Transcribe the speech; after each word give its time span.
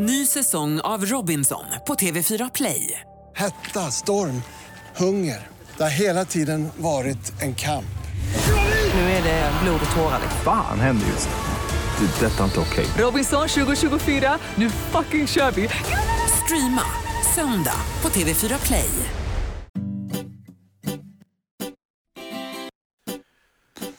Ny 0.00 0.26
säsong 0.26 0.80
av 0.80 1.04
Robinson 1.06 1.64
på 1.86 1.94
TV4 1.94 2.50
Play. 2.54 3.00
Hetta, 3.36 3.80
storm, 3.80 4.42
hunger. 4.96 5.46
Det 5.76 5.82
har 5.82 5.90
hela 5.90 6.24
tiden 6.24 6.68
varit 6.76 7.42
en 7.42 7.54
kamp. 7.54 7.98
Nu 8.94 9.00
är 9.00 9.22
det 9.22 9.52
blod 9.62 9.80
och 9.90 9.96
tårar. 9.96 10.20
Fan 10.44 10.80
händer 10.80 11.06
just 11.06 11.28
nu. 11.28 12.06
Det. 12.06 12.26
är 12.26 12.30
Detta 12.30 12.40
är 12.40 12.44
inte 12.44 12.60
okej. 12.60 12.86
Robinson 12.98 13.48
2024, 13.48 14.38
nu 14.54 14.70
fucking 14.70 15.26
kör 15.26 15.50
vi! 15.50 15.68
Streama 16.44 16.82
söndag 17.34 17.80
på 18.00 18.08
TV4 18.08 18.66
Play. 18.66 18.90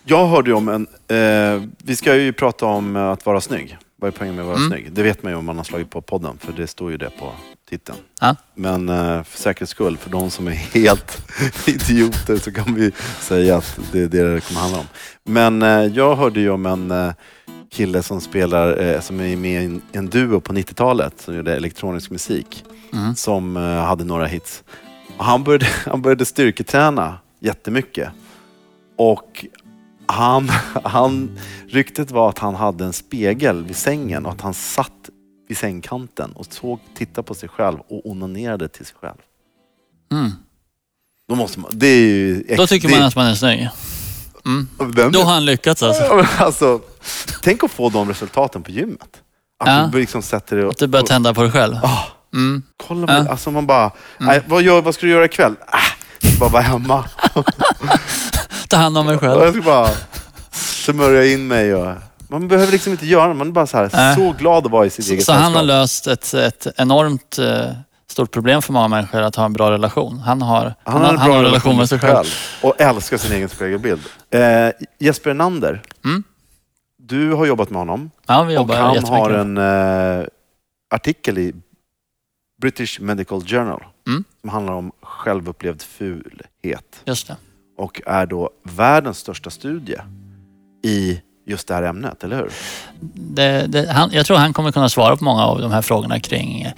Jag 0.05 0.27
hörde 0.27 0.53
om 0.53 0.67
en... 0.69 0.87
Eh, 1.17 1.63
vi 1.77 1.95
ska 1.95 2.15
ju 2.15 2.33
prata 2.33 2.65
om 2.65 2.95
att 2.95 3.25
vara 3.25 3.41
snygg. 3.41 3.77
Vad 3.99 4.07
är 4.07 4.11
poängen 4.11 4.35
med 4.35 4.41
att 4.45 4.59
vara 4.59 4.67
snygg? 4.69 4.91
Det 4.91 5.03
vet 5.03 5.23
man 5.23 5.31
ju 5.31 5.37
om 5.37 5.45
man 5.45 5.57
har 5.57 5.63
slagit 5.63 5.89
på 5.89 6.01
podden, 6.01 6.37
för 6.39 6.53
det 6.53 6.67
står 6.67 6.91
ju 6.91 6.97
det 6.97 7.09
på 7.19 7.31
titeln. 7.69 7.97
Ja. 8.21 8.35
Men 8.55 8.89
eh, 8.89 9.23
för 9.23 9.37
säkerhets 9.37 9.71
skull, 9.71 9.97
för 9.97 10.09
de 10.09 10.31
som 10.31 10.47
är 10.47 10.51
helt 10.51 11.21
idioter, 11.67 12.37
så 12.37 12.51
kan 12.51 12.75
vi 12.75 12.91
säga 13.19 13.57
att 13.57 13.79
det 13.91 13.99
är 14.01 14.07
det 14.07 14.33
det 14.33 14.41
kommer 14.47 14.61
handla 14.61 14.79
om. 14.79 14.85
Men 15.23 15.61
eh, 15.61 15.93
jag 15.97 16.15
hörde 16.15 16.39
ju 16.39 16.49
om 16.49 16.65
en 16.65 16.91
eh, 16.91 17.11
kille 17.71 18.03
som 18.03 18.21
spelar, 18.21 19.01
som 19.01 19.19
är 19.19 19.35
med 19.35 19.63
i 19.63 19.81
en, 19.91 20.09
duo 20.09 20.39
på 20.39 20.53
90-talet, 20.53 21.21
som 21.21 21.35
gjorde 21.35 21.55
elektronisk 21.55 22.11
musik, 22.11 22.65
Mm. 22.93 23.15
som 23.15 23.55
hade 23.55 24.03
några 24.03 24.25
hits. 24.25 24.63
Han, 25.17 25.43
började, 25.43 25.65
han 25.85 26.01
började 26.01 26.25
styrketräna 26.25 27.17
jättemycket. 27.39 28.09
Och 28.95 29.45
han, 30.13 30.49
han, 30.83 31.39
ryktet 31.69 32.11
var 32.11 32.29
att 32.29 32.39
han 32.39 32.55
hade 32.55 32.85
en 32.85 32.93
spegel 32.93 33.63
vid 33.65 33.75
sängen 33.75 34.25
och 34.25 34.31
att 34.31 34.41
han 34.41 34.53
satt 34.53 35.09
vid 35.47 35.57
sängkanten 35.57 36.31
och 36.31 36.45
såg, 36.53 36.79
tittade 36.97 37.27
på 37.27 37.33
sig 37.33 37.49
själv 37.49 37.77
och 37.89 38.09
onanerade 38.09 38.67
till 38.67 38.85
sig 38.85 38.95
själv. 39.01 39.17
Mm. 40.11 40.31
Då 41.29 41.35
måste 41.35 41.59
man, 41.59 41.71
det 41.73 41.87
är 41.87 41.99
ju... 42.01 42.43
Då 42.57 42.67
tycker 42.67 42.87
det, 42.87 42.95
man 42.97 43.03
att 43.03 43.15
man 43.15 43.27
är 43.27 43.35
snygg. 43.35 43.69
Mm. 44.45 44.67
Vem- 44.79 45.11
Då 45.11 45.19
har 45.23 45.33
han 45.33 45.45
lyckats 45.45 45.83
alltså. 45.83 46.25
Alltså, 46.37 46.81
tänk 47.41 47.63
att 47.63 47.71
få 47.71 47.89
de 47.89 48.09
resultaten 48.09 48.63
på 48.63 48.71
gymmet. 48.71 49.21
Att 49.59 49.67
Ja. 49.67 49.89
du 49.91 49.99
liksom 49.99 50.21
sätter 50.21 50.55
det 50.57 50.69
Att 50.69 50.77
du 50.77 50.87
börjar 50.87 51.05
tända 51.05 51.33
på 51.33 51.41
dig 51.41 51.51
själv. 51.51 51.75
Ah, 51.83 52.03
Mm. 52.33 52.63
kolla 52.77 53.05
med, 53.05 53.25
Ja. 53.25 53.31
alltså 53.31 53.51
man 53.51 53.67
bara, 53.67 53.91
nej, 54.17 54.41
vad, 54.47 54.61
gör, 54.61 54.81
vad 54.81 54.93
ska 54.95 55.05
du 55.05 55.11
göra 55.11 55.25
ikväll? 55.25 55.55
Äh, 56.23 56.39
bara 56.39 56.49
vara 56.49 56.61
hemma. 56.61 57.05
Ta 58.69 58.77
hand 58.77 58.97
om 58.97 59.05
mig 59.05 59.15
Och 59.15 59.21
själv. 59.21 59.41
jag 59.41 59.53
ska 59.53 59.61
bara 59.61 59.89
smörja 60.51 61.25
in 61.25 61.47
mig. 61.47 61.75
Och, 61.75 61.95
man 62.27 62.47
behöver 62.47 62.71
liksom 62.71 62.91
inte 62.91 63.05
göra 63.05 63.33
Man 63.33 63.47
är 63.47 63.51
bara 63.51 63.67
så, 63.67 63.77
här, 63.77 64.15
så 64.15 64.31
glad 64.39 64.65
att 64.65 64.71
vara 64.71 64.85
i 64.85 64.89
sitt 64.89 65.05
Så, 65.05 65.13
eget 65.13 65.25
så 65.25 65.31
han 65.33 65.55
har 65.55 65.63
löst 65.63 66.07
ett, 66.07 66.33
ett 66.33 66.67
enormt 66.77 67.39
eh, 67.39 67.71
stort 68.07 68.31
problem 68.31 68.61
för 68.61 68.73
många 68.73 68.87
människor 68.87 69.21
att 69.21 69.35
ha 69.35 69.45
en 69.45 69.53
bra 69.53 69.71
relation. 69.71 70.19
Han 70.19 70.41
har, 70.41 70.73
han, 70.83 71.01
har, 71.01 71.09
en 71.09 71.17
han 71.17 71.27
bra 71.27 71.33
har 71.35 71.39
en 71.39 71.45
relation 71.45 71.77
med 71.77 71.89
sig 71.89 71.99
själv. 71.99 72.25
Och 72.61 72.81
älskar 72.81 73.17
sin 73.17 73.31
egen 73.35 73.49
spegelbild. 73.49 74.01
Eh, 74.29 74.69
Jesper 74.99 75.29
Enander, 75.31 75.81
Mm. 76.05 76.23
du 76.97 77.33
har 77.33 77.45
jobbat 77.45 77.69
med 77.69 77.79
honom. 77.79 78.11
Ja, 78.27 78.43
vi 78.43 78.53
Och 78.53 78.55
jobbar 78.61 78.75
han 78.75 78.93
jättemycket. 78.93 79.19
har 79.19 79.29
en 79.29 79.57
eh, 80.21 80.25
artikel 80.95 81.37
i 81.37 81.53
British 82.61 82.99
Medical 82.99 83.41
Journal 83.45 83.83
Mm. 84.07 84.23
som 84.41 84.49
handlar 84.49 84.73
om 84.73 84.91
självupplevd 85.01 85.81
fulhet. 85.81 87.01
Just 87.05 87.27
det. 87.27 87.37
Och 87.79 88.01
är 88.05 88.25
då 88.25 88.49
världens 88.63 89.17
största 89.17 89.49
studie 89.49 89.97
i 90.83 91.21
just 91.45 91.67
det 91.67 91.73
här 91.73 91.83
ämnet, 91.83 92.23
eller 92.23 92.37
hur? 92.37 92.51
Det, 93.13 93.65
det, 93.67 93.91
han, 93.91 94.09
jag 94.13 94.25
tror 94.25 94.37
han 94.37 94.53
kommer 94.53 94.71
kunna 94.71 94.89
svara 94.89 95.17
på 95.17 95.23
många 95.23 95.45
av 95.45 95.61
de 95.61 95.71
här 95.71 95.81
frågorna 95.81 96.19
kring 96.19 96.61
eh, 96.61 96.71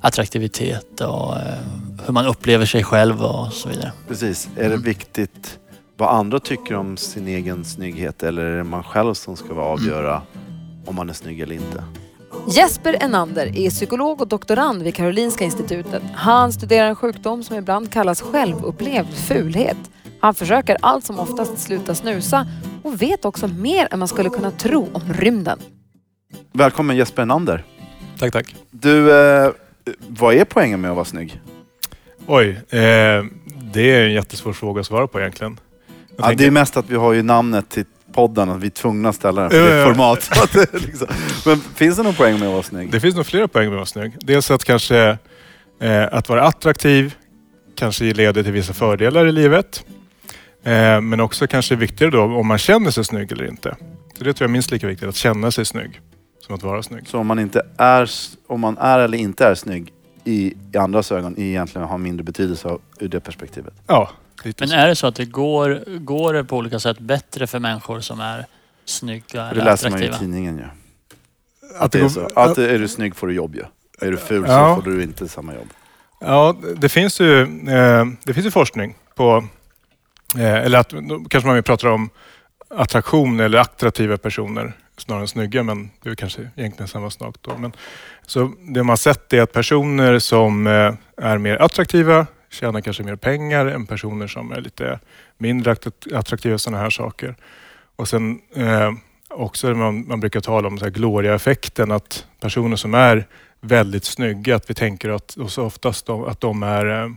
attraktivitet 0.00 1.00
och 1.00 1.36
eh, 1.36 1.42
hur 2.06 2.12
man 2.12 2.26
upplever 2.26 2.66
sig 2.66 2.84
själv 2.84 3.22
och 3.22 3.52
så 3.52 3.68
vidare. 3.68 3.92
Precis. 4.08 4.48
Är 4.56 4.60
det 4.60 4.66
Mm. 4.66 4.82
viktigt 4.82 5.58
vad 5.96 6.08
andra 6.14 6.40
tycker 6.40 6.74
om 6.74 6.96
sin 6.96 7.28
egen 7.28 7.64
snygghet 7.64 8.22
eller 8.22 8.44
är 8.44 8.56
det 8.56 8.64
man 8.64 8.82
själv 8.82 9.14
som 9.14 9.36
ska 9.36 9.54
vara 9.54 9.66
avgöra 9.66 10.22
om 10.86 10.94
man 10.94 11.08
är 11.08 11.12
snygg 11.14 11.40
eller 11.40 11.54
inte? 11.54 11.84
Jesper 12.48 13.02
Enander 13.04 13.58
är 13.58 13.70
psykolog 13.70 14.20
och 14.20 14.28
doktorand 14.28 14.82
vid 14.82 14.94
Karolinska 14.94 15.44
institutet. 15.44 16.02
Han 16.14 16.52
studerar 16.52 16.88
en 16.88 16.96
sjukdom 16.96 17.44
som 17.44 17.56
ibland 17.56 17.92
kallas 17.92 18.20
självupplevd 18.20 19.14
fulhet. 19.14 19.76
Han 20.20 20.34
försöker 20.34 20.76
allt 20.82 21.04
som 21.04 21.18
oftast 21.18 21.58
sluta 21.58 21.94
snusa 21.94 22.46
och 22.82 23.02
vet 23.02 23.24
också 23.24 23.48
mer 23.48 23.88
än 23.90 23.98
man 23.98 24.08
skulle 24.08 24.28
kunna 24.30 24.50
tro 24.50 24.88
om 24.92 25.02
rymden. 25.12 25.58
Välkommen 26.52 26.96
Jesper 26.96 27.22
Enander. 27.22 27.64
Tack, 28.18 28.32
tack. 28.32 28.54
Du, 28.70 29.12
eh, 29.12 29.50
vad 30.08 30.34
är 30.34 30.44
poängen 30.44 30.80
med 30.80 30.90
att 30.90 30.96
vara 30.96 31.04
snygg? 31.04 31.40
Oj, 32.26 32.48
eh, 32.48 33.24
det 33.72 33.90
är 33.90 34.04
en 34.04 34.12
jättesvår 34.12 34.52
fråga 34.52 34.80
att 34.80 34.86
svara 34.86 35.06
på 35.06 35.20
egentligen. 35.20 35.60
Jag 35.86 35.96
Ja, 36.16 36.22
tänker- 36.28 36.38
det 36.44 36.46
är 36.46 36.50
mest 36.50 36.76
att 36.76 36.90
vi 36.90 36.96
har 36.96 37.12
ju 37.12 37.22
namnet 37.22 37.68
till 37.68 37.84
podden 38.12 38.48
och 38.48 38.62
vi 38.62 38.66
är 38.66 38.70
tvungna 38.70 39.08
att 39.08 39.14
ställa 39.14 39.40
den 39.42 39.50
för 39.50 39.58
det 39.70 39.72
är 39.74 39.84
format. 39.86 40.28
Att 40.42 40.82
liksom. 40.84 41.06
Men 41.46 41.60
finns 41.60 41.96
det 41.96 42.02
någon 42.02 42.14
poäng 42.14 42.38
med 42.38 42.48
att 42.48 42.52
vara 42.52 42.62
snygg? 42.62 42.90
Det 42.92 43.00
finns 43.00 43.14
nog 43.16 43.26
flera 43.26 43.48
poäng 43.48 43.64
med 43.64 43.72
att 43.74 43.76
vara 43.78 43.86
snygg. 43.86 44.12
Dels 44.20 44.50
att 44.50 44.64
kanske 44.64 45.18
eh, 45.80 46.04
att 46.12 46.28
vara 46.28 46.42
attraktiv 46.42 47.14
kanske 47.76 48.04
leder 48.04 48.42
till 48.42 48.52
vissa 48.52 48.72
fördelar 48.72 49.26
i 49.26 49.32
livet. 49.32 49.84
Eh, 50.72 51.00
men 51.00 51.20
också 51.20 51.46
kanske 51.46 51.76
viktigare 51.76 52.10
då 52.10 52.22
om 52.22 52.46
man 52.46 52.58
känner 52.58 52.90
sig 52.90 53.04
snygg 53.04 53.32
eller 53.32 53.44
inte. 53.48 53.76
Så 54.18 54.24
det 54.24 54.32
tror 54.34 54.44
jag 54.44 54.48
är 54.48 54.52
minst 54.52 54.70
lika 54.70 54.86
viktigt, 54.86 55.08
att 55.08 55.16
känna 55.16 55.50
sig 55.50 55.64
snygg 55.64 56.00
som 56.46 56.54
att 56.54 56.62
vara 56.62 56.82
snygg. 56.82 57.08
Så 57.08 57.18
om 57.18 57.26
man, 57.26 57.38
inte 57.38 57.62
är, 57.78 58.10
om 58.46 58.60
man 58.60 58.78
är 58.78 58.98
eller 58.98 59.18
inte 59.18 59.46
är 59.46 59.54
snygg 59.54 59.92
i, 60.24 60.54
i 60.72 60.76
andras 60.78 61.12
ögon 61.12 61.34
egentligen 61.38 61.88
har 61.88 61.98
mindre 61.98 62.24
betydelse 62.24 62.68
av- 62.68 62.80
ur 62.98 63.08
det 63.08 63.20
perspektivet? 63.20 63.74
Ja, 63.86 64.10
lite 64.44 64.62
Men 64.62 64.68
så. 64.68 64.74
är 64.76 64.86
det 64.88 64.96
så 64.96 65.06
att 65.06 65.14
det 65.14 65.24
går, 65.24 65.98
går 65.98 66.32
det 66.34 66.44
på 66.44 66.56
olika 66.56 66.78
sätt 66.80 66.98
bättre 66.98 67.46
för 67.46 67.58
människor 67.58 68.00
som 68.00 68.20
är 68.20 68.46
snygga 68.84 69.20
Och 69.48 69.54
det 69.54 69.60
eller 69.60 69.64
läser 69.64 69.90
man 69.90 69.98
ju 69.98 70.04
i 70.04 70.08
attraktiva? 70.08 70.30
tidningen 70.32 70.56
ju. 70.56 70.62
Att, 70.62 71.82
Att 71.84 71.92
det 71.92 71.98
det 71.98 72.04
är 72.04 72.08
så. 72.08 72.26
Att 72.34 72.58
är 72.58 72.78
du 72.78 72.88
snygg 72.88 73.16
får 73.16 73.26
du 73.26 73.34
jobb 73.34 73.54
ju. 73.54 73.62
Är 74.06 74.10
du 74.10 74.16
ful 74.16 74.44
Ja. 74.48 74.76
så 74.76 74.82
får 74.82 74.90
du 74.90 75.02
inte 75.02 75.28
samma 75.28 75.54
jobb. 75.54 75.68
Ja, 76.20 76.56
det 76.76 76.88
finns 76.88 77.20
ju, 77.20 77.40
eh, 77.68 78.04
det 78.24 78.34
finns 78.34 78.46
ju 78.46 78.50
forskning 78.50 78.94
på, 79.14 79.44
Eh, 80.36 80.54
eller 80.54 80.78
att, 80.78 80.88
då 80.90 81.24
kanske 81.30 81.48
man 81.48 81.62
pratar 81.62 81.88
om 81.88 82.10
attraktion 82.70 83.40
eller 83.40 83.58
attraktiva 83.58 84.16
personer 84.16 84.72
snarare 84.96 85.22
än 85.22 85.28
snygga, 85.28 85.62
men 85.62 85.90
det 86.02 86.10
är 86.10 86.14
kanske 86.14 86.50
egentligen 86.56 86.88
samma 86.88 87.10
sak 87.10 87.36
då. 87.40 87.58
Men, 87.58 87.72
så 88.26 88.52
det 88.60 88.82
man 88.82 88.88
har 88.88 88.96
sett 88.96 89.32
är 89.32 89.42
att 89.42 89.52
personer 89.52 90.18
som 90.18 90.66
eh, 90.66 90.94
är 91.16 91.38
mer 91.38 91.56
attraktiva 91.62 92.26
tjänar 92.50 92.80
kanske 92.80 93.02
mer 93.02 93.16
pengar 93.16 93.66
än 93.66 93.86
personer 93.86 94.26
som 94.26 94.52
är 94.52 94.60
lite 94.60 95.00
mindre 95.38 95.76
attraktiva 96.14 96.54
i 96.54 96.58
sådana 96.58 96.82
här 96.82 96.90
saker. 96.90 97.36
Och 97.96 98.08
sen 98.08 98.40
eh, 98.54 98.92
också 99.28 99.74
man, 99.74 100.08
man 100.08 100.20
brukar 100.20 100.40
tala 100.40 100.68
om 100.68 100.78
så 100.78 100.84
här 100.84 100.92
gloria-effekten, 100.92 101.90
att 101.90 102.26
personer 102.40 102.76
som 102.76 102.94
är 102.94 103.26
väldigt 103.60 104.04
snygga, 104.04 104.56
att 104.56 104.70
vi 104.70 104.74
tänker 104.74 105.08
att, 105.08 105.34
och 105.34 105.50
så 105.50 105.64
oftast 105.64 106.06
de, 106.06 106.24
att 106.24 106.40
de 106.40 106.62
är 106.62 107.02
eh, 107.02 107.10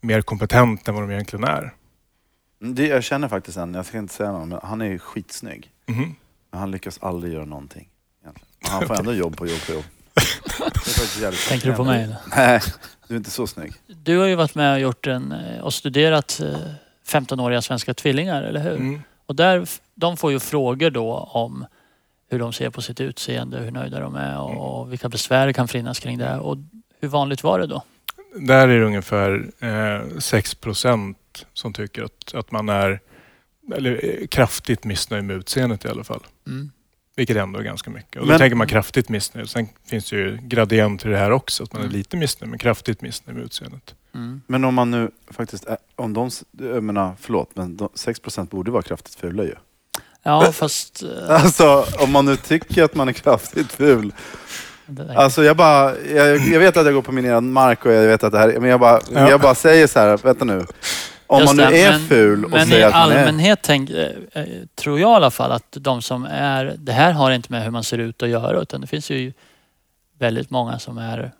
mer 0.00 0.22
kompetenta 0.22 0.90
än 0.90 0.94
vad 0.94 1.04
de 1.04 1.10
egentligen 1.10 1.44
är. 1.44 1.72
Mm, 2.62 2.74
Det, 2.74 2.86
jag 2.86 3.04
känner 3.04 3.28
faktiskt 3.28 3.56
en, 3.56 3.74
jag 3.74 3.86
ska 3.86 3.98
inte 3.98 4.14
säga 4.14 4.32
någon, 4.32 4.48
men 4.48 4.58
han 4.62 4.80
är 4.80 4.86
ju 4.86 4.98
skitsnygg. 4.98 5.70
Mhm. 5.86 6.14
Men 6.50 6.60
han 6.60 6.70
lyckas 6.70 6.98
aldrig 7.02 7.32
göra 7.32 7.44
någonting. 7.44 7.88
Egentligen. 8.22 8.48
Han 8.60 8.82
får 8.86 8.94
ändå 8.98 9.12
jobb 9.12 9.36
på 9.36 9.46
jobb 9.46 9.60
på 9.66 9.72
jobb. 9.72 9.84
Tänker 11.48 11.70
du 11.70 11.76
på 11.76 11.84
mig? 11.84 12.02
eller? 12.02 12.16
Nej, 12.36 12.60
du 13.08 13.14
är 13.14 13.18
inte 13.18 13.30
så 13.30 13.46
snygg. 13.46 13.72
Du 13.86 14.18
har 14.18 14.26
ju 14.26 14.34
varit 14.34 14.54
med 14.54 14.72
och, 14.72 14.80
gjort 14.80 15.06
en, 15.06 15.32
eh, 15.32 15.60
och 15.60 15.74
studerat 15.74 16.40
eh, 16.40 16.56
15-åriga 17.06 17.62
svenska 17.62 17.94
tvillingar, 17.94 18.42
eller 18.42 18.60
hur? 18.60 18.76
Mm. 18.76 19.02
Och 19.26 19.36
där, 19.36 19.66
de 19.94 20.16
får 20.16 20.32
ju 20.32 20.40
frågor 20.40 20.90
då 20.90 21.12
om 21.16 21.66
hur 22.30 22.38
de 22.38 22.52
ser 22.52 22.70
på 22.70 22.82
sitt 22.82 23.00
utseende, 23.00 23.58
hur 23.58 23.70
nöjda 23.70 24.00
de 24.00 24.14
är 24.16 24.38
och, 24.38 24.80
och 24.80 24.92
vilka 24.92 25.08
besvär 25.08 25.46
det 25.46 25.52
kan 25.52 25.68
finnas 25.68 25.98
kring 25.98 26.18
det. 26.18 26.38
Och 26.38 26.56
hur 27.00 27.08
vanligt 27.08 27.42
var 27.42 27.58
det 27.58 27.66
då? 27.66 27.82
Där 28.40 28.68
är 28.68 28.78
det 28.78 28.84
ungefär 28.86 29.50
eh, 29.60 30.18
6 30.18 30.54
procent 30.54 31.18
som 31.52 31.72
tycker 31.72 32.02
att, 32.02 32.34
att 32.34 32.50
man 32.52 32.68
är 32.68 33.00
eller, 33.74 34.26
kraftigt 34.26 34.84
missnöjd 34.84 35.24
med 35.24 35.36
utseendet 35.36 35.84
i 35.84 35.88
alla 35.88 36.04
fall. 36.04 36.20
Mm. 36.46 36.70
Vilket 37.16 37.36
ändå 37.36 37.58
är 37.58 37.62
ganska 37.62 37.90
mycket. 37.90 38.16
Och 38.16 38.26
då 38.26 38.32
Men- 38.32 38.38
tänker 38.38 38.56
man 38.56 38.66
kraftigt 38.66 39.08
missnöjd. 39.08 39.50
Sen 39.50 39.68
finns 39.86 40.10
det 40.10 40.16
ju 40.16 40.38
gradienter 40.42 41.08
i 41.08 41.12
det 41.12 41.18
här 41.18 41.30
också. 41.30 41.62
Att 41.62 41.72
man 41.72 41.82
är 41.82 41.86
Mm. 41.86 41.96
lite 41.96 42.16
missnöjd, 42.16 42.50
men 42.50 42.58
kraftigt 42.58 43.02
missnöjd 43.02 43.36
med 43.36 43.44
utseendet. 43.46 43.94
Mm. 44.14 44.42
Men 44.46 44.64
om 44.64 44.74
man 44.74 44.90
nu 44.90 45.10
faktiskt 45.30 45.64
är, 45.66 45.76
om 45.96 46.12
de, 46.12 46.30
jag 46.58 46.82
menar, 46.84 47.14
förlåt, 47.20 47.50
men 47.54 47.76
de, 47.76 47.88
6% 47.94 48.50
borde 48.50 48.70
vara 48.70 48.82
kraftigt 48.82 49.14
fula 49.14 49.42
ju. 49.44 49.54
Ja, 50.22 50.52
fast... 50.52 51.02
eh, 51.02 51.30
Alltså 51.44 51.86
om 51.98 52.12
man 52.12 52.24
nu 52.24 52.36
tycker 52.36 52.82
att 52.84 52.94
man 52.94 53.08
är 53.08 53.12
kraftigt 53.12 53.72
ful. 53.72 54.12
det 54.86 55.04
där- 55.04 55.14
Alltså 55.14 55.44
jag 55.44 55.56
bara, 55.56 55.98
jag, 56.00 56.38
jag 56.38 56.60
vet 56.60 56.76
att 56.76 56.84
jag 56.84 56.94
går 56.94 57.02
på 57.02 57.12
minerad 57.12 57.42
mark 57.44 57.86
och 57.86 57.92
jag 57.92 58.06
vet 58.06 58.24
att 58.24 58.32
det 58.32 58.38
här, 58.38 58.58
men 58.60 58.70
jag 58.70 58.80
bara, 58.80 59.00
Ja. 59.14 59.30
jag 59.30 59.40
bara 59.40 59.54
säger 59.54 59.86
så 59.86 59.98
här, 59.98 60.16
vänta 60.16 60.44
nu. 60.44 60.66
Om 61.26 61.40
Just 61.40 61.56
man 61.56 61.64
nu 61.66 61.70
det, 61.72 61.82
är 61.82 61.90
men- 61.90 62.00
ful 62.00 62.44
och 62.44 62.50
Men 62.50 62.62
i 62.68 62.70
säger 62.70 62.86
att 62.86 62.92
man 62.92 63.10
är... 63.10 63.16
allmänhet 63.18 63.58
tänk, 63.62 63.90
eh, 63.90 64.10
eh, 64.32 64.44
tror 64.74 65.00
jag 65.00 65.10
i 65.10 65.14
alla 65.14 65.30
fall 65.30 65.52
att 65.52 65.76
de 65.80 66.02
som 66.02 66.24
är... 66.30 66.74
Det 66.78 66.92
här 66.92 67.12
har 67.12 67.30
inte 67.30 67.52
med 67.52 67.62
hur 67.64 67.70
man 67.70 67.84
ser 67.84 67.98
ut 67.98 68.22
att 68.22 68.28
göra 68.28 68.60
utan 68.62 68.80
det 68.80 68.86
finns 68.86 69.10
ju 69.10 69.32
väldigt 70.18 70.50
många 70.50 70.78
som 70.78 70.98
är 70.98 71.32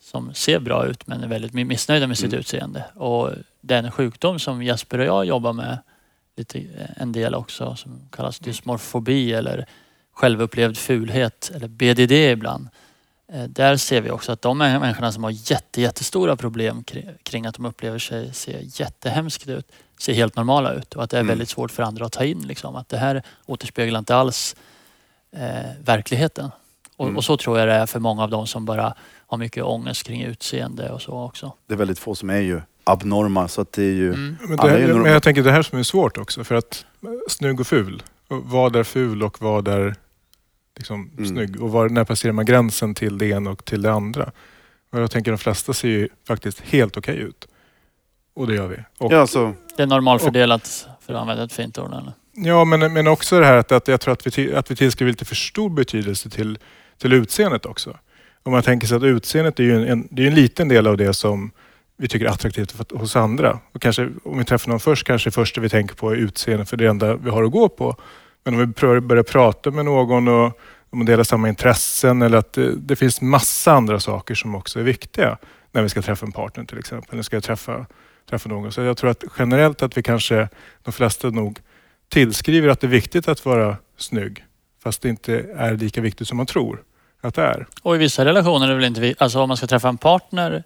som 0.00 0.34
ser 0.34 0.58
bra 0.58 0.86
ut 0.86 1.06
men 1.06 1.22
är 1.22 1.28
väldigt 1.28 1.52
missnöjda 1.54 2.06
med 2.06 2.18
sitt 2.18 2.26
Mm. 2.32 2.40
utseende. 2.40 2.84
Och 2.94 3.30
den 3.60 3.90
sjukdom 3.90 4.38
som 4.38 4.62
Jesper 4.62 4.98
och 4.98 5.06
jag 5.06 5.24
jobbar 5.24 5.52
med 5.52 5.78
lite, 6.36 6.62
en 6.96 7.12
del 7.12 7.34
också 7.34 7.76
som 7.76 8.00
kallas 8.12 8.38
dysmorfobi 8.38 9.32
eller 9.32 9.66
självupplevd 10.12 10.76
fulhet 10.78 11.50
eller 11.54 11.68
BDD 11.68 12.12
ibland. 12.12 12.68
Eh, 13.32 13.44
Där 13.44 13.76
ser 13.76 14.00
vi 14.00 14.10
också 14.10 14.32
att 14.32 14.42
de 14.42 14.58
människorna 14.58 15.12
som 15.12 15.24
har 15.24 15.30
jätte, 15.30 15.80
jättestora 15.80 16.36
problem 16.36 16.84
kring, 17.22 17.46
att 17.46 17.54
de 17.54 17.64
upplever 17.66 17.98
sig 17.98 18.34
se 18.34 18.58
jättehemskt 18.62 19.48
ut 19.48 19.66
ser 20.00 20.12
helt 20.14 20.36
normala 20.36 20.72
ut 20.72 20.94
och 20.94 21.04
att 21.04 21.10
det 21.10 21.16
är 21.16 21.20
Mm. 21.20 21.28
väldigt 21.28 21.48
svårt 21.48 21.70
för 21.70 21.82
andra 21.82 22.06
att 22.06 22.12
ta 22.12 22.24
in. 22.24 22.46
Liksom. 22.46 22.76
Att 22.76 22.88
det 22.88 22.96
här 22.98 23.22
återspeglar 23.46 23.98
inte 23.98 24.16
alls 24.16 24.56
eh, 25.32 25.70
verkligheten. 25.84 26.50
Och, 26.96 27.04
Mm. 27.06 27.16
och 27.16 27.24
så 27.24 27.36
tror 27.36 27.58
jag 27.58 27.68
det 27.68 27.74
är 27.74 27.86
för 27.86 28.00
många 28.00 28.22
av 28.22 28.30
dem 28.30 28.46
som 28.46 28.64
bara 28.64 28.94
har 29.26 29.38
mycket 29.38 29.64
ångest 29.64 30.02
kring 30.06 30.22
utseende 30.22 30.90
och 30.90 31.02
så 31.02 31.22
också. 31.24 31.52
Det 31.66 31.74
är 31.74 31.78
väldigt 31.78 31.98
få 31.98 32.14
som 32.14 32.30
är 32.30 32.40
ju 32.40 32.60
abnorma 32.84 33.48
så 33.48 33.60
att 33.60 33.72
det 33.72 33.82
är 33.82 33.92
ju... 33.92 34.08
Mm. 34.14 34.36
Men, 34.48 34.58
är 34.58 34.68
här- 34.68 34.88
norm- 34.88 35.02
men 35.02 35.12
jag 35.12 35.22
tänker 35.22 35.42
det 35.42 35.52
här 35.52 35.62
som 35.62 35.78
är 35.78 35.82
svårt 35.82 36.18
också. 36.18 36.44
För 36.44 36.54
att 36.54 36.84
snygg 37.28 37.60
och 37.60 37.66
ful. 37.66 38.02
Vad 38.28 38.76
är 38.76 38.82
ful 38.84 39.22
och 39.22 39.42
vad 39.42 39.68
är 39.68 39.94
liksom 40.78 41.10
Mm. 41.18 41.28
snygg? 41.30 41.62
Och 41.62 41.70
var, 41.72 41.88
när 41.88 42.04
passerar 42.04 42.32
man 42.32 42.44
gränsen 42.44 42.94
till 42.94 43.18
det 43.18 43.26
ena 43.26 43.50
och 43.50 43.64
till 43.64 43.82
det 43.82 43.92
andra? 43.92 44.30
Och 44.92 45.00
jag 45.00 45.10
tänker 45.10 45.30
de 45.30 45.38
flesta 45.38 45.72
ser 45.72 45.88
ju 45.88 46.08
faktiskt 46.28 46.60
helt 46.60 46.96
okej 46.96 47.16
ut. 47.16 47.48
Och 48.34 48.46
det 48.46 48.54
gör 48.54 48.66
vi. 48.68 48.76
Och, 48.98 49.12
Ja, 49.12 49.20
alltså, 49.20 49.54
Det 49.76 49.82
är 49.82 49.86
normalfördelat, 49.86 50.86
för 51.06 51.14
att 51.14 51.20
använda 51.20 51.44
ett 51.44 51.52
fint 51.52 51.78
ord. 51.78 51.90
Eller? 51.92 52.12
Ja, 52.32 52.64
men, 52.64 52.92
men 52.92 53.06
också 53.06 53.40
det 53.40 53.46
här 53.46 53.56
att, 53.56 53.72
att 53.72 53.88
jag 53.88 54.00
tror 54.00 54.12
att 54.12 54.38
vi, 54.38 54.54
att 54.54 54.70
vi 54.70 54.76
tillskriver 54.76 55.12
lite 55.12 55.24
för 55.24 55.34
stor 55.34 55.70
betydelse 55.70 56.30
till, 56.30 56.58
till 56.98 57.12
utseendet 57.12 57.66
också. 57.66 57.98
Om 58.42 58.52
man 58.52 58.62
tänker 58.62 58.86
sig 58.86 58.96
att 58.96 59.02
utseendet 59.02 59.58
är 59.60 59.64
ju 59.64 59.76
en, 59.76 59.88
en, 59.88 60.08
det 60.10 60.22
är 60.22 60.26
en 60.26 60.34
liten 60.34 60.68
del 60.68 60.86
av 60.86 60.96
det 60.96 61.14
som 61.14 61.50
vi 61.96 62.08
tycker 62.08 62.26
är 62.26 62.30
attraktivt 62.30 62.72
för- 62.72 62.98
hos 62.98 63.16
andra. 63.16 63.58
Och 63.72 63.82
kanske, 63.82 64.08
om 64.24 64.38
vi 64.38 64.44
träffar 64.44 64.70
någon 64.70 64.80
först, 64.80 65.06
kanske 65.06 65.30
det 65.30 65.34
första 65.34 65.60
vi 65.60 65.68
tänker 65.68 65.94
på 65.94 66.10
är 66.10 66.16
utseendet 66.16 66.68
för 66.70 66.76
det 66.76 66.82
är 66.82 66.86
det 66.86 66.90
enda 66.90 67.14
vi 67.16 67.30
har 67.30 67.42
att 67.44 67.50
gå 67.52 67.68
på. 67.68 67.96
Men 68.50 68.60
om 68.60 68.74
vi 68.92 69.00
börjar 69.00 69.22
prata 69.22 69.70
med 69.70 69.84
någon 69.84 70.28
och 70.28 70.44
om 70.90 70.98
man 70.98 71.06
delar 71.06 71.24
samma 71.24 71.48
intressen 71.48 72.22
eller 72.22 72.38
att 72.38 72.52
det, 72.52 72.74
det 72.76 72.96
finns 72.96 73.20
massa 73.20 73.72
andra 73.72 74.00
saker 74.00 74.34
som 74.34 74.54
också 74.54 74.78
är 74.78 74.82
viktiga 74.82 75.38
när 75.72 75.82
vi 75.82 75.88
ska 75.88 76.02
träffa 76.02 76.26
en 76.26 76.32
partner 76.32 76.64
till 76.64 76.78
exempel. 76.78 77.12
Eller 77.12 77.22
ska 77.22 77.40
träffa, 77.40 77.86
träffa 78.30 78.48
någon. 78.48 78.72
Så 78.72 78.80
jag 78.80 78.96
tror 78.96 79.10
att 79.10 79.24
generellt 79.38 79.82
att 79.82 79.96
vi 79.96 80.02
kanske, 80.02 80.48
de 80.82 80.92
flesta 80.92 81.30
nog 81.30 81.60
tillskriver 82.08 82.68
att 82.68 82.80
det 82.80 82.86
är 82.86 82.88
viktigt 82.88 83.28
att 83.28 83.44
vara 83.44 83.76
snygg. 83.96 84.44
Fast 84.82 85.02
det 85.02 85.08
inte 85.08 85.46
är 85.56 85.76
lika 85.76 86.00
viktigt 86.00 86.28
som 86.28 86.36
man 86.36 86.46
tror 86.46 86.82
att 87.20 87.34
det 87.34 87.42
är. 87.42 87.66
Och 87.82 87.94
i 87.94 87.98
vissa 87.98 88.24
relationer 88.24 88.66
är 88.66 88.70
det 88.70 88.76
väl 88.76 88.84
inte 88.84 89.00
vi, 89.00 89.14
alltså 89.18 89.40
om 89.40 89.48
man 89.48 89.56
ska 89.56 89.66
träffa 89.66 89.88
en 89.88 89.98
partner 89.98 90.64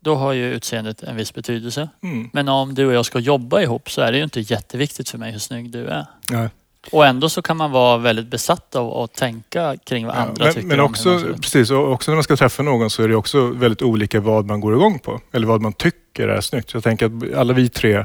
då 0.00 0.14
har 0.14 0.32
ju 0.32 0.54
utseendet 0.54 1.02
en 1.02 1.16
viss 1.16 1.34
betydelse. 1.34 1.88
Mm. 2.02 2.30
Men 2.32 2.48
om 2.48 2.74
du 2.74 2.86
och 2.86 2.92
jag 2.92 3.06
ska 3.06 3.18
jobba 3.18 3.60
ihop 3.60 3.90
så 3.90 4.00
är 4.00 4.12
det 4.12 4.18
ju 4.18 4.24
inte 4.24 4.40
jätteviktigt 4.40 5.08
för 5.08 5.18
mig 5.18 5.32
hur 5.32 5.38
snygg 5.38 5.70
du 5.70 5.86
är. 5.86 6.06
Ja. 6.28 6.48
Och 6.92 7.06
ändå 7.06 7.28
så 7.28 7.42
kan 7.42 7.56
man 7.56 7.70
vara 7.70 7.98
väldigt 7.98 8.26
besatt 8.26 8.76
av 8.76 8.98
att 8.98 9.14
tänka 9.14 9.76
kring 9.84 10.06
vad 10.06 10.14
Ja, 10.16 10.20
andra 10.20 10.44
men 10.44 10.54
tycker 10.54 10.68
men 10.68 10.80
också, 10.80 11.20
precis, 11.42 11.70
och 11.70 11.92
också 11.92 12.10
när 12.10 12.16
man 12.16 12.24
ska 12.24 12.36
träffa 12.36 12.62
någon 12.62 12.90
så 12.90 13.02
är 13.02 13.08
det 13.08 13.16
också 13.16 13.46
väldigt 13.46 13.82
olika 13.82 14.20
vad 14.20 14.46
man 14.46 14.60
går 14.60 14.74
igång 14.74 14.98
på. 14.98 15.20
Eller 15.32 15.46
vad 15.46 15.62
man 15.62 15.72
tycker 15.72 16.28
är 16.28 16.40
snyggt. 16.40 16.74
Jag 16.74 16.82
tänker 16.82 17.06
att 17.06 17.34
alla 17.38 17.52
vi 17.52 17.68
tre 17.68 18.04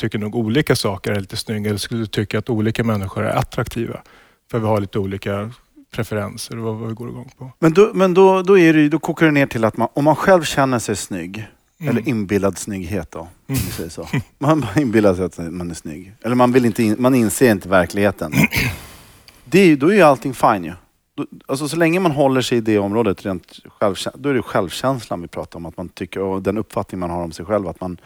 tycker 0.00 0.18
nog 0.18 0.36
olika 0.36 0.76
saker 0.76 1.12
är 1.12 1.20
lite 1.20 1.36
snygga. 1.36 1.68
Eller 1.68 1.78
skulle 1.78 2.06
tycka 2.06 2.38
att 2.38 2.50
olika 2.50 2.84
människor 2.84 3.24
är 3.24 3.36
attraktiva. 3.36 4.00
För 4.50 4.58
vi 4.58 4.66
har 4.66 4.80
lite 4.80 4.98
olika 4.98 5.50
preferenser 5.94 6.58
och 6.58 6.64
vad, 6.64 6.74
vad 6.74 6.88
vi 6.88 6.94
går 6.94 7.08
igång 7.08 7.30
på. 7.38 7.52
men 7.58 7.72
då, 7.72 7.90
men 7.94 8.14
då, 8.14 8.42
då, 8.42 8.58
är 8.58 8.72
det, 8.72 8.88
då 8.88 8.98
kokar 8.98 9.26
det 9.26 9.32
ner 9.32 9.46
till 9.46 9.64
att 9.64 9.76
man, 9.76 9.88
om 9.94 10.04
man 10.04 10.16
själv 10.16 10.42
känner 10.42 10.78
sig 10.78 10.96
snygg, 10.96 11.46
Mm. 11.80 11.90
eller 11.96 12.08
inbillad 12.08 12.58
snygghet 12.58 13.10
då, 13.10 13.18
om 13.20 13.28
vi 13.46 13.56
säger 13.56 13.90
så. 13.90 14.08
Man 14.38 14.66
inbillar 14.76 15.14
sig 15.14 15.24
att 15.24 15.38
man 15.38 15.70
är 15.70 15.74
snygg. 15.74 16.12
Eller 16.22 16.34
man, 16.34 16.52
vill 16.52 16.64
inte 16.64 16.82
in, 16.82 16.96
man 16.98 17.14
inser 17.14 17.50
inte 17.50 17.68
verkligheten. 17.68 18.32
Det 19.44 19.58
är, 19.58 19.76
då 19.76 19.88
är 19.88 19.94
ju 19.94 20.02
allting 20.02 20.34
fine 20.34 20.64
ju. 20.64 20.72
Då- 21.14 21.26
Alltså 21.46 21.68
så 21.68 21.76
länge 21.76 22.00
man 22.00 22.12
håller 22.12 22.40
sig 22.42 22.58
i 22.58 22.60
det 22.60 22.78
området, 22.78 23.26
rent 23.26 23.52
självkä- 23.80 24.14
då 24.14 24.28
är 24.28 24.34
det 24.34 24.42
självkänslan 24.42 25.22
vi 25.22 25.28
pratar 25.28 25.56
om. 25.58 25.66
Att 25.66 25.76
man 25.76 25.88
tycker, 25.88 26.20
och 26.20 26.42
den 26.42 26.58
uppfattning 26.58 26.98
man 26.98 27.10
har 27.10 27.22
om 27.22 27.32
sig 27.32 27.44
själv, 27.44 27.68
att 27.68 27.80
man 27.80 27.98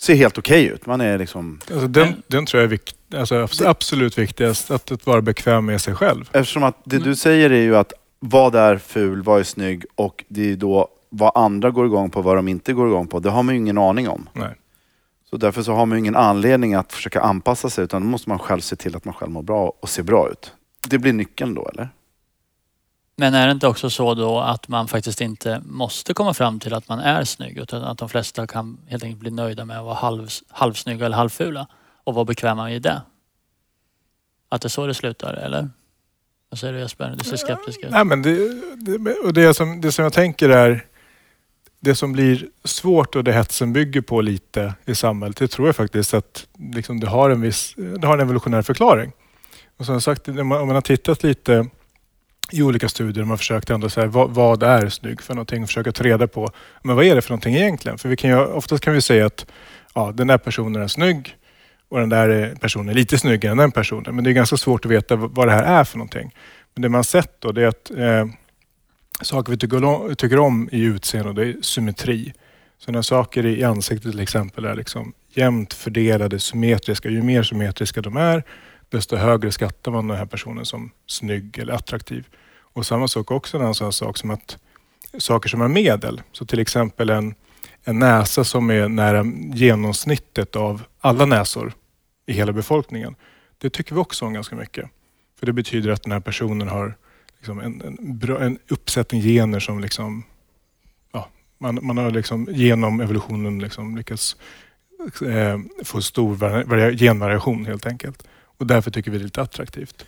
ser 0.00 0.14
helt 0.14 0.38
okej 0.38 0.66
ut. 0.66 0.86
Man 0.86 1.00
är 1.00 1.18
liksom... 1.18 1.60
Alltså 1.72 1.88
den, 1.88 2.22
den 2.26 2.46
tror 2.46 2.60
jag 2.60 2.64
är 2.66 2.70
vikt, 2.70 2.96
alltså 3.14 3.34
abs- 3.34 3.66
absolut 3.66 4.18
viktigast. 4.18 4.70
Att, 4.70 4.90
att 4.92 5.06
vara 5.06 5.20
bekväm 5.22 5.66
med 5.66 5.80
sig 5.80 5.94
själv. 5.94 6.30
Eftersom 6.32 6.62
att 6.62 6.76
det 6.84 6.96
Mm. 6.96 7.08
du 7.08 7.16
säger 7.16 7.50
är 7.50 7.62
ju 7.62 7.76
att 7.76 7.92
vad 8.20 8.54
är 8.54 8.78
ful, 8.78 9.22
vad 9.22 9.40
är 9.40 9.44
snygg 9.44 9.84
och 9.94 10.24
det 10.28 10.52
är 10.52 10.56
då 10.56 10.88
vad 11.08 11.32
andra 11.34 11.70
går 11.70 11.86
igång 11.86 12.10
på, 12.10 12.22
vad 12.22 12.36
de 12.36 12.48
inte 12.48 12.72
går 12.72 12.88
igång 12.88 13.06
på. 13.06 13.20
Det 13.20 13.30
har 13.30 13.42
man 13.42 13.54
ju 13.54 13.60
ingen 13.60 13.78
aning 13.78 14.08
om. 14.08 14.28
Nej. 14.32 14.54
Så 15.30 15.36
därför 15.36 15.62
så 15.62 15.72
har 15.72 15.86
man 15.86 15.98
ju 15.98 16.00
ingen 16.00 16.16
anledning 16.16 16.74
att 16.74 16.92
försöka 16.92 17.20
anpassa 17.20 17.70
sig 17.70 17.84
utan 17.84 18.02
då 18.02 18.08
måste 18.08 18.28
man 18.28 18.38
själv 18.38 18.60
se 18.60 18.76
till 18.76 18.96
att 18.96 19.04
man 19.04 19.14
själv 19.14 19.30
mår 19.30 19.42
bra 19.42 19.72
och 19.80 19.88
ser 19.88 20.02
bra 20.02 20.30
ut. 20.30 20.52
Det 20.88 20.98
blir 20.98 21.12
nyckeln 21.12 21.54
då 21.54 21.68
eller? 21.68 21.88
Men 23.16 23.34
är 23.34 23.46
det 23.46 23.52
inte 23.52 23.66
också 23.66 23.90
så 23.90 24.14
då 24.14 24.40
att 24.40 24.68
man 24.68 24.88
faktiskt 24.88 25.20
inte 25.20 25.62
måste 25.66 26.14
komma 26.14 26.34
fram 26.34 26.60
till 26.60 26.74
att 26.74 26.88
man 26.88 26.98
är 26.98 27.24
snygg 27.24 27.58
utan 27.58 27.82
att 27.82 27.98
de 27.98 28.08
flesta 28.08 28.46
kan 28.46 28.78
helt 28.86 29.04
enkelt 29.04 29.20
bli 29.20 29.30
nöjda 29.30 29.64
med 29.64 29.78
att 29.78 29.84
vara 29.84 29.94
halv, 29.94 30.28
halvsnygga 30.48 31.06
eller 31.06 31.16
halvfula 31.16 31.66
och 32.04 32.14
vara 32.14 32.24
bekväma 32.24 32.72
i 32.72 32.78
det? 32.78 33.02
Att 34.48 34.62
det 34.62 34.66
är 34.66 34.70
så 34.70 34.86
det 34.86 34.94
slutar, 34.94 35.34
eller? 35.34 35.68
Vad 36.50 36.58
säger 36.58 36.72
du 36.72 36.80
Jesper? 36.80 37.14
Du 37.18 37.24
ser 37.24 37.36
skeptisk 37.36 37.80
ut. 37.82 37.90
Nej, 37.90 38.04
men 38.04 38.22
det, 38.22 38.38
det, 38.76 39.14
och 39.24 39.32
det, 39.32 39.54
som, 39.54 39.80
det 39.80 39.92
som 39.92 40.02
jag 40.02 40.12
tänker 40.12 40.48
är 40.48 40.84
det 41.80 41.94
som 41.94 42.12
blir 42.12 42.46
svårt 42.64 43.16
och 43.16 43.24
det 43.24 43.32
hetsen 43.32 43.72
bygger 43.72 44.00
på 44.00 44.20
lite 44.20 44.74
i 44.86 44.94
samhället, 44.94 45.36
det 45.36 45.48
tror 45.48 45.68
jag 45.68 45.76
faktiskt 45.76 46.14
att 46.14 46.46
liksom 46.58 47.00
det, 47.00 47.06
har 47.06 47.30
en 47.30 47.40
viss, 47.40 47.74
det 47.76 48.06
har 48.06 48.14
en 48.14 48.20
evolutionär 48.20 48.62
förklaring. 48.62 49.12
Och 49.76 49.86
som 49.86 50.00
sagt, 50.00 50.28
om 50.28 50.48
man 50.48 50.68
har 50.68 50.80
tittat 50.80 51.22
lite 51.22 51.66
i 52.52 52.62
olika 52.62 52.88
studier, 52.88 53.22
och 53.22 53.26
man 53.26 53.30
har 53.30 53.36
försökt 53.36 53.70
ändå 53.70 53.88
säga 53.88 54.06
vad, 54.06 54.30
vad 54.30 54.62
är 54.62 54.88
snygg 54.88 55.22
för 55.22 55.34
någonting 55.34 55.62
och 55.62 55.68
försöka 55.68 55.92
ta 55.92 56.04
reda 56.04 56.26
på 56.26 56.50
men 56.82 56.96
vad 56.96 57.04
är 57.04 57.14
det 57.14 57.22
för 57.22 57.30
någonting 57.30 57.54
egentligen? 57.54 57.98
För 57.98 58.08
vi 58.08 58.16
kan 58.16 58.30
ju, 58.30 58.36
oftast 58.36 58.84
kan 58.84 58.94
vi 58.94 59.00
säga 59.00 59.26
att 59.26 59.46
ja, 59.94 60.12
den 60.14 60.26
där 60.26 60.38
personen 60.38 60.82
är 60.82 60.88
snygg 60.88 61.36
och 61.88 62.00
den 62.00 62.08
där 62.08 62.54
personen 62.60 62.88
är 62.88 62.94
lite 62.94 63.18
snyggare 63.18 63.52
än 63.52 63.58
den 63.58 63.72
personen. 63.72 64.14
Men 64.14 64.24
det 64.24 64.30
är 64.30 64.32
ganska 64.32 64.56
svårt 64.56 64.84
att 64.84 64.90
veta 64.90 65.16
vad 65.16 65.48
det 65.48 65.52
här 65.52 65.80
är 65.80 65.84
för 65.84 65.98
någonting. 65.98 66.34
Men 66.74 66.82
det 66.82 66.88
man 66.88 66.98
har 66.98 67.02
sett 67.02 67.40
då 67.40 67.52
det 67.52 67.62
är 67.62 67.66
att 67.66 67.90
eh, 67.90 68.26
saker 69.22 69.52
vi 69.52 69.58
tycker 69.58 69.84
om, 69.84 70.14
tycker 70.16 70.38
om 70.38 70.68
i 70.72 70.80
utseende, 70.80 71.32
det 71.32 71.48
är 71.48 71.56
symmetri. 71.62 72.32
Så 72.78 72.92
när 72.92 73.02
saker 73.02 73.46
i 73.46 73.64
ansiktet 73.64 74.10
till 74.10 74.20
exempel 74.20 74.64
är 74.64 74.74
liksom 74.74 75.12
jämnt 75.28 75.74
fördelade, 75.74 76.38
symmetriska, 76.38 77.08
ju 77.08 77.22
mer 77.22 77.42
symmetriska 77.42 78.02
de 78.02 78.16
är, 78.16 78.42
desto 78.88 79.16
högre 79.16 79.52
skattar 79.52 79.92
man 79.92 80.08
den 80.08 80.16
här 80.16 80.26
personen 80.26 80.64
som 80.64 80.90
snygg 81.06 81.58
eller 81.58 81.72
attraktiv. 81.72 82.26
Och 82.72 82.86
samma 82.86 83.08
sak 83.08 83.30
också 83.30 83.58
en 83.58 83.74
sån 83.74 83.92
sak 83.92 84.16
som 84.16 84.30
att 84.30 84.58
saker 85.18 85.48
som 85.48 85.60
är 85.60 85.68
medel, 85.68 86.22
så 86.32 86.46
till 86.46 86.58
exempel 86.58 87.10
en, 87.10 87.34
en 87.84 87.98
näsa 87.98 88.44
som 88.44 88.70
är 88.70 88.88
nära 88.88 89.24
genomsnittet 89.54 90.56
av 90.56 90.82
alla 91.00 91.26
näsor 91.26 91.72
i 92.26 92.32
hela 92.32 92.52
befolkningen. 92.52 93.14
Det 93.58 93.70
tycker 93.70 93.94
vi 93.94 94.00
också 94.00 94.24
om 94.24 94.32
ganska 94.32 94.56
mycket. 94.56 94.90
För 95.38 95.46
det 95.46 95.52
betyder 95.52 95.90
att 95.90 96.02
den 96.02 96.12
här 96.12 96.20
personen 96.20 96.68
har 96.68 96.94
liksom 97.38 97.60
en, 97.60 97.82
en, 97.82 98.18
bra, 98.18 98.40
en 98.40 98.58
uppsättning 98.68 99.22
gener 99.22 99.60
som 99.60 99.80
liksom, 99.80 100.24
ja, 101.12 101.28
man, 101.58 101.78
man 101.82 101.96
har 101.98 102.10
liksom 102.10 102.48
genom 102.50 103.00
evolutionen 103.00 103.58
liksom 103.58 103.96
lyckats 103.96 104.36
eh, 105.26 105.58
få 105.84 106.02
stor 106.02 106.34
vari- 106.36 106.64
vari- 106.64 106.96
genvariation 106.98 107.66
helt 107.66 107.86
enkelt. 107.86 108.22
Och 108.58 108.66
därför 108.66 108.90
tycker 108.90 109.10
vi 109.10 109.18
det 109.18 109.22
är 109.22 109.24
lite 109.24 109.42
attraktivt. 109.42 110.04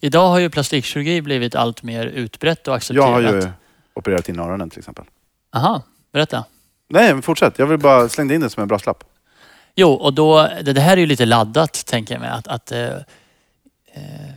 Idag 0.00 0.28
har 0.28 0.38
ju 0.38 0.50
plastikkirurgi 0.50 1.22
blivit 1.22 1.54
allt 1.54 1.82
mer 1.82 2.06
utbrett 2.06 2.68
och 2.68 2.72
Jag 2.72 2.76
accepterat. 2.76 3.08
har 3.10 3.20
ju 3.20 3.48
opererat 3.94 4.28
in 4.28 4.38
öronen 4.38 4.70
till 4.70 4.78
exempel. 4.78 5.04
Aha, 5.52 5.82
berätta. 6.12 6.44
Nej, 6.88 7.12
men 7.14 7.22
fortsätt. 7.22 7.58
Jag 7.58 7.66
vill 7.66 7.78
bara 7.78 8.08
slänga 8.08 8.34
in 8.34 8.40
det 8.40 8.50
som 8.50 8.62
en 8.62 8.68
brasklapp. 8.68 9.04
Jo, 9.74 9.90
och 9.92 10.14
då, 10.14 10.48
det, 10.62 10.72
det 10.72 10.80
här 10.80 10.92
är 10.92 11.00
ju 11.00 11.06
lite 11.06 11.24
laddat 11.26 11.86
tänker 11.86 12.14
jag 12.14 12.20
mig. 12.20 12.30
Att, 12.30 12.48
att, 12.48 12.72
eh, 12.72 12.88
eh, 13.92 14.29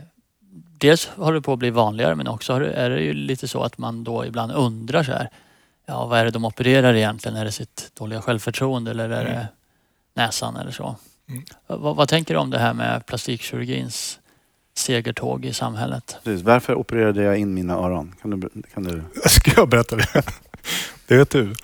dels 0.84 1.06
håller 1.06 1.34
det 1.34 1.42
på 1.42 1.52
att 1.52 1.58
bli 1.58 1.70
vanligare 1.70 2.14
men 2.14 2.28
också 2.28 2.52
är 2.52 2.90
det 2.90 3.00
ju 3.00 3.12
lite 3.12 3.48
så 3.48 3.62
att 3.62 3.78
man 3.78 4.04
då 4.04 4.26
ibland 4.26 4.52
undrar 4.52 5.02
så 5.02 5.12
här. 5.12 5.30
Ja, 5.86 6.06
vad 6.06 6.18
är 6.18 6.24
det 6.24 6.30
de 6.30 6.44
opererar 6.44 6.94
egentligen? 6.94 7.36
Är 7.36 7.44
det 7.44 7.52
sitt 7.52 7.90
dåliga 7.94 8.22
självförtroende 8.22 8.90
eller 8.90 9.10
är 9.10 9.24
det 9.24 9.48
näsan 10.14 10.56
eller 10.56 10.70
så? 10.70 10.96
Mm. 11.28 11.44
Vad, 11.66 11.96
vad 11.96 12.08
tänker 12.08 12.34
du 12.34 12.40
om 12.40 12.50
det 12.50 12.58
här 12.58 12.74
med 12.74 13.06
plastikkirurgins 13.06 14.18
segertåg 14.74 15.44
i 15.44 15.52
samhället? 15.52 16.16
Precis. 16.24 16.42
Varför 16.42 16.74
opererade 16.74 17.22
jag 17.22 17.38
in 17.38 17.54
mina 17.54 17.74
öron? 17.74 18.14
Kan 18.22 18.40
du... 18.40 18.48
Kan 18.74 18.82
du... 18.82 19.02
Ska 19.28 19.50
jag 19.56 19.68
berätta 19.68 19.96
det? 19.96 20.22
Det 21.06 21.16
vet 21.16 21.30
du. 21.30 21.54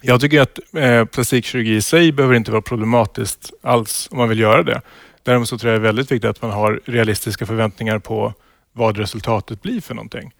Jag 0.00 0.20
tycker 0.20 0.40
att 0.40 0.58
eh, 0.76 1.04
plastikkirurgi 1.04 1.76
i 1.76 1.82
sig 1.82 2.12
behöver 2.12 2.34
inte 2.34 2.50
vara 2.50 2.62
problematiskt 2.62 3.52
alls 3.62 4.08
om 4.10 4.18
man 4.18 4.28
vill 4.28 4.38
göra 4.38 4.62
det. 4.62 4.80
Däremot 5.22 5.48
så 5.48 5.58
tror 5.58 5.72
jag 5.72 5.80
det 5.80 5.84
är 5.84 5.88
väldigt 5.88 6.12
viktigt 6.12 6.30
att 6.30 6.42
man 6.42 6.50
har 6.50 6.80
realistiska 6.84 7.46
förväntningar 7.46 7.98
på 7.98 8.34
vad 8.72 8.96
resultatet 8.96 9.62
blir 9.62 9.80
för 9.80 9.94
någonting. 9.94 10.32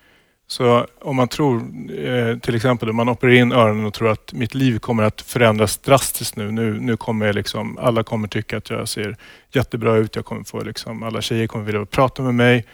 Så 0.47 0.87
om 1.01 1.17
man 1.17 1.29
tror, 1.29 1.57
eh, 1.99 2.39
till 2.39 2.55
exempel 2.55 2.91
om 2.91 2.97
man 2.97 3.09
opererar 3.09 3.37
in 3.37 3.53
öronen 3.53 3.85
och 3.85 3.95
tror 3.95 4.11
att 4.11 4.33
mitt 4.33 4.55
liv 4.55 4.79
kommer 4.79 5.03
att 5.03 5.21
förändras 5.21 5.79
drastiskt 5.79 6.37
nu. 6.37 6.51
Nu, 6.51 6.81
nu 6.81 6.97
kommer 6.97 7.27
jag 7.27 7.35
liksom, 7.35 7.79
alla 7.79 8.03
kommer 8.03 8.29
tycka 8.29 8.57
att 8.57 8.71
jag 8.71 8.89
ser 8.89 9.17
jättebra 9.53 9.97
ut. 9.97 10.17
Jag 10.17 10.25
kommer 10.25 10.45
få 10.45 10.61
liksom, 10.61 11.03
alla 11.03 11.23
tjejer 11.23 11.47
kommer 11.47 11.65
vilja 11.65 11.87
prata 11.87 12.23
med 12.23 12.35
mig. 12.35 12.65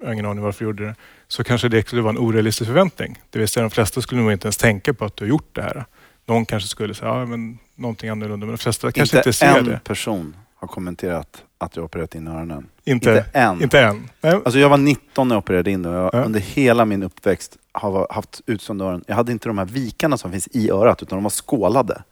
Jag 0.00 0.06
har 0.06 0.12
ingen 0.12 0.26
aning 0.26 0.44
varför 0.44 0.64
jag 0.64 0.68
gjorde 0.68 0.84
det. 0.84 0.94
Så 1.28 1.44
kanske 1.44 1.68
det 1.68 1.86
skulle 1.86 2.02
vara 2.02 2.12
en 2.12 2.18
orealistisk 2.18 2.68
förväntning. 2.68 3.18
Det 3.30 3.38
vill 3.38 3.48
säga 3.48 3.62
de 3.62 3.70
flesta 3.70 4.00
skulle 4.00 4.20
nog 4.20 4.32
inte 4.32 4.46
ens 4.46 4.56
tänka 4.56 4.94
på 4.94 5.04
att 5.04 5.16
du 5.16 5.24
har 5.24 5.28
gjort 5.28 5.54
det 5.54 5.62
här. 5.62 5.84
Någon 6.26 6.46
kanske 6.46 6.68
skulle 6.68 6.94
säga, 6.94 7.08
ja 7.08 7.26
men 7.26 7.58
någonting 7.74 8.10
annorlunda. 8.10 8.46
Men 8.46 8.54
de 8.56 8.58
flesta 8.58 8.92
kanske 8.92 9.18
inte, 9.18 9.28
inte 9.28 9.38
ser 9.38 9.58
en 9.58 9.64
det. 9.64 9.80
person 9.84 10.36
har 10.60 10.68
kommenterat 10.68 11.44
att 11.58 11.76
jag 11.76 11.84
opererat 11.84 12.14
in 12.14 12.28
öronen. 12.28 12.66
Inte, 12.84 13.10
Inte 13.10 13.24
än. 13.32 13.62
Inte 13.62 13.80
än. 13.80 14.08
Nej. 14.20 14.32
Alltså 14.34 14.58
jag 14.58 14.68
var 14.68 14.76
19 14.78 15.28
när 15.28 15.34
jag 15.34 15.38
opererade 15.42 15.70
in 15.70 15.82
det 15.82 15.88
jag 15.90 16.10
Ja. 16.12 16.22
under 16.24 16.40
hela 16.40 16.84
min 16.84 17.02
uppväxt 17.02 17.58
har 17.72 18.06
haft 18.10 18.40
utstående 18.46 18.84
öron. 18.84 19.04
Jag 19.06 19.14
hade 19.16 19.32
inte 19.32 19.48
de 19.48 19.58
här 19.58 19.64
vikarna 19.64 20.18
som 20.18 20.30
finns 20.32 20.48
i 20.52 20.70
örat 20.70 21.02
utan 21.02 21.16
de 21.16 21.22
var 21.22 21.30
skålade. 21.30 22.02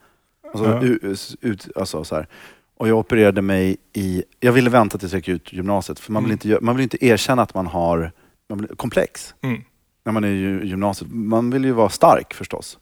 Alltså, 0.54 0.70
Ja. 1.02 1.06
ut, 1.40 1.68
alltså 1.76 2.04
så 2.04 2.14
här. 2.14 2.26
Och 2.76 2.88
jag 2.88 2.98
opererade 2.98 3.42
mig 3.42 3.76
i... 3.92 4.22
Jag 4.40 4.52
ville 4.52 4.70
vänta 4.70 4.98
tills 4.98 5.12
jag 5.12 5.18
gick 5.18 5.28
ut 5.28 5.52
gymnasiet 5.52 5.98
för 6.00 6.12
man 6.12 6.22
vill, 6.24 6.32
Mm. 6.32 6.52
inte, 6.52 6.64
man 6.64 6.76
vill 6.76 6.82
inte 6.82 7.04
erkänna 7.06 7.42
att 7.42 7.54
man 7.54 7.66
har 7.66 8.12
man 8.48 8.58
vill, 8.58 8.68
komplex 8.76 9.34
Mm. 9.42 9.62
när 10.04 10.12
man 10.12 10.24
är 10.24 10.28
i 10.28 10.66
gymnasiet. 10.66 11.10
Man 11.12 11.50
vill 11.50 11.64
ju 11.64 11.72
vara 11.72 11.88
stark 11.88 12.34
förstås. 12.34 12.78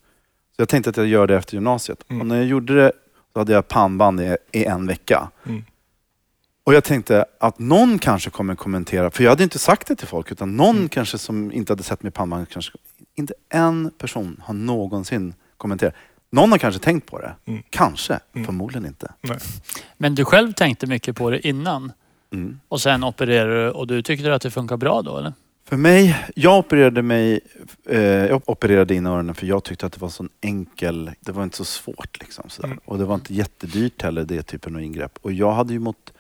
Så 0.57 0.63
jag 0.63 0.69
tänkte 0.69 0.91
att 0.91 0.97
jag 0.97 1.07
gör 1.07 1.27
det 1.27 1.37
efter 1.37 1.55
gymnasiet. 1.55 2.05
Mm. 2.09 2.21
Och 2.21 2.27
när 2.27 2.37
jag 2.37 2.45
gjorde 2.47 2.75
det 2.75 2.93
så 3.35 3.41
hade 3.41 3.53
jag 3.53 3.69
pannband 3.69 4.21
i, 4.21 4.37
i 4.53 4.65
en 4.65 4.87
vecka. 4.87 5.31
Mm. 5.47 5.65
Och 6.65 6.75
jag 6.75 6.85
tänkte 6.85 7.25
att 7.41 7.59
någon 7.59 7.99
kanske 7.99 8.31
kommer 8.31 8.55
kommentera, 8.55 9.11
för 9.11 9.25
jag 9.25 9.31
hade 9.31 9.43
inte 9.43 9.59
sagt 9.59 9.89
det 9.89 9.97
till 9.97 10.07
folk, 10.09 10.33
utan 10.33 10.57
någon 10.57 10.77
Mm. 10.77 10.89
kanske 10.89 11.19
som 11.19 11.53
inte 11.53 11.73
hade 11.73 11.83
sett 11.83 12.03
mig 12.03 12.13
pannband, 12.13 12.49
kanske, 12.49 12.73
inte 13.15 13.35
en 13.49 13.91
person 13.99 14.41
har 14.45 14.55
någonsin 14.55 15.35
kommenterat. 15.57 15.95
Någon 16.31 16.51
har 16.51 16.59
kanske 16.59 16.81
tänkt 16.81 17.11
på 17.11 17.19
det. 17.19 17.35
Mm. 17.45 17.63
Kanske, 17.71 18.19
Mm. 18.35 18.47
förmodligen 18.47 18.87
inte. 18.87 19.13
Men 19.97 20.15
du 20.15 20.25
själv 20.25 20.53
tänkte 20.53 20.87
mycket 20.87 21.17
på 21.17 21.31
det 21.31 21.47
innan 21.49 21.93
Mm. 22.33 22.61
och 22.69 22.81
sen 22.81 23.05
opererade 23.05 23.65
du 23.65 23.71
och 23.71 23.87
du 23.87 24.03
tyckte 24.03 24.35
att 24.35 24.43
det 24.43 24.51
funkar 24.51 24.77
bra 24.77 25.03
då 25.03 25.19
eller? 25.19 25.33
För 25.67 25.77
mig, 25.77 26.27
jag 26.35 26.59
opererade 26.59 27.03
mig, 27.03 27.41
eh, 27.89 28.01
jag 28.01 28.43
opererade 28.47 28.95
in 28.95 29.07
öronen 29.07 29.35
för 29.35 29.47
jag 29.47 29.65
tyckte 29.65 29.87
att 29.87 29.93
det 29.93 30.01
var 30.01 30.09
så 30.09 30.27
enkel, 30.41 31.11
det 31.21 31.33
var 31.33 31.45
inte 31.45 31.57
så 31.57 31.65
svårt 31.65 32.21
liksom. 32.21 32.49
Sådär. 32.49 32.69
Mm. 32.69 32.81
Och 32.85 32.99
det 32.99 33.05
var 33.05 33.15
inte 33.15 33.35
jättedyrt 33.35 34.03
heller 34.03 34.25
det 34.25 34.43
typen 34.43 34.77
av 34.77 34.83
ingrepp. 34.83 35.19
Och 35.23 35.33
jag 35.33 35.53
hade 35.53 35.73
ju 35.73 35.79
mått, 35.79 36.13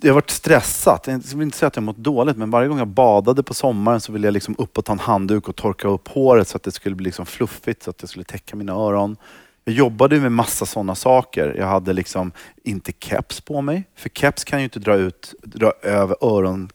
jag 0.00 0.14
varit 0.14 0.30
stressat, 0.30 1.06
jag 1.06 1.18
vill 1.18 1.42
inte 1.42 1.58
säga 1.58 1.66
att 1.66 1.76
jag 1.76 1.82
mått 1.82 1.96
dåligt 1.96 2.36
men 2.36 2.50
varje 2.50 2.68
gång 2.68 2.78
jag 2.78 2.88
badade 2.88 3.42
på 3.42 3.54
sommaren 3.54 4.00
så 4.00 4.12
ville 4.12 4.26
jag 4.26 4.34
liksom 4.34 4.54
upp 4.58 4.78
och 4.78 4.84
ta 4.84 4.92
en 4.92 4.98
handduk 4.98 5.48
och 5.48 5.56
torka 5.56 5.88
upp 5.88 6.08
håret 6.08 6.48
så 6.48 6.56
att 6.56 6.62
det 6.62 6.72
skulle 6.72 6.94
bli 6.94 7.04
liksom 7.04 7.26
fluffigt, 7.26 7.82
så 7.82 7.90
att 7.90 7.98
det 7.98 8.06
skulle 8.06 8.24
täcka 8.24 8.56
mina 8.56 8.72
öron. 8.72 9.16
Jag 9.64 9.74
jobbade 9.74 10.20
med 10.20 10.32
massa 10.32 10.66
sådana 10.66 10.94
saker. 10.94 11.54
Jag 11.58 11.66
hade 11.66 11.92
liksom 11.92 12.32
inte 12.64 12.92
keps 13.00 13.40
på 13.40 13.62
mig, 13.62 13.84
för 13.96 14.08
keps 14.08 14.44
kan 14.44 14.58
ju 14.58 14.64
inte 14.64 14.78
dra 14.78 14.94
ut, 14.94 15.34
dra 15.42 15.72
över 15.82 16.16
öron 16.20 16.70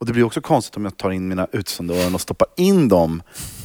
och 0.00 0.06
det 0.06 0.12
blir 0.12 0.24
också 0.24 0.40
konstigt 0.40 0.76
om 0.76 0.84
jag 0.84 0.96
tar 0.96 1.10
in 1.10 1.28
mina 1.28 1.46
utstående 1.52 1.94
öron 2.02 2.14
och 2.14 2.20
stoppar 2.20 2.48
in 2.56 2.88
dem 2.88 3.22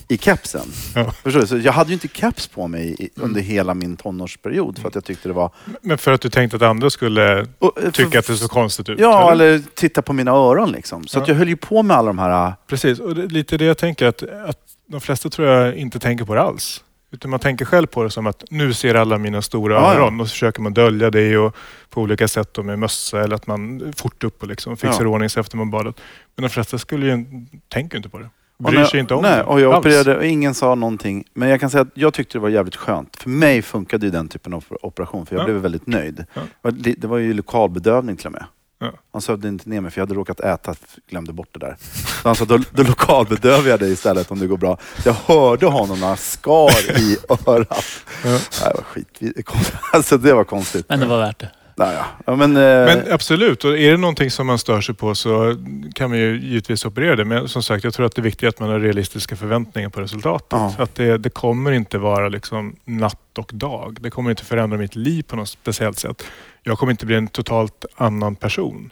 i 0.08 0.18
kepsen. 0.18 0.62
Ja. 0.96 1.12
Förstår 1.12 1.42
du? 1.42 1.48
Så 1.48 1.58
jag 1.58 1.72
hade 1.74 1.90
ju 1.90 1.94
inte 1.94 2.08
keps 2.08 2.48
på 2.48 2.68
mig 2.68 2.96
i, 3.00 3.10
under 3.16 3.42
hela 3.42 3.74
min 3.74 3.98
tonårsperiod 3.98 4.78
för 4.80 4.88
att 4.88 4.96
jag 4.96 5.04
tyckte 5.06 5.30
det 5.30 5.34
var... 5.34 5.52
Men 5.82 5.98
för 5.98 6.12
att 6.12 6.22
du 6.22 6.30
tänkte 6.30 6.56
att 6.56 6.62
andra 6.64 6.90
skulle 6.90 7.48
Och, 7.60 7.84
eh, 7.84 7.92
tycka 7.92 8.10
för- 8.12 8.20
att 8.20 8.28
det 8.28 8.36
såg 8.38 8.50
konstigt 8.50 8.90
ut? 8.90 9.00
Ja, 9.00 9.32
eller 9.32 9.62
titta 9.74 10.02
på 10.02 10.14
mina 10.14 10.32
öron 10.32 10.72
liksom. 10.72 11.08
Så 11.08 11.20
att 11.20 11.28
Ja. 11.28 11.34
jag 11.34 11.38
höll 11.40 11.48
ju 11.50 11.56
på 11.58 11.84
med 11.84 11.98
alla 11.98 12.08
de 12.08 12.20
här... 12.20 12.54
Precis, 12.68 13.00
och 13.00 13.16
det 13.16 13.28
lite 13.28 13.58
det 13.58 13.66
jag 13.66 13.78
tänker 13.78 14.06
att, 14.06 14.24
att 14.24 14.58
de 14.88 15.02
flesta 15.02 15.30
tror 15.30 15.48
jag 15.48 15.76
inte 15.76 16.00
tänker 16.00 16.26
på 16.26 16.36
det 16.36 16.42
alls. 16.42 16.84
Utan 17.16 17.32
man 17.32 17.40
tänker 17.40 17.66
själv 17.66 17.88
på 17.88 18.04
det 18.04 18.10
som 18.10 18.28
att 18.28 18.44
nu 18.50 18.74
ser 18.74 18.96
alla 18.96 19.18
mina 19.18 19.42
stora 19.42 19.74
Ja, 19.76 19.94
öron 19.94 20.22
och 20.22 20.28
så 20.28 20.32
försöker 20.32 20.62
man 20.62 20.74
dölja 20.74 21.10
det 21.12 21.38
och 21.38 21.56
på 21.90 22.02
olika 22.02 22.28
sätt 22.28 22.54
då 22.54 22.64
med 22.64 22.80
mössa 22.80 23.24
eller 23.24 23.36
att 23.36 23.48
man 23.48 23.94
fort 23.98 24.24
upp 24.24 24.42
och 24.42 24.48
liksom 24.48 24.78
fixar 24.78 25.04
Ja. 25.04 25.10
ordning 25.10 25.30
sig 25.30 25.42
efter 25.42 25.58
man 25.58 25.72
badat. 25.72 26.02
Men 26.36 26.44
de 26.44 26.50
flesta 26.50 26.78
skulle 26.78 27.06
ju, 27.06 27.26
tänker 27.70 27.98
inte 27.98 28.10
på 28.10 28.18
det. 28.20 28.30
Och 28.58 28.64
Bryr 28.64 28.80
när- 28.80 28.86
sig 28.86 29.00
inte 29.00 29.14
om 29.14 29.22
nej, 29.22 29.36
det 29.38 29.44
och 29.44 29.60
jag 29.62 29.74
alls. 29.74 29.86
opererade 29.86 30.18
och 30.18 30.26
ingen 30.26 30.54
sa 30.54 30.76
någonting. 30.76 31.24
Men 31.34 31.50
jag 31.50 31.60
kan 31.60 31.70
säga 31.70 31.82
att 31.82 31.88
jag 31.94 32.14
tyckte 32.14 32.38
det 32.38 32.42
var 32.42 32.50
jävligt 32.50 32.76
skönt. 32.76 33.16
För 33.16 33.30
mig 33.30 33.62
funkade 33.62 34.06
ju 34.06 34.12
den 34.12 34.28
typen 34.28 34.54
av 34.54 34.64
operation 34.82 35.26
för 35.26 35.36
jag 35.36 35.42
Ja. 35.42 35.46
blev 35.46 35.58
väldigt 35.58 35.88
nöjd. 35.88 36.26
Ja. 36.34 36.42
Det 36.42 36.48
var 36.62 36.72
li- 36.72 36.96
Det 36.98 37.08
var 37.08 37.18
ju 37.18 37.34
lokalbedövning 37.34 38.16
till 38.18 38.26
och 38.28 38.32
med. 38.34 38.46
Ja. 38.86 39.00
Han 39.12 39.22
sövde 39.22 39.48
inte 39.48 39.70
ner 39.70 39.82
mig 39.82 39.92
för 39.92 40.02
jag 40.02 40.08
hade 40.08 40.20
råkat 40.20 40.40
äta, 40.40 40.76
glömde 41.10 41.34
bort 41.34 41.50
det 41.52 41.60
där. 41.60 41.78
Så 42.22 42.30
han 42.30 42.36
sa, 42.36 42.46
då, 42.46 42.60
då 42.72 42.84
lokalbedövar 42.84 43.70
jag 43.70 43.80
dig 43.80 43.92
istället 43.92 44.32
om 44.32 44.40
det 44.40 44.48
går 44.48 44.58
bra. 44.58 44.78
Så 45.04 45.10
jag 45.10 45.14
hörde 45.14 45.66
honom 45.66 46.00
när 46.00 46.08
han 46.08 46.18
skar 46.18 47.00
i 47.00 47.18
örat. 47.30 47.86
Ja. 48.24 48.30
Det 48.30 48.74
var 48.76 48.84
skit, 48.84 49.22
alltså 49.94 50.18
det 50.18 50.34
var 50.34 50.44
konstigt. 50.44 50.86
Men 50.90 51.00
det 51.00 51.06
var 51.06 51.18
värt 51.20 51.40
det. 51.40 51.52
Naja. 51.78 52.06
Ja, 52.26 52.36
men, 52.36 52.58
eh, 52.58 52.62
Men 52.62 53.12
absolut, 53.12 53.64
och 53.64 53.78
är 53.78 53.92
det 53.92 53.98
någonting 53.98 54.32
som 54.32 54.48
man 54.48 54.60
stör 54.60 54.82
sig 54.82 54.96
på 54.96 55.16
så 55.16 55.56
kan 55.96 56.10
man 56.10 56.20
ju 56.20 56.40
givetvis 56.40 56.86
operera 56.86 57.16
det. 57.16 57.26
Men 57.26 57.48
som 57.48 57.64
sagt, 57.64 57.84
jag 57.84 57.94
tror 57.94 58.06
att 58.06 58.16
det 58.16 58.22
är 58.22 58.24
viktigt 58.24 58.50
att 58.50 58.60
man 58.60 58.70
har 58.70 58.80
realistiska 58.80 59.36
förväntningar 59.36 59.90
på 59.90 60.02
resultatet. 60.02 60.48
Ja. 60.52 60.74
Att 60.78 60.96
det, 60.96 61.18
det 61.18 61.30
kommer 61.30 61.72
inte 61.72 61.98
vara 61.98 62.30
liksom 62.30 62.76
natt 62.86 63.38
och 63.38 63.52
dag. 63.54 63.98
Det 64.02 64.10
kommer 64.10 64.30
inte 64.30 64.46
förändra 64.46 64.78
mitt 64.78 64.96
liv 64.96 65.24
på 65.24 65.36
något 65.36 65.50
speciellt 65.50 66.00
sätt. 66.00 66.24
Jag 66.64 66.78
kommer 66.78 66.92
inte 66.92 67.06
bli 67.06 67.16
en 67.16 67.28
totalt 67.28 67.86
annan 67.96 68.36
person. 68.36 68.92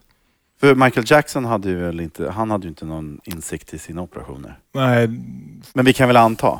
för 0.59 0.75
Michael 0.75 1.05
Jackson 1.09 1.45
hade 1.45 1.69
ju 1.69 2.03
inte, 2.03 2.31
han 2.31 2.51
hade 2.51 2.63
ju 2.63 2.69
inte 2.69 2.85
någon 2.85 3.19
insikt 3.23 3.73
i 3.73 3.77
sina 3.79 4.01
operationer. 4.01 4.57
Nej, 4.73 5.07
Men 5.73 5.85
vi 5.85 5.93
kan 5.93 6.07
väl 6.07 6.17
anta. 6.17 6.59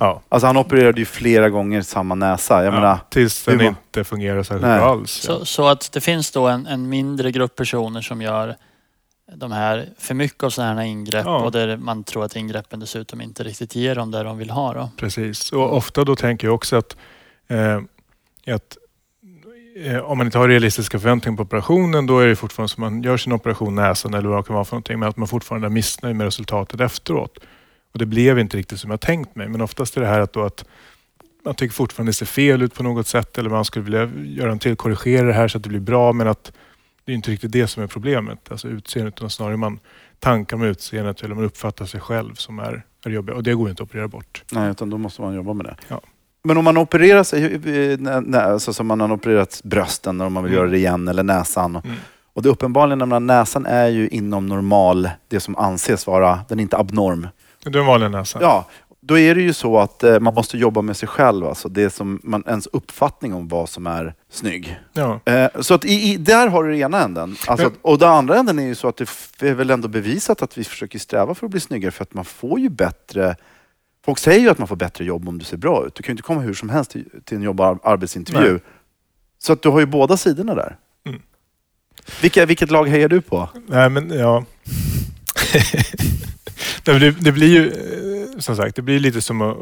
Ja. 0.00 0.22
Alltså 0.28 0.46
han 0.46 0.56
opererade 0.56 1.00
ju 1.00 1.04
flera 1.06 1.48
gånger 1.50 1.82
samma 1.82 2.14
näsa. 2.14 2.64
Jag 2.64 2.74
menar, 2.74 2.86
ja, 2.88 3.00
tills 3.10 3.44
den 3.44 3.56
man- 3.56 3.66
inte 3.66 4.04
fungerar 4.04 4.42
särskilt 4.42 4.62
Nej. 4.66 4.78
bra 4.78 4.90
alls. 4.90 5.10
Så, 5.12 5.44
så 5.44 5.68
att 5.68 5.92
det 5.92 6.00
finns 6.00 6.30
då 6.30 6.46
en, 6.48 6.66
en 6.66 6.88
mindre 6.88 7.30
grupp 7.32 7.56
personer 7.56 8.00
som 8.00 8.22
gör 8.22 8.56
de 9.34 9.52
här 9.52 9.88
för 9.98 10.14
mycket 10.14 10.42
av 10.44 10.50
sådana 10.50 10.80
här 10.80 10.88
ingrepp 10.88 11.24
Ja. 11.26 11.38
och 11.44 11.52
där 11.52 11.76
man 11.76 12.04
tror 12.04 12.24
att 12.24 12.36
ingreppen 12.36 12.80
dessutom 12.80 13.20
inte 13.20 13.42
riktigt 13.44 13.74
ger 13.76 13.94
dem 13.94 14.10
det 14.10 14.22
de 14.22 14.38
vill 14.38 14.50
ha. 14.50 14.72
Då. 14.74 14.90
Precis. 14.96 15.52
Och 15.52 15.76
ofta 15.76 16.04
då 16.04 16.16
tänker 16.16 16.46
jag 16.46 16.54
också 16.54 16.76
att, 16.76 16.96
eh, 17.48 17.76
att 18.54 18.76
eh, 19.84 19.98
om 19.98 20.18
man 20.18 20.26
inte 20.26 20.38
har 20.38 20.48
realistiska 20.48 20.98
förväntningar 20.98 21.36
på 21.36 21.42
operationen 21.42 22.06
då 22.06 22.18
är 22.18 22.26
det 22.26 22.36
fortfarande 22.36 22.68
som 22.74 22.80
man 22.80 23.02
gör 23.02 23.16
sin 23.16 23.32
operation 23.32 23.74
näsan 23.74 24.14
eller 24.14 24.28
vad 24.28 24.38
det 24.38 24.42
kan 24.46 24.54
vara 24.54 24.64
för 24.64 24.72
någonting 24.76 24.98
men 24.98 25.08
att 25.08 25.16
man 25.16 25.28
fortfarande 25.28 25.66
är 25.68 25.70
missnöjd 25.70 26.16
med 26.16 26.24
resultatet 26.24 26.80
efteråt. 26.80 27.38
Och 27.92 27.98
det 27.98 28.06
blev 28.06 28.38
inte 28.38 28.56
riktigt 28.56 28.80
som 28.80 28.90
jag 28.90 29.00
tänkt 29.00 29.36
mig 29.36 29.48
men 29.48 29.60
oftast 29.60 29.96
är 29.96 30.00
det 30.00 30.06
här 30.06 30.20
att, 30.20 30.32
då 30.32 30.42
att 30.44 30.64
man 31.44 31.54
tycker 31.54 31.74
fortfarande 31.74 32.08
det 32.10 32.14
ser 32.14 32.26
fel 32.26 32.62
ut 32.62 32.74
på 32.74 32.82
något 32.82 33.06
sätt 33.06 33.38
eller 33.38 33.50
man 33.50 33.64
skulle 33.64 33.84
vilja 33.84 34.10
göra 34.24 34.52
en 34.52 34.58
till, 34.58 34.76
korrigera 34.76 35.26
det 35.26 35.32
här 35.32 35.48
så 35.48 35.58
att 35.58 35.62
det 35.64 35.68
blir 35.68 35.80
bra 35.80 36.12
men 36.12 36.28
att 36.28 36.52
det 37.04 37.12
är 37.12 37.16
inte 37.16 37.30
riktigt 37.30 37.52
det 37.52 37.66
som 37.66 37.82
är 37.82 37.86
problemet, 37.86 38.52
alltså 38.52 38.68
utseendet 38.68 39.14
utan 39.16 39.30
snarare 39.30 39.56
man 39.56 39.78
tankar 40.18 40.56
med 40.56 40.68
utseendet 40.68 41.22
eller 41.22 41.34
man 41.34 41.44
uppfattar 41.44 41.84
sig 41.86 42.00
själv 42.00 42.34
som 42.34 42.58
är, 42.58 42.82
är 43.04 43.10
jobbig 43.10 43.34
och 43.34 43.42
det 43.42 43.54
går 43.54 43.70
inte 43.70 43.82
att 43.82 43.88
operera 43.88 44.08
bort. 44.08 44.42
nej, 44.52 44.70
utan 44.70 44.90
då 44.90 44.98
måste 44.98 45.22
man 45.22 45.34
jobba 45.34 45.52
med 45.52 45.66
det. 45.66 45.76
Ja. 45.88 46.00
Men 46.42 46.56
om 46.56 46.64
man 46.64 46.76
opererar 46.76 47.22
sig, 47.24 47.58
alltså 48.34 48.72
som 48.72 48.86
man 48.86 49.00
har 49.00 49.12
opererat 49.12 49.60
brösten 49.64 50.20
om 50.20 50.32
man 50.32 50.44
vill 50.44 50.52
Mm. 50.52 50.60
göra 50.62 50.70
det 50.70 50.78
igen 50.78 51.08
eller 51.08 51.22
näsan. 51.22 51.76
Mm. 51.84 51.96
Och 52.32 52.42
det 52.42 52.48
uppenbarligen, 52.48 53.08
när 53.08 53.20
näsan 53.20 53.66
är 53.66 53.88
ju 53.88 54.08
inom 54.08 54.46
normal, 54.46 55.10
det 55.28 55.40
som 55.40 55.56
anses 55.56 56.06
vara, 56.06 56.40
den 56.48 56.58
är 56.58 56.62
inte 56.62 56.76
abnorm. 56.76 57.26
En 57.76 57.86
vanlig 57.86 58.10
näsa. 58.10 58.38
Ja, 58.42 58.66
då 59.00 59.18
är 59.18 59.34
det 59.34 59.42
ju 59.42 59.52
så 59.52 59.78
att 59.78 60.02
eh, 60.02 60.20
man 60.20 60.34
måste 60.34 60.58
jobba 60.58 60.82
med 60.82 60.96
sig 60.96 61.08
själv, 61.08 61.46
alltså 61.46 61.68
det 61.68 61.90
som 61.90 62.20
man, 62.22 62.44
ens 62.46 62.66
uppfattning 62.66 63.34
om 63.34 63.48
vad 63.48 63.68
som 63.68 63.86
är 63.86 64.14
snygg. 64.30 64.80
Ja. 64.92 65.20
Eh, 65.24 65.60
så 65.60 65.74
att 65.74 65.84
i, 65.84 66.12
i, 66.12 66.16
där 66.16 66.48
har 66.48 66.64
du 66.64 66.70
den 66.70 66.80
ena 66.80 67.02
änden. 67.02 67.36
Alltså, 67.46 67.66
Ja. 67.66 67.72
Och 67.82 67.98
den 67.98 68.08
andra 68.08 68.36
änden 68.36 68.58
är 68.58 68.66
ju 68.66 68.74
så 68.74 68.88
att 68.88 68.96
det 69.38 69.48
är 69.48 69.54
väl 69.54 69.70
ändå 69.70 69.88
bevisat 69.88 70.42
att 70.42 70.58
vi 70.58 70.64
försöker 70.64 70.98
sträva 70.98 71.34
för 71.34 71.46
att 71.46 71.50
bli 71.50 71.60
snyggare 71.60 71.92
för 71.92 72.02
att 72.02 72.14
man 72.14 72.24
får 72.24 72.60
ju 72.60 72.68
bättre 72.68 73.36
Folk 74.04 74.18
säger 74.18 74.40
ju 74.40 74.50
att 74.50 74.58
man 74.58 74.68
får 74.68 74.76
bättre 74.76 75.04
jobb 75.04 75.28
om 75.28 75.38
du 75.38 75.44
ser 75.44 75.56
bra 75.56 75.86
ut. 75.86 75.94
Du 75.94 76.02
kan 76.02 76.12
ju 76.12 76.12
inte 76.12 76.22
komma 76.22 76.40
hur 76.40 76.54
som 76.54 76.68
helst 76.68 76.90
till, 76.90 77.04
till 77.24 77.36
en 77.36 77.42
jobb 77.42 77.60
och 77.60 77.78
arbetsintervju. 77.82 78.52
Nej. 78.52 78.60
Så 79.38 79.52
att 79.52 79.62
du 79.62 79.68
har 79.68 79.80
ju 79.80 79.86
båda 79.86 80.16
sidorna 80.16 80.54
där. 80.54 80.76
Mm. 81.06 81.22
Vilka, 82.22 82.46
vilket 82.46 82.70
lag 82.70 82.88
hejar 82.88 83.08
du 83.08 83.20
på? 83.20 83.48
Nej, 83.66 83.90
men 83.90 84.10
ja. 84.10 84.44
Det, 86.92 87.10
det 87.10 87.32
blir 87.32 87.48
ju 87.48 87.66
eh, 87.68 88.40
som 88.40 88.56
sagt, 88.56 88.76
det 88.76 88.82
blir 88.82 89.00
lite 89.00 89.20
som 89.20 89.42
att 89.42 89.56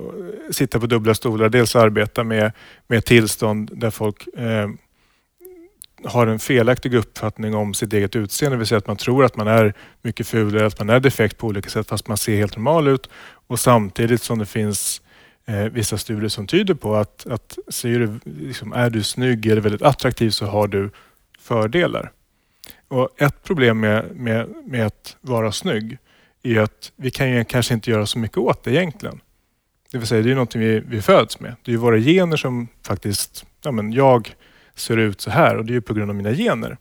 sitta 0.50 0.80
på 0.80 0.86
dubbla 0.86 1.14
stolar. 1.14 1.48
Dels 1.48 1.76
arbeta 1.76 2.24
med, 2.24 2.52
med 2.86 3.04
tillstånd 3.04 3.70
där 3.74 3.90
folk 3.90 4.26
eh, 4.36 4.68
har 6.04 6.26
en 6.26 6.38
felaktig 6.38 6.94
uppfattning 6.94 7.54
om 7.54 7.74
sitt 7.74 7.92
eget 7.92 8.16
utseende. 8.16 8.56
Det 8.56 8.58
vill 8.58 8.66
säga 8.66 8.78
att 8.78 8.86
man 8.86 8.96
tror 8.96 9.24
att 9.24 9.36
man 9.36 9.48
är 9.48 9.74
mycket 10.02 10.26
fulare, 10.26 10.66
att 10.66 10.78
man 10.78 10.90
är 10.90 11.00
defekt 11.00 11.38
på 11.38 11.46
olika 11.46 11.70
sätt 11.70 11.88
fast 11.88 12.08
man 12.08 12.16
ser 12.16 12.36
helt 12.36 12.56
normal 12.56 12.88
ut. 12.88 13.08
Och 13.46 13.60
samtidigt 13.60 14.22
som 14.22 14.38
det 14.38 14.46
finns 14.46 15.02
eh, 15.46 15.64
vissa 15.64 15.98
studier 15.98 16.28
som 16.28 16.46
tyder 16.46 16.74
på 16.74 16.96
att, 16.96 17.26
att 17.26 17.58
ser 17.68 17.98
du, 17.98 18.20
liksom, 18.24 18.72
är 18.72 18.90
du 18.90 19.02
snygg 19.02 19.46
eller 19.46 19.60
väldigt 19.60 19.82
attraktiv 19.82 20.30
så 20.30 20.46
har 20.46 20.68
du 20.68 20.90
fördelar. 21.38 22.12
Och 22.88 23.22
ett 23.22 23.44
problem 23.44 23.80
med, 23.80 24.16
med, 24.16 24.54
med 24.64 24.86
att 24.86 25.16
vara 25.20 25.52
snygg 25.52 25.98
är 26.46 26.60
att 26.60 26.92
vi 26.96 27.10
kan 27.10 27.30
ju 27.30 27.44
kanske 27.44 27.74
inte 27.74 27.90
göra 27.90 28.06
så 28.06 28.18
mycket 28.18 28.38
åt 28.38 28.64
det 28.64 28.70
egentligen. 28.70 29.20
Det 29.92 29.98
vill 29.98 30.06
säga, 30.06 30.22
det 30.22 30.30
är 30.30 30.34
någonting 30.34 30.60
vi, 30.60 30.80
vi 30.88 31.02
föds 31.02 31.40
med. 31.40 31.54
Det 31.64 31.70
är 31.70 31.72
ju 31.72 31.76
våra 31.78 31.98
gener 31.98 32.36
som 32.36 32.68
faktiskt, 32.86 33.44
ja 33.62 33.70
men 33.72 33.92
jag 33.92 34.34
ser 34.74 34.96
ut 34.96 35.20
så 35.20 35.30
här 35.30 35.56
och 35.56 35.64
det 35.64 35.72
är 35.72 35.74
ju 35.74 35.80
på 35.80 35.94
grund 35.94 36.10
av 36.10 36.16
mina 36.16 36.32
gener. 36.32 36.76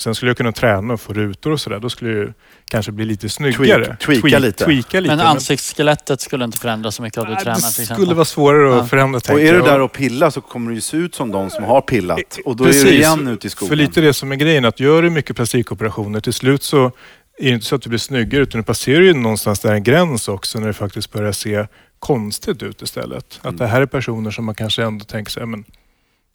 Sen 0.00 0.14
skulle 0.14 0.30
jag 0.30 0.36
kunna 0.36 0.52
träna 0.52 0.94
och 0.94 1.00
få 1.00 1.12
rutor 1.12 1.52
och 1.52 1.60
sådär. 1.60 1.78
Då 1.80 1.90
skulle 1.90 2.10
jag 2.10 2.18
ju 2.18 2.32
kanske 2.70 2.92
bli 2.92 3.04
lite 3.04 3.28
snyggare. 3.28 3.84
Tweak- 4.00 4.20
tweaka 4.20 4.38
lite. 4.38 4.64
Tweaka 4.64 5.00
lite 5.00 5.16
Men 5.16 5.26
ansiktsskelettet 5.26 6.20
skulle 6.20 6.44
inte 6.44 6.58
förändras 6.58 6.94
så 6.94 7.02
mycket 7.02 7.18
om 7.18 7.28
du 7.28 7.34
tränar 7.36 7.44
det 7.54 7.60
till 7.60 7.66
exempel. 7.82 7.96
skulle 7.96 8.14
vara 8.14 8.24
svårare 8.24 8.68
Ja. 8.68 8.80
att 8.82 8.90
förändra 8.90 9.20
Och 9.32 9.40
är 9.40 9.52
du 9.52 9.60
där 9.60 9.80
och 9.80 9.92
pillar 9.92 10.30
så 10.30 10.40
kommer 10.40 10.68
du 10.70 10.74
ju 10.74 10.80
se 10.80 10.96
ut 10.96 11.14
som 11.14 11.30
de 11.30 11.50
som 11.50 11.64
har 11.64 11.80
pillat. 11.80 12.38
Och 12.44 12.56
då 12.56 12.64
är 12.64 12.68
Precis. 12.68 12.82
du 12.84 12.90
igen 12.90 13.28
ute 13.28 13.46
i 13.46 13.50
skogen. 13.50 13.68
För 13.68 13.76
lite 13.76 14.00
det 14.00 14.14
som 14.14 14.32
är 14.32 14.36
grejen, 14.36 14.64
att 14.64 14.80
gör 14.80 15.02
du 15.02 15.10
mycket 15.10 15.36
plastikoperationer, 15.36 16.20
till 16.20 16.32
slut 16.32 16.62
så 16.62 16.92
är 17.38 17.44
det 17.44 17.50
inte 17.50 17.66
så 17.66 17.74
att 17.74 17.82
du 17.82 17.88
blir 17.88 17.98
snyggare, 17.98 18.42
utan 18.42 18.60
du 18.60 18.64
passerar 18.64 19.02
ju 19.02 19.14
någonstans 19.14 19.60
där 19.60 19.74
en 19.74 19.82
gräns 19.82 20.28
också 20.28 20.60
när 20.60 20.66
det 20.66 20.72
faktiskt 20.72 21.12
börjar 21.12 21.32
se 21.32 21.66
konstigt 21.98 22.62
ut 22.62 22.82
istället. 22.82 23.40
Mm. 23.42 23.54
Att 23.54 23.58
det 23.58 23.66
här 23.66 23.82
är 23.82 23.86
personer 23.86 24.30
som 24.30 24.44
man 24.44 24.54
kanske 24.54 24.82
ändå 24.84 25.04
tänker 25.04 25.30
sig, 25.30 25.46
men 25.46 25.64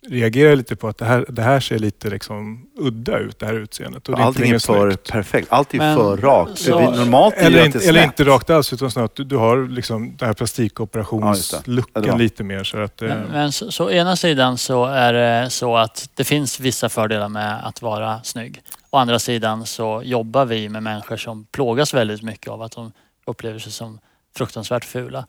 reagerar 0.10 0.56
lite 0.56 0.76
på 0.76 0.88
att 0.88 0.98
det 0.98 1.06
här, 1.06 1.26
det 1.30 1.42
här 1.42 1.60
ser 1.60 1.80
lite 1.80 2.10
liksom 2.10 2.68
udda 2.78 3.18
ut, 3.20 3.40
det 3.40 3.46
här 3.46 3.54
utseendet. 3.54 4.10
Och 4.10 4.16
det 4.16 4.24
Allting 4.24 4.44
är 4.44 4.48
inget 4.48 4.66
för 4.66 4.90
snyggt. 4.92 5.12
perfekt. 5.12 5.48
Allt 5.52 5.74
är 5.74 5.78
Men- 5.78 5.98
för 5.98 6.18
rakt. 6.18 6.58
så- 6.60 6.78
vi- 6.80 6.98
Normalt 6.98 7.34
är 7.34 7.40
det 7.40 7.46
Eller, 7.46 7.60
att 7.60 7.66
inte, 7.66 7.78
det 7.78 7.86
är 7.86 7.90
eller 7.90 8.04
inte 8.04 8.24
rakt 8.24 8.50
alls, 8.50 8.74
utan 8.74 8.92
snarare 8.92 9.06
att 9.06 9.16
du, 9.16 9.24
du 9.24 9.38
har 9.38 9.68
liksom 9.68 10.04
den 10.18 10.26
här 10.28 10.28
det. 10.28 10.34
plastikoperationslooken 10.34 12.04
Ja, 12.06 12.12
det 12.12 12.18
lite 12.18 12.44
mer. 12.44 12.64
Så 12.64 12.78
att, 12.78 13.02
eh, 13.02 13.08
Men, 13.08 13.22
men 13.32 13.52
så, 13.52 13.72
så 13.72 13.86
å 13.86 13.92
ena 13.92 14.16
sidan 14.16 14.58
så 14.58 14.86
är 14.86 15.14
det 15.14 15.50
så 15.50 15.78
att 15.78 16.10
det 16.16 16.24
finns 16.24 16.60
vissa 16.60 16.90
fördelar 16.90 17.30
med 17.30 17.66
att 17.68 17.82
vara 17.82 18.24
snygg. 18.24 18.62
Å 18.90 18.98
andra 18.98 19.20
sidan 19.20 19.66
så 19.66 20.02
jobbar 20.06 20.46
vi 20.46 20.70
med 20.70 20.84
människor 20.84 21.18
som 21.18 21.46
plågas 21.52 21.94
väldigt 21.94 22.22
mycket 22.24 22.48
av 22.52 22.62
att 22.62 22.72
de 22.72 22.92
upplever 23.26 23.60
sig 23.60 23.72
som 23.72 24.00
fruktansvärt 24.38 24.86
fula. 24.86 25.26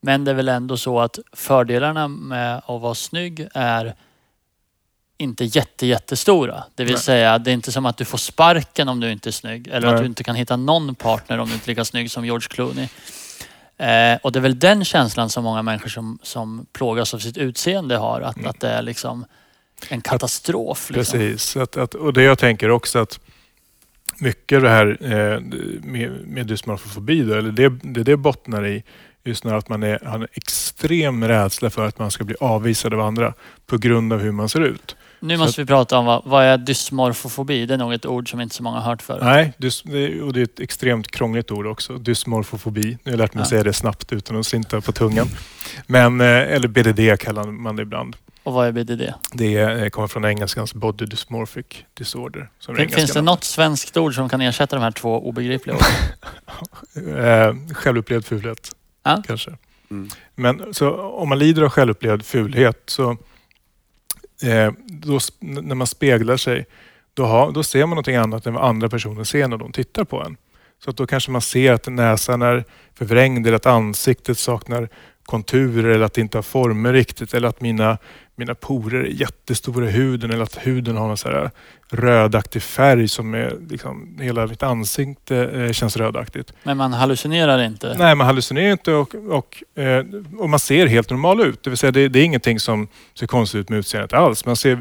Men 0.00 0.24
det 0.24 0.30
är 0.30 0.34
väl 0.34 0.48
ändå 0.48 0.76
så 0.76 1.00
att 1.00 1.18
fördelarna 1.32 2.08
med 2.08 2.56
att 2.66 2.80
vara 2.82 2.94
snygg 2.94 3.48
är 3.54 3.94
inte 5.18 5.44
jätte, 5.44 5.86
jättestora. 5.86 6.64
Det 6.74 6.84
vill 6.84 6.92
Nej. 6.92 7.02
säga, 7.02 7.38
det 7.38 7.50
är 7.50 7.52
inte 7.52 7.72
som 7.72 7.86
att 7.86 7.96
du 7.96 8.04
får 8.04 8.18
sparken 8.18 8.88
om 8.88 9.00
du 9.00 9.12
inte 9.12 9.28
är 9.28 9.32
snygg. 9.32 9.68
Eller 9.68 9.88
att 9.88 9.94
Nej. 9.94 10.02
du 10.02 10.06
inte 10.06 10.24
kan 10.24 10.34
hitta 10.34 10.56
någon 10.56 10.94
partner 10.94 11.38
om 11.38 11.48
du 11.48 11.54
inte 11.54 11.66
är 11.66 11.68
lika 11.72 11.84
snygg 11.84 12.10
som 12.10 12.24
George 12.24 12.48
Clooney. 12.50 12.88
Eh, 13.76 14.18
och 14.22 14.32
det 14.32 14.38
är 14.38 14.40
väl 14.40 14.58
den 14.58 14.84
känslan 14.84 15.30
som 15.30 15.44
många 15.44 15.62
människor 15.62 15.88
som, 15.88 16.18
som 16.22 16.66
plågas 16.72 17.14
av 17.14 17.18
sitt 17.18 17.36
utseende 17.36 17.96
har. 17.96 18.20
Att, 18.20 18.36
Mm. 18.36 18.50
att 18.50 18.60
det 18.60 18.68
är 18.68 18.82
liksom 18.82 19.24
en 19.88 20.00
katastrof. 20.00 20.90
Liksom. 20.90 21.18
Precis. 21.18 21.56
Att, 21.56 21.76
att, 21.76 21.94
och 21.94 22.12
det 22.12 22.22
jag 22.22 22.38
tänker 22.38 22.68
också 22.70 22.98
att 22.98 23.20
mycket 24.18 24.56
av 24.56 24.62
det 24.62 24.68
här 24.68 24.98
eh, 25.00 25.40
med, 25.82 26.10
med 26.26 26.46
dysmorfofobi, 26.46 27.22
då, 27.22 27.34
eller 27.34 27.52
det, 27.52 27.68
det 27.82 28.02
det 28.02 28.16
bottnar 28.16 28.66
i, 28.66 28.84
är 29.24 29.34
snarare 29.34 29.58
att 29.58 29.68
man 29.68 29.82
är, 29.82 29.98
har 30.04 30.14
en 30.18 30.26
extrem 30.32 31.28
rädsla 31.28 31.70
för 31.70 31.86
att 31.86 31.98
man 31.98 32.10
ska 32.10 32.24
bli 32.24 32.36
avvisad 32.40 32.94
av 32.94 33.00
andra 33.00 33.34
på 33.66 33.78
grund 33.78 34.12
av 34.12 34.20
hur 34.20 34.32
man 34.32 34.48
ser 34.48 34.60
ut. 34.60 34.96
Nu 35.22 35.36
måste 35.36 35.60
vi 35.60 35.66
prata 35.66 35.98
om 35.98 36.04
vad, 36.04 36.22
vad 36.24 36.44
är 36.44 36.58
dysmorfofobi? 36.58 37.66
Det 37.66 37.74
är 37.74 37.78
nog 37.78 37.92
ett 37.94 38.06
ord 38.06 38.30
som 38.30 38.40
inte 38.40 38.54
så 38.54 38.62
många 38.62 38.78
har 38.80 38.90
hört 38.90 39.02
förut. 39.02 39.22
Nej, 39.22 39.52
dys, 39.58 39.82
det, 39.82 40.22
och 40.22 40.32
det 40.32 40.40
är 40.40 40.44
ett 40.44 40.60
extremt 40.60 41.10
krångligt 41.10 41.50
ord 41.50 41.66
också. 41.66 41.96
Dysmorfofobi. 41.98 42.82
Nu 42.90 42.96
har 43.04 43.10
jag 43.12 43.18
lärt 43.18 43.34
mig 43.34 43.42
Ja. 43.42 43.48
säga 43.48 43.62
det 43.62 43.72
snabbt 43.72 44.12
utan 44.12 44.36
att 44.36 44.46
slinta 44.46 44.80
på 44.80 44.92
tungan. 44.92 45.28
Men, 45.86 46.20
eh, 46.20 46.26
eller 46.26 46.68
BDD 46.68 47.16
kallar 47.20 47.44
man 47.44 47.76
det 47.76 47.82
ibland. 47.82 48.16
Och 48.42 48.52
vad 48.52 48.66
är 48.66 48.72
BDD? 48.72 49.02
Det 49.32 49.56
eh, 49.58 49.88
kommer 49.88 50.08
från 50.08 50.24
engelskans 50.24 50.74
body 50.74 51.06
dysmorphic 51.06 51.66
disorder. 51.94 52.50
Som 52.58 52.74
är 52.74 52.78
Fin- 52.78 52.86
Finns 52.88 52.98
engelska 52.98 53.18
det 53.18 53.24
något 53.24 53.44
svenskt 53.44 53.96
ord 53.96 54.14
som 54.14 54.28
kan 54.28 54.40
ersätta 54.40 54.76
de 54.76 54.82
här 54.82 54.90
två 54.90 55.28
obegripliga 55.28 55.76
orden? 55.76 55.88
Eh, 57.24 57.54
självupplevd 57.74 58.24
fulhet, 58.26 58.70
Ja. 59.04 59.22
kanske. 59.26 59.50
Mm. 59.90 60.08
Men 60.34 60.74
så 60.74 60.90
om 60.96 61.28
man 61.28 61.38
lider 61.38 61.62
av 61.62 61.68
självupplevd 61.68 62.24
fulhet 62.24 62.82
så 62.86 63.16
eh, 64.42 64.72
då, 64.86 65.18
när 65.40 65.74
man 65.74 65.86
speglar 65.86 66.36
sig 66.36 66.66
då, 67.14 67.24
har, 67.24 67.52
då 67.52 67.62
ser 67.62 67.80
man 67.80 67.90
någonting 67.90 68.16
annat 68.16 68.46
än 68.46 68.54
vad 68.54 68.64
andra 68.64 68.88
personer 68.88 69.24
ser 69.24 69.48
när 69.48 69.56
de 69.56 69.72
tittar 69.72 70.04
på 70.04 70.22
en. 70.22 70.36
Så 70.84 70.90
att 70.90 70.96
då 70.96 71.06
kanske 71.06 71.30
man 71.30 71.40
ser 71.40 71.72
att 71.72 71.86
näsan 71.86 72.42
är 72.42 72.64
förvrängd 72.94 73.46
eller 73.46 73.56
att 73.56 73.66
ansiktet 73.66 74.38
saknar 74.38 74.88
konturer 75.26 75.90
eller 75.90 76.04
att 76.04 76.14
det 76.14 76.20
inte 76.20 76.38
har 76.38 76.42
former 76.42 76.92
riktigt 76.92 77.34
eller 77.34 77.48
att 77.48 77.60
mina, 77.60 77.98
mina 78.36 78.54
porer 78.54 79.00
är 79.00 79.08
jättestora 79.08 79.88
i 79.88 79.90
huden 79.90 80.30
eller 80.30 80.42
att 80.42 80.66
huden 80.66 80.96
har 80.96 81.08
någon 81.08 81.16
så 81.16 81.28
här 81.28 81.50
rödaktig 81.92 82.62
färg 82.62 83.08
som 83.08 83.34
är 83.34 83.56
liksom, 83.68 84.18
hela 84.20 84.46
mitt 84.46 84.62
ansikte 84.62 85.36
eh, 85.36 85.72
känns 85.72 85.96
rödaktigt. 85.96 86.52
Men 86.62 86.76
man 86.76 86.92
hallucinerar 86.92 87.62
inte. 87.62 87.96
Nej, 87.98 88.14
man 88.14 88.26
hallucinerar 88.26 88.72
inte 88.72 88.92
och, 88.92 89.14
och, 89.14 89.80
eh, 89.82 90.04
och 90.38 90.50
man 90.50 90.58
ser 90.58 90.86
helt 90.86 91.10
normal 91.10 91.40
ut. 91.40 91.64
Det 91.64 91.70
vill 91.70 91.76
säga 91.76 91.90
det, 91.90 92.08
det 92.08 92.18
är 92.18 92.24
ingenting 92.24 92.60
som 92.60 92.88
ser 93.14 93.26
konstigt 93.26 93.58
ut 93.58 93.68
med 93.68 93.78
utseendet 93.78 94.12
alls. 94.12 94.46
Man, 94.46 94.56
ser, 94.56 94.76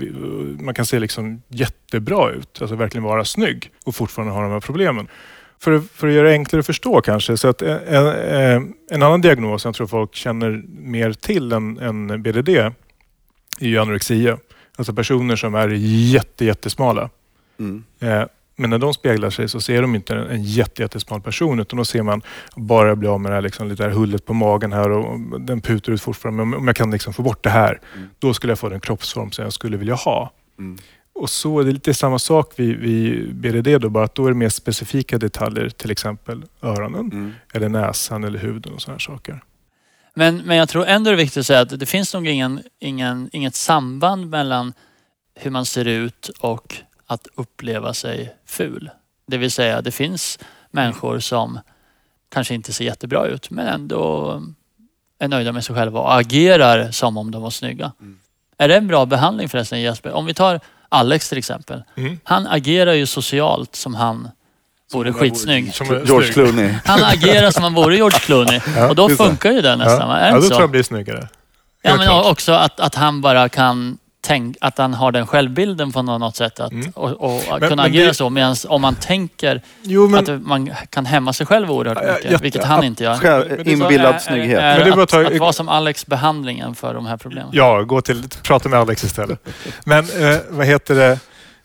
man 0.63 0.73
kan 0.73 0.85
se 0.85 0.99
liksom 0.99 1.41
jättebra 1.47 2.31
ut, 2.31 2.61
alltså 2.61 2.75
verkligen 2.75 3.03
vara 3.03 3.25
snygg 3.25 3.71
och 3.85 3.95
fortfarande 3.95 4.33
ha 4.33 4.41
de 4.41 4.51
här 4.51 4.59
problemen. 4.59 5.07
För, 5.63 5.79
för 5.79 6.07
att 6.07 6.13
göra 6.13 6.27
det 6.27 6.33
enklare 6.33 6.59
att 6.59 6.65
förstå 6.65 7.01
kanske, 7.01 7.37
så 7.37 7.47
att 7.47 7.61
en, 7.61 8.07
en, 8.07 8.73
en 8.91 9.03
annan 9.03 9.21
diagnos 9.21 9.61
som 9.61 9.69
jag 9.69 9.75
tror 9.75 9.87
folk 9.87 10.15
känner 10.15 10.63
mer 10.67 11.13
till 11.13 11.51
än, 11.51 11.79
än 11.79 12.23
BDD 12.23 12.49
är 12.49 12.73
ju 13.59 13.77
anorexia. 13.79 14.37
Alltså 14.75 14.93
personer 14.93 15.35
som 15.35 15.55
är 15.55 15.67
jätte, 16.13 16.45
jättesmala. 16.45 17.09
Mm. 17.59 17.83
Eh, 17.99 18.23
Men 18.55 18.69
när 18.69 18.77
de 18.77 18.93
speglar 18.93 19.29
sig 19.29 19.49
så 19.49 19.61
ser 19.61 19.81
de 19.81 19.95
inte 19.95 20.15
en, 20.15 20.43
jätte, 20.43 20.81
jättesmal 20.81 21.21
person 21.21 21.59
utan 21.59 21.77
då 21.77 21.85
ser 21.85 22.03
man 22.03 22.21
bara 22.55 22.95
bli 22.95 23.07
av 23.07 23.21
med 23.21 23.31
det 23.31 23.35
här, 23.35 23.41
liksom, 23.41 23.67
lite 23.67 23.83
här 23.83 23.89
hullet 23.89 24.25
på 24.25 24.33
magen 24.33 24.73
här 24.73 24.89
och 24.91 25.19
den 25.41 25.61
putar 25.61 25.91
ut 25.93 26.01
fortfarande. 26.01 26.45
Men 26.45 26.59
om 26.59 26.67
jag 26.67 26.75
kan 26.75 26.91
liksom 26.91 27.13
få 27.13 27.21
bort 27.21 27.43
det 27.43 27.49
här, 27.49 27.79
Mm. 27.95 28.07
då 28.19 28.33
skulle 28.33 28.51
jag 28.51 28.59
få 28.59 28.69
den 28.69 28.79
kroppsform 28.79 29.31
som 29.31 29.43
jag 29.43 29.53
skulle 29.53 29.77
vilja 29.77 29.95
ha. 29.95 30.31
Mm. 30.59 30.77
Och 31.13 31.29
så 31.29 31.59
är 31.59 31.63
det 31.63 31.71
lite 31.71 31.93
samma 31.93 32.19
sak 32.19 32.53
vid, 32.55 32.77
vid 32.77 33.35
BDD 33.35 33.81
då, 33.81 33.89
bara 33.89 34.03
att 34.05 34.15
då 34.15 34.25
är 34.25 34.29
det 34.29 34.37
mer 34.37 34.49
specifika 34.49 35.17
detaljer, 35.17 35.69
till 35.69 35.91
exempel 35.91 36.43
öronen, 36.61 37.11
Mm. 37.11 37.33
eller 37.53 37.69
näsan 37.69 38.23
eller 38.23 38.39
huden 38.39 38.73
och 38.73 38.81
sådana 38.81 38.99
saker. 38.99 39.43
Men, 40.13 40.37
men 40.37 40.57
jag 40.57 40.69
tror 40.69 40.85
ändå 40.85 41.09
det 41.09 41.15
är 41.15 41.17
viktigt 41.17 41.37
att 41.39 41.45
säga 41.45 41.59
att 41.59 41.79
det 41.79 41.85
finns 41.85 42.13
nog 42.13 42.27
ingen, 42.27 42.61
ingen, 42.79 43.29
inget 43.33 43.55
samband 43.55 44.29
mellan 44.29 44.73
hur 45.35 45.51
man 45.51 45.65
ser 45.65 45.85
ut 45.85 46.29
och 46.39 46.75
att 47.07 47.27
uppleva 47.35 47.93
sig 47.93 48.35
ful. 48.45 48.89
Det 49.27 49.37
vill 49.37 49.51
säga, 49.51 49.81
det 49.81 49.91
finns 49.91 50.39
människor 50.71 51.19
som 51.19 51.59
kanske 52.29 52.53
inte 52.53 52.73
ser 52.73 52.85
jättebra 52.85 53.25
ut 53.27 53.49
men 53.49 53.67
ändå 53.67 54.31
är 55.19 55.27
nöjda 55.27 55.51
med 55.51 55.63
sig 55.65 55.75
själva 55.75 55.99
och 55.99 56.15
agerar 56.19 56.91
som 56.91 57.17
om 57.17 57.31
de 57.31 57.41
var 57.41 57.49
snygga. 57.49 57.91
Mm. 57.99 58.19
Är 58.57 58.67
det 58.67 58.75
en 58.75 58.87
bra 58.87 59.05
behandling 59.05 59.49
förresten 59.49 59.81
Jesper? 59.81 60.11
Om 60.11 60.25
vi 60.25 60.33
tar 60.33 60.59
Alex 60.91 61.29
till 61.29 61.37
exempel. 61.37 61.83
Mm. 61.97 62.19
Han 62.23 62.47
agerar 62.47 62.93
ju 62.93 63.05
socialt 63.05 63.75
som 63.75 63.95
han 63.95 64.27
vore 64.93 65.13
skitsnygg. 65.13 65.75
Som 65.75 65.87
George. 66.05 66.33
Clooney. 66.33 66.73
Han 66.85 67.03
agerar 67.03 67.51
som 67.51 67.63
han 67.63 67.73
vore 67.73 67.95
George 67.95 68.19
Clooney. 68.19 68.61
Ja, 68.75 68.89
och 68.89 68.95
då 68.95 69.09
funkar 69.09 69.51
ju 69.51 69.61
det 69.61 69.75
nästan. 69.75 70.07
va? 70.07 70.17
Är 70.17 70.23
det 70.23 70.29
ja, 70.29 70.35
inte 70.35 70.37
då 70.37 70.41
så? 70.41 70.49
tror 70.49 70.61
jag 70.61 70.69
blir 70.69 70.83
snyggare. 70.83 71.27
Ja, 71.81 71.97
men 71.97 72.09
också 72.09 72.51
att, 72.51 72.79
att 72.79 72.95
han 72.95 73.21
bara 73.21 73.49
kan 73.49 73.97
tänka, 74.21 74.57
att 74.61 74.77
han 74.77 74.93
har 74.93 75.11
den 75.11 75.27
självbilden 75.27 75.91
på 75.91 76.01
något 76.01 76.35
sätt. 76.35 76.59
Att, 76.59 76.71
Mm. 76.71 76.91
Och, 76.95 77.09
och 77.11 77.35
att 77.37 77.59
Men- 77.59 77.69
kunna 77.69 77.83
men 77.83 77.91
agera 77.91 78.07
det- 78.07 78.13
så. 78.13 78.29
Medan 78.29 78.55
om 78.67 78.81
man 78.81 78.95
tänker 78.95 79.61
Jo, 79.81 80.07
men, 80.07 80.19
att 80.35 80.41
man 80.41 80.71
kan 80.89 81.05
hämma 81.05 81.33
sig 81.33 81.45
själv 81.45 81.71
oerhört 81.71 81.97
Ja, 82.01 82.13
mycket, 82.13 82.31
jätte- 82.31 82.43
vilket 82.43 82.63
han 82.63 82.83
inte 82.83 83.03
gör. 83.03 83.15
Själv, 83.17 83.67
inbillad 83.67 84.21
Så 84.21 84.29
är- 84.29 84.33
snygghet. 84.33 84.59
Är, 84.59 84.77
Men 84.77 84.89
det 84.89 84.99
är 84.99 85.03
att 85.03 85.09
ta- 85.09 85.27
att 85.27 85.37
vara 85.39 85.53
som 85.53 85.69
Alex 85.69 86.05
behandlingen 86.05 86.75
för 86.75 86.93
de 86.93 87.05
här 87.05 87.17
problemen. 87.17 87.49
Ja, 87.53 87.81
gå 87.81 88.01
till, 88.01 88.23
prata 88.43 88.69
med 88.69 88.79
Alex 88.79 89.03
istället. 89.03 89.39
Men 89.85 89.99
eh, 89.99 90.37
vad 90.49 90.65
heter 90.65 90.95
det? 90.95 91.11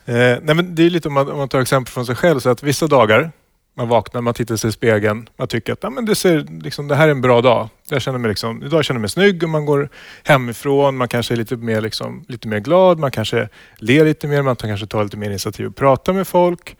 Eh, 0.05 0.39
nej, 0.43 0.55
men 0.55 0.75
det 0.75 0.83
är 0.85 0.89
lite 0.89 1.07
om 1.07 1.13
man, 1.13 1.31
om 1.31 1.37
man 1.37 1.49
tar 1.49 1.61
exempel 1.61 1.91
från 1.93 2.05
sig 2.05 2.15
själv. 2.15 2.39
Så 2.39 2.49
att 2.49 2.63
vissa 2.63 2.87
dagar, 2.87 3.31
man 3.77 3.87
vaknar, 3.87 4.21
man 4.21 4.33
tittar 4.33 4.55
sig 4.55 4.69
i 4.69 4.71
spegeln, 4.71 5.29
man 5.37 5.47
tycker 5.47 5.73
att 5.73 5.79
"Ja, 5.81 5.89
men 5.89 6.05
det, 6.05 6.15
ser, 6.15 6.45
liksom, 6.63 6.87
det 6.87 6.95
här 6.95 7.07
är 7.07 7.11
en 7.11 7.21
bra 7.21 7.41
dag. 7.41 7.69
Jag 7.89 8.01
känner 8.01 8.17
mig 8.19 8.29
liksom, 8.29 8.63
idag 8.63 8.85
känner 8.85 8.97
jag 8.97 9.01
mig 9.01 9.09
snygg 9.09 9.43
och 9.43 9.49
man 9.49 9.65
går 9.65 9.89
hemifrån, 10.23 10.97
man 10.97 11.07
kanske 11.07 11.33
är 11.33 11.35
lite 11.35 11.55
mer, 11.55 11.81
liksom, 11.81 12.25
lite 12.27 12.47
mer 12.47 12.59
glad, 12.59 12.99
man 12.99 13.11
kanske 13.11 13.49
ler 13.77 14.05
lite 14.05 14.27
mer, 14.27 14.41
man 14.41 14.55
kanske 14.55 14.87
tar 14.87 15.03
lite 15.03 15.17
mer 15.17 15.29
initiativ 15.29 15.67
och 15.67 15.75
pratar 15.75 16.13
med 16.13 16.27
folk. 16.27 16.75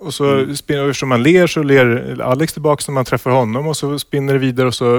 Och 0.00 0.14
så 0.14 0.24
Mm. 0.34 0.56
spinner, 0.56 0.88
eftersom 0.88 1.08
man 1.08 1.22
ler 1.22 1.46
så 1.46 1.62
ler 1.62 2.20
Alex 2.22 2.52
tillbaka 2.52 2.84
när 2.88 2.92
man 2.94 3.04
träffar 3.04 3.30
honom 3.30 3.66
och 3.66 3.76
så 3.76 3.98
spinner 3.98 4.32
det 4.32 4.38
vidare 4.38 4.66
och 4.66 4.74
så 4.74 4.94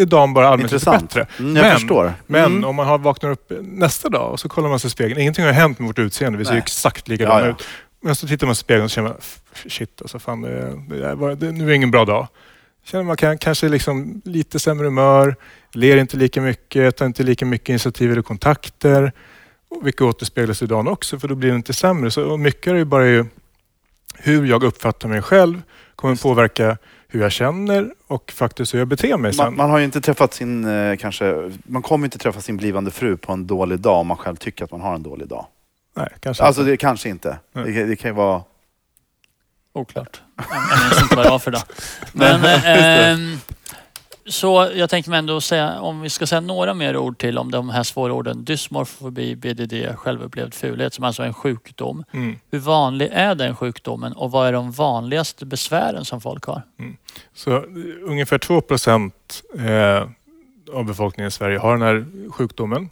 är 0.00 0.04
dagen 0.06 0.34
bara 0.34 0.48
allmänt 0.48 0.72
lite 0.72 0.90
bättre. 0.90 1.26
Mm, 1.38 1.56
jag 1.56 1.62
Men- 1.62 1.72
förstår. 1.72 2.14
Men 2.26 2.44
Mm. 2.44 2.64
om 2.64 2.76
man 2.76 2.86
har 2.86 2.98
vaknar 2.98 3.30
upp 3.30 3.52
nästa 3.60 4.08
dag 4.08 4.32
och 4.32 4.40
så 4.40 4.48
kollar 4.48 4.68
man 4.68 4.78
sig 4.78 4.88
i 4.88 4.90
spegeln. 4.90 5.20
Ingenting 5.20 5.44
har 5.44 5.52
hänt 5.52 5.78
med 5.78 5.86
vårt 5.86 5.98
utseende. 5.98 6.38
Vi 6.38 6.44
ser 6.44 6.52
Nej. 6.52 6.62
exakt 6.62 7.08
likadana 7.08 7.40
Ja, 7.40 7.46
ja. 7.46 7.50
ut. 7.52 7.64
Men 8.02 8.14
så 8.14 8.26
tittar 8.28 8.46
man 8.46 8.52
i 8.52 8.56
spegeln 8.56 8.84
och 8.84 8.90
känner 8.90 9.08
man, 9.08 9.16
"F- 9.20 9.64
shit 9.68 10.02
alltså, 10.02 10.18
fan, 10.18 10.42
det, 10.42 10.78
det, 10.88 11.14
var- 11.14 11.34
det, 11.34 11.52
nu 11.52 11.64
är 11.64 11.68
det 11.68 11.74
ingen 11.74 11.90
bra 11.90 12.04
dag. 12.04 12.28
Känner 12.84 13.04
man 13.04 13.16
kan, 13.16 13.38
kanske 13.38 13.68
liksom 13.68 14.22
lite 14.24 14.58
sämre 14.58 14.84
humör, 14.86 15.36
ler 15.72 15.96
inte 15.96 16.16
lika 16.16 16.40
mycket, 16.40 16.96
tar 16.96 17.06
inte 17.06 17.22
lika 17.22 17.46
mycket 17.46 17.68
initiativ 17.68 18.12
eller 18.12 18.22
kontakter. 18.22 19.12
Vilket 19.82 20.00
återspeglas 20.00 20.62
i 20.62 20.66
dagen 20.66 20.88
också, 20.88 21.18
för 21.18 21.28
då 21.28 21.34
blir 21.34 21.50
det 21.50 21.56
inte 21.56 21.72
sämre. 21.72 22.10
Så 22.10 22.36
mycket 22.36 22.66
är 22.66 22.74
ju 22.74 22.84
bara 22.84 23.06
ju 23.06 23.24
hur 24.18 24.46
jag 24.46 24.62
uppfattar 24.62 25.08
mig 25.08 25.22
själv 25.22 25.62
kommer 25.96 26.16
påverka 26.16 26.78
hur 27.08 27.20
jag 27.20 27.32
känner 27.32 27.94
och 28.06 28.32
faktiskt 28.32 28.74
hur 28.74 28.78
jag 28.78 28.88
beter 28.88 29.16
mig 29.16 29.32
sen. 29.32 29.44
Man, 29.44 29.56
man 29.56 29.70
har 29.70 29.78
ju 29.78 29.84
inte 29.84 30.00
träffat 30.00 30.34
sin, 30.34 30.64
eh, 30.64 30.96
kanske, 30.96 31.52
man 31.64 31.82
kommer 31.82 32.06
inte 32.06 32.18
träffa 32.18 32.40
sin 32.40 32.56
blivande 32.56 32.90
fru 32.90 33.16
på 33.16 33.32
en 33.32 33.46
dålig 33.46 33.78
dag 33.80 34.00
om 34.00 34.06
man 34.06 34.16
själv 34.16 34.36
tycker 34.36 34.64
att 34.64 34.70
man 34.70 34.80
har 34.80 34.94
en 34.94 35.02
dålig 35.02 35.28
dag. 35.28 35.46
Nej, 35.94 36.08
kanske 36.20 36.42
Alltså 36.42 36.60
inte. 36.60 36.70
det 36.70 36.76
kanske 36.76 37.08
inte. 37.08 37.38
Det, 37.52 37.84
det 37.84 37.96
kan 37.96 38.10
ju 38.10 38.14
vara... 38.14 38.42
Oklart. 39.74 40.20
Jag 40.36 40.80
minns 40.82 41.02
inte 41.02 41.16
vad 41.16 41.24
det 41.26 41.30
var 41.30 41.38
för 41.38 41.50
dag. 41.50 41.62
Men, 42.12 42.44
ehm, 42.64 43.38
så 44.26 44.70
jag 44.74 44.90
tänkte 44.90 45.10
mig 45.10 45.18
ändå 45.18 45.40
säga, 45.40 45.80
om 45.80 46.00
vi 46.00 46.10
ska 46.10 46.26
säga 46.26 46.40
några 46.40 46.74
mer 46.74 46.96
ord 46.96 47.18
till 47.18 47.38
om 47.38 47.50
de 47.50 47.70
här 47.70 47.82
svåra 47.82 48.12
orden. 48.12 48.44
Dysmorfobi, 48.44 49.36
BDD, 49.36 49.96
självupplevd 49.96 50.54
fulhet 50.54 50.94
som 50.94 51.04
alltså 51.04 51.22
är 51.22 51.26
en 51.26 51.34
sjukdom. 51.34 52.04
Mm. 52.12 52.38
Hur 52.50 52.58
vanlig 52.58 53.08
är 53.12 53.34
den 53.34 53.56
sjukdomen 53.56 54.12
och 54.12 54.30
vad 54.30 54.48
är 54.48 54.52
de 54.52 54.72
vanligaste 54.72 55.46
besvären 55.46 56.04
som 56.04 56.20
folk 56.20 56.44
har? 56.44 56.62
Så 57.34 57.56
eh, 57.56 57.62
ungefär 58.02 58.38
2 58.38 58.60
procent 58.60 59.42
eh, 59.58 60.08
av 60.76 60.84
befolkningen 60.84 61.28
i 61.28 61.30
Sverige 61.30 61.58
har 61.58 61.72
den 61.72 61.82
här 61.82 62.30
sjukdomen. 62.30 62.88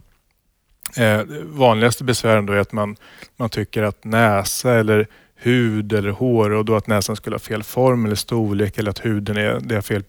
Eh, 0.97 1.23
vanligaste 1.45 2.05
besvären 2.05 2.47
då 2.47 2.53
är 2.53 2.59
att 2.59 2.73
man, 2.73 2.97
man 3.37 3.51
tycker 3.51 3.83
att 3.83 4.05
näsa 4.05 4.75
eller 4.75 5.07
hud 5.35 5.93
eller 5.93 6.11
hår 6.11 6.51
och 6.51 6.65
då 6.65 6.77
att 6.77 6.87
näsan 6.87 7.17
skulle 7.17 7.35
ha 7.35 7.41
fel 7.41 7.63
form 7.63 8.07
eller 8.07 8.15
storlek 8.15 8.79
eller 8.79 8.91
att 8.91 9.05
huden 9.05 9.37
är, 9.37 9.61
det 9.61 9.77
är 9.77 9.81
fel 9.81 10.05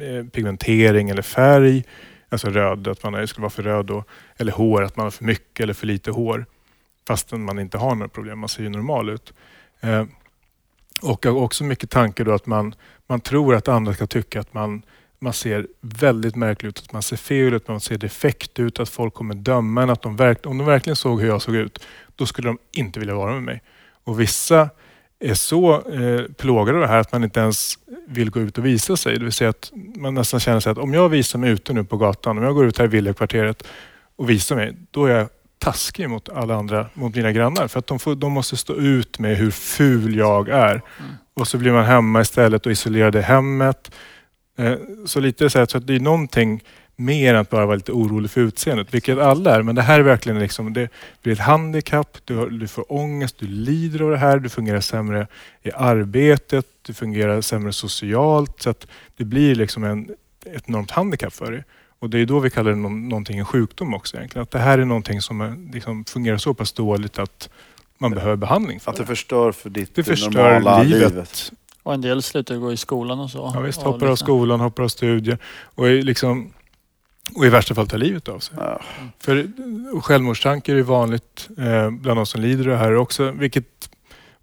eh, 0.00 0.26
pigmentering 0.26 1.10
eller 1.10 1.22
färg. 1.22 1.84
Alltså 2.28 2.50
röd, 2.50 2.88
att 2.88 3.02
man 3.02 3.26
skulle 3.26 3.42
vara 3.42 3.50
för 3.50 3.62
röd 3.62 3.86
då. 3.86 4.04
Eller 4.36 4.52
hår, 4.52 4.82
att 4.82 4.96
man 4.96 5.06
har 5.06 5.10
för 5.10 5.24
mycket 5.24 5.60
eller 5.60 5.74
för 5.74 5.86
lite 5.86 6.10
hår. 6.10 6.46
Fastän 7.08 7.44
man 7.44 7.58
inte 7.58 7.78
har 7.78 7.94
några 7.94 8.08
problem, 8.08 8.38
man 8.38 8.48
ser 8.48 8.62
ju 8.62 8.68
normal 8.68 9.08
ut. 9.08 9.32
Eh, 9.80 10.04
och 11.02 11.26
också 11.26 11.64
mycket 11.64 11.90
tanke 11.90 12.24
då 12.24 12.32
att 12.32 12.46
man, 12.46 12.74
man 13.06 13.20
tror 13.20 13.54
att 13.54 13.68
andra 13.68 13.94
ska 13.94 14.06
tycka 14.06 14.40
att 14.40 14.54
man, 14.54 14.82
man 15.26 15.32
ser 15.32 15.66
väldigt 15.80 16.36
märklig 16.36 16.68
ut, 16.68 16.78
att 16.78 16.92
man 16.92 17.02
ser 17.02 17.16
fel 17.16 17.54
ut, 17.54 17.68
man 17.68 17.80
ser 17.80 17.98
defekt 17.98 18.58
ut, 18.58 18.80
att 18.80 18.88
folk 18.88 19.14
kommer 19.14 19.34
döma 19.34 19.82
en. 19.82 19.90
Att 19.90 20.02
de 20.02 20.16
verk, 20.16 20.46
om 20.46 20.58
de 20.58 20.66
verkligen 20.66 20.96
såg 20.96 21.20
hur 21.20 21.28
jag 21.28 21.42
såg 21.42 21.54
ut, 21.54 21.86
då 22.16 22.26
skulle 22.26 22.48
de 22.48 22.58
inte 22.72 23.00
vilja 23.00 23.14
vara 23.14 23.32
med 23.32 23.42
mig. 23.42 23.62
Och 24.04 24.20
vissa 24.20 24.70
är 25.18 25.34
så 25.34 25.90
eh, 25.90 26.20
plågade 26.36 26.78
av 26.78 26.82
det 26.82 26.88
här 26.88 26.98
att 26.98 27.12
man 27.12 27.24
inte 27.24 27.40
ens 27.40 27.78
vill 28.08 28.30
gå 28.30 28.40
ut 28.40 28.58
och 28.58 28.66
visa 28.66 28.96
sig. 28.96 29.18
Det 29.18 29.24
vill 29.24 29.32
säga 29.32 29.50
att 29.50 29.72
man 29.96 30.14
nästan 30.14 30.40
känner 30.40 30.60
sig 30.60 30.72
att 30.72 30.78
om 30.78 30.94
jag 30.94 31.08
visar 31.08 31.38
mig 31.38 31.50
ute 31.50 31.72
nu 31.72 31.84
på 31.84 31.96
gatan, 31.96 32.38
om 32.38 32.44
jag 32.44 32.54
går 32.54 32.66
ut 32.66 32.78
här 32.78 32.84
i 32.84 32.88
villakvarteret 32.88 33.62
och 34.16 34.30
visar 34.30 34.56
mig, 34.56 34.76
då 34.90 35.06
är 35.06 35.16
jag 35.16 35.28
taskig 35.58 36.10
mot 36.10 36.28
alla 36.28 36.54
andra, 36.54 36.86
mot 36.94 37.14
mina 37.14 37.32
grannar. 37.32 37.68
För 37.68 37.78
att 37.78 37.86
de, 37.86 37.98
får, 37.98 38.14
de 38.14 38.32
måste 38.32 38.56
stå 38.56 38.74
ut 38.74 39.18
med 39.18 39.36
hur 39.36 39.50
ful 39.50 40.16
jag 40.16 40.48
är. 40.48 40.82
Och 41.34 41.48
så 41.48 41.58
blir 41.58 41.72
man 41.72 41.84
hemma 41.84 42.20
istället 42.20 42.66
och 42.66 42.72
isolerad 42.72 43.16
i 43.16 43.20
hemmet. 43.20 43.90
Eh, 44.56 44.74
Så 45.06 45.20
lite 45.20 45.50
så, 45.50 45.58
här, 45.58 45.66
så 45.66 45.78
att 45.78 45.86
det 45.86 45.94
är 45.94 46.00
någonting 46.00 46.62
mer 46.98 47.34
än 47.34 47.40
att 47.40 47.50
bara 47.50 47.66
vara 47.66 47.76
lite 47.76 47.92
orolig 47.92 48.30
för 48.30 48.40
utseendet, 48.40 48.94
vilket 48.94 49.18
alla 49.18 49.54
är. 49.56 49.62
Men 49.62 49.74
det 49.74 49.82
här 49.82 49.98
är 50.00 50.02
verkligen 50.04 50.38
liksom, 50.38 50.72
det 50.72 50.88
blir 51.22 51.32
ett 51.32 51.38
handikapp, 51.38 52.18
du, 52.24 52.36
har, 52.36 52.46
du 52.46 52.68
får 52.68 52.92
ångest, 52.92 53.36
du 53.38 53.46
lider 53.46 54.00
av 54.00 54.10
det 54.10 54.16
här, 54.16 54.38
du 54.38 54.48
fungerar 54.48 54.80
sämre 54.80 55.26
i 55.62 55.70
arbetet, 55.72 56.66
du 56.82 56.94
fungerar 56.94 57.40
sämre 57.40 57.72
socialt. 57.72 58.62
Så 58.62 58.70
att 58.70 58.86
det 59.16 59.24
blir 59.24 59.54
liksom 59.54 59.84
en, 59.84 60.10
ett 60.54 60.64
enormt 60.68 60.90
handikapp 60.90 61.32
för 61.32 61.52
dig. 61.52 61.64
Och 61.98 62.10
det 62.10 62.18
är 62.18 62.26
då 62.26 62.38
vi 62.38 62.50
kallar 62.50 62.70
det 62.70 62.76
någon, 62.76 63.08
någonting 63.08 63.38
en 63.38 63.44
sjukdom 63.44 63.94
också 63.94 64.16
egentligen. 64.16 64.42
Att 64.42 64.50
det 64.50 64.58
här 64.58 64.78
är 64.78 64.84
någonting 64.84 65.20
som 65.20 65.40
är, 65.40 65.72
liksom, 65.72 66.04
fungerar 66.04 66.36
så 66.38 66.54
pass 66.54 66.72
dåligt 66.72 67.18
att 67.18 67.48
man 67.98 68.10
behöver 68.10 68.36
behandling 68.36 68.80
för 68.80 68.90
Att 68.90 68.96
det 68.96 69.06
förstör 69.06 69.52
för 69.52 69.70
ditt 69.70 69.94
Det 69.94 70.08
normala 70.30 70.82
livet. 70.82 71.10
livet. 71.12 71.52
Och 71.86 71.94
en 71.94 72.00
del 72.00 72.22
slutar 72.22 72.56
gå 72.56 72.72
i 72.72 72.76
skolan 72.76 73.20
och 73.20 73.30
så. 73.30 73.52
Ja, 73.54 73.60
visst, 73.60 73.82
hoppar 73.82 74.06
av 74.06 74.10
liksom- 74.10 74.26
skolan, 74.26 74.60
hoppar 74.60 74.82
av 74.82 74.88
studier 74.88 75.38
och, 75.64 75.88
är 75.88 76.02
liksom, 76.02 76.52
och 77.36 77.46
i 77.46 77.48
värsta 77.48 77.74
fall 77.74 77.88
tar 77.88 77.98
livet 77.98 78.28
av 78.28 78.38
sig. 78.38 78.56
Ja. 78.58 78.80
För 79.18 79.46
självmordstankar 80.00 80.74
är 80.74 80.82
vanligt 80.82 81.48
eh, 81.58 81.90
bland 81.90 82.18
de 82.18 82.26
som 82.26 82.40
lider 82.40 82.64
av 82.64 82.70
det 82.70 82.76
här 82.76 82.94
också. 82.94 83.30
Vilket, 83.30 83.64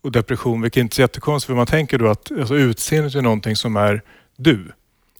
och 0.02 0.12
depression, 0.12 0.62
vilket 0.62 0.82
inte 0.82 0.94
är 0.94 0.96
så 0.96 1.02
jättekonstigt. 1.02 1.48
För 1.48 1.56
man 1.56 1.66
tänker 1.66 2.00
då 2.00 2.08
att 2.08 2.32
alltså, 2.32 2.56
utseendet 2.56 3.16
är 3.16 3.22
någonting 3.22 3.56
som 3.56 3.76
är 3.76 4.02
du. 4.38 4.72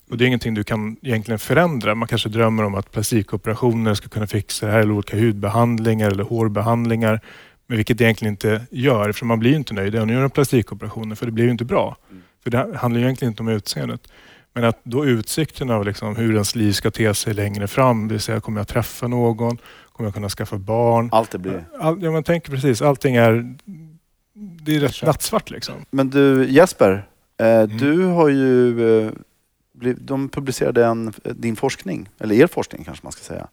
Och 0.10 0.18
det 0.18 0.26
är 0.26 0.28
ingenting 0.28 0.54
du 0.54 0.64
kan 0.64 0.98
egentligen 1.02 1.40
förändra. 1.40 1.96
Man 1.96 2.08
kanske 2.08 2.30
drömmer 2.30 2.64
om 2.64 2.76
att 2.76 2.92
plastikoperationer 2.92 3.94
ska 3.94 4.08
kunna 4.08 4.28
fixa 4.28 4.66
det 4.66 4.72
här. 4.72 4.80
Eller 4.80 4.94
olika 4.94 5.18
hudbehandlingar 5.20 6.12
eller 6.12 6.24
hårbehandlingar. 6.24 7.22
Men 7.68 7.78
vilket 7.78 7.98
det 7.98 8.04
egentligen 8.04 8.34
inte 8.34 8.62
gör. 8.72 9.12
För 9.12 9.26
man 9.26 9.40
blir 9.40 9.56
inte 9.56 9.74
nöjd 9.74 9.96
man 9.96 10.10
gör 10.10 10.24
en 10.24 10.30
plastikoperationer. 10.30 11.16
För 11.16 11.26
det 11.26 11.32
blir 11.32 11.46
ju 11.46 11.52
inte 11.52 11.66
bra. 11.66 11.98
För 12.44 12.50
det 12.50 12.78
handlar 12.78 13.00
ju 13.00 13.06
egentligen 13.06 13.32
inte 13.32 13.44
om 13.44 13.48
utseendet. 13.50 14.08
Men 14.54 14.64
att 14.64 14.80
då 14.84 15.06
utsikten 15.06 15.70
av 15.70 15.86
liksom 15.86 16.16
hur 16.16 16.34
ens 16.34 16.56
liv 16.56 16.72
ska 16.72 16.92
te 16.92 17.14
sig 17.14 17.34
längre 17.34 17.68
fram, 17.68 18.08
det 18.08 18.14
vill 18.14 18.22
säga 18.22 18.40
kommer 18.40 18.60
jag 18.60 18.68
träffa 18.68 19.08
någon, 19.08 19.58
kommer 19.92 20.08
jag 20.08 20.14
kunna 20.14 20.30
skaffa 20.30 20.58
barn? 20.58 21.10
Allt 21.12 21.32
det 21.32 21.38
blir. 21.38 21.66
All, 21.80 22.04
ja, 22.04 22.12
man 22.12 22.24
tänker 22.24 22.52
precis, 22.52 22.82
allting 22.82 23.16
är, 23.16 23.56
det 24.34 24.76
är 24.76 24.80
rätt 24.80 25.04
nattsvart 25.04 25.50
liksom. 25.50 25.76
Men 25.92 26.10
du 26.10 26.50
Jesper, 26.50 27.06
eh, 27.40 27.48
Mm. 27.48 27.78
du 27.78 28.06
har 28.06 28.30
ju... 28.30 29.06
Eh, 29.06 29.12
de 29.98 30.30
publicerade 30.30 30.86
en, 30.86 31.14
din 31.24 31.56
forskning, 31.56 32.10
eller 32.20 32.36
er 32.36 32.48
forskning 32.48 32.84
kanske 32.84 33.06
man 33.06 33.12
ska 33.12 33.24
säga, 33.24 33.48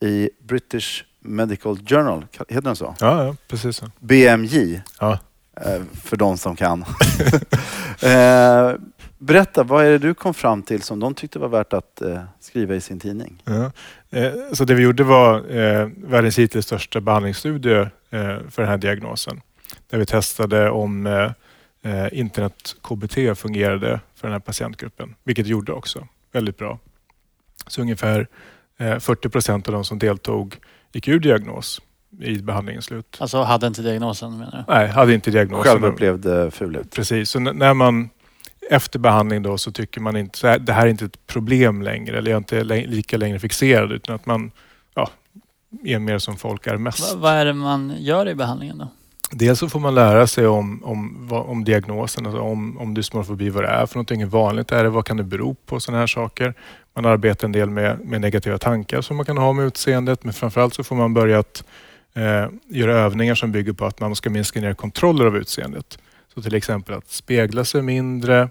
i 0.00 0.30
British 0.42 1.04
Medical 1.20 1.78
Journal. 1.78 2.26
Heter 2.48 2.60
den 2.60 2.76
så? 2.76 2.94
Ja, 3.00 3.24
ja 3.24 3.36
precis 3.48 3.76
så. 3.76 3.90
BMJ, 3.98 4.80
Ja. 5.00 5.18
eh, 5.60 5.82
för 6.02 6.16
de 6.16 6.38
som 6.38 6.56
kan. 6.56 6.82
eh, 8.02 8.72
berätta, 9.18 9.62
vad 9.62 9.84
är 9.84 9.90
det 9.90 9.98
du 9.98 10.14
kom 10.14 10.34
fram 10.34 10.62
till 10.62 10.82
som 10.82 11.00
de 11.00 11.14
tyckte 11.14 11.38
var 11.38 11.48
värt 11.48 11.72
att 11.72 12.02
eh, 12.02 12.22
skriva 12.40 12.74
i 12.74 12.80
sin 12.80 13.00
tidning? 13.00 13.42
Ja. 13.44 13.70
Så 14.52 14.64
det 14.64 14.74
vi 14.74 14.82
gjorde 14.82 15.04
var 15.04 15.40
världens 16.10 16.38
hittills 16.38 16.66
största 16.66 17.00
behandlingsstudie 17.00 17.80
eh, 17.80 17.88
för 18.50 18.62
den 18.62 18.68
här 18.68 18.78
diagnosen. 18.78 19.40
Där 19.90 19.98
vi 19.98 20.06
testade 20.06 20.70
om 20.70 21.06
internet-KBT 22.12 23.34
fungerade 23.38 24.00
för 24.14 24.28
den 24.28 24.32
här 24.32 24.38
patientgruppen, 24.40 25.14
vilket 25.24 25.44
det 25.44 25.50
gjorde 25.50 25.72
också. 25.72 26.08
Väldigt 26.32 26.58
bra. 26.58 26.78
Så 27.66 27.80
ungefär 27.80 28.28
40 28.78 29.28
procent 29.28 29.68
av 29.68 29.74
de 29.74 29.84
som 29.84 29.98
deltog 29.98 30.56
gick 30.92 31.08
ur 31.08 31.20
diagnos 31.20 31.80
i 32.20 32.38
behandlingens 32.42 32.84
slut. 32.84 33.16
Alltså 33.20 33.42
hade 33.42 33.66
inte 33.66 33.82
diagnosen 33.82 34.38
menar 34.38 34.64
du? 34.68 34.72
Nej, 34.74 34.88
hade 34.88 35.14
inte 35.14 35.30
diagnosen. 35.30 35.72
Självupplevd 35.72 36.26
eh, 36.26 36.50
fulhet. 36.50 36.90
Precis, 36.90 37.30
så 37.30 37.40
när 37.40 37.74
man 37.74 38.08
efter 38.70 38.98
behandling 38.98 39.42
då 39.42 39.58
så 39.58 39.72
tycker 39.72 40.00
man 40.00 40.16
inte 40.16 40.48
här, 40.48 40.58
det 40.58 40.72
här 40.72 40.86
är 40.86 40.90
inte 40.90 41.04
ett 41.04 41.26
problem 41.26 41.82
längre 41.82 42.18
eller 42.18 42.30
jag 42.30 42.36
är 42.36 42.38
inte 42.38 42.64
lika 42.86 43.16
längre 43.16 43.38
fixerad 43.38 43.92
utan 43.92 44.14
att 44.14 44.26
man 44.26 44.50
ja, 44.94 45.10
är 45.84 45.98
mer 45.98 46.18
som 46.18 46.36
folk 46.36 46.66
är 46.66 46.76
mest. 46.76 47.14
Va- 47.14 47.20
vad 47.20 47.32
är 47.32 47.44
det 47.44 47.52
man 47.52 47.92
gör 47.98 48.28
i 48.28 48.34
behandlingen 48.34 48.78
då? 48.78 48.88
Dels 49.30 49.58
så 49.58 49.68
får 49.68 49.80
man 49.80 49.94
lära 49.94 50.26
sig 50.26 50.46
om, 50.46 50.84
om, 50.84 51.28
om 51.32 51.64
diagnosen, 51.64 52.26
alltså 52.26 52.40
om, 52.40 52.78
om 52.78 52.94
dysmorfobi, 52.94 53.50
vad 53.50 53.64
det 53.64 53.68
är 53.68 53.86
för 53.86 53.94
någonting, 53.94 54.20
hur 54.20 54.26
vanligt 54.26 54.72
är 54.72 54.84
det, 54.84 54.90
vad 54.90 55.04
kan 55.04 55.16
det 55.16 55.24
bero 55.24 55.54
på, 55.54 55.80
sådana 55.80 56.00
här 56.00 56.06
saker. 56.06 56.54
Man 56.94 57.06
arbetar 57.06 57.48
en 57.48 57.52
del 57.52 57.70
med, 57.70 58.00
med 58.00 58.20
negativa 58.20 58.58
tankar 58.58 59.00
som 59.00 59.16
man 59.16 59.26
kan 59.26 59.38
ha 59.38 59.52
med 59.52 59.66
utseendet 59.66 60.24
men 60.24 60.32
framförallt 60.32 60.74
så 60.74 60.84
får 60.84 60.96
man 60.96 61.14
börja 61.14 61.38
att 61.38 61.64
eh, 62.14 62.48
göra 62.68 62.92
övningar 62.98 63.34
som 63.34 63.52
bygger 63.52 63.72
på 63.72 63.86
att 63.86 64.00
man 64.00 64.16
ska 64.16 64.30
minska 64.30 64.60
ner 64.60 64.74
kontroller 64.74 65.26
av 65.26 65.36
utseendet. 65.36 65.98
Så 66.34 66.42
till 66.42 66.54
exempel 66.54 66.94
att 66.94 67.08
spegla 67.08 67.64
sig 67.64 67.82
mindre, 67.82 68.48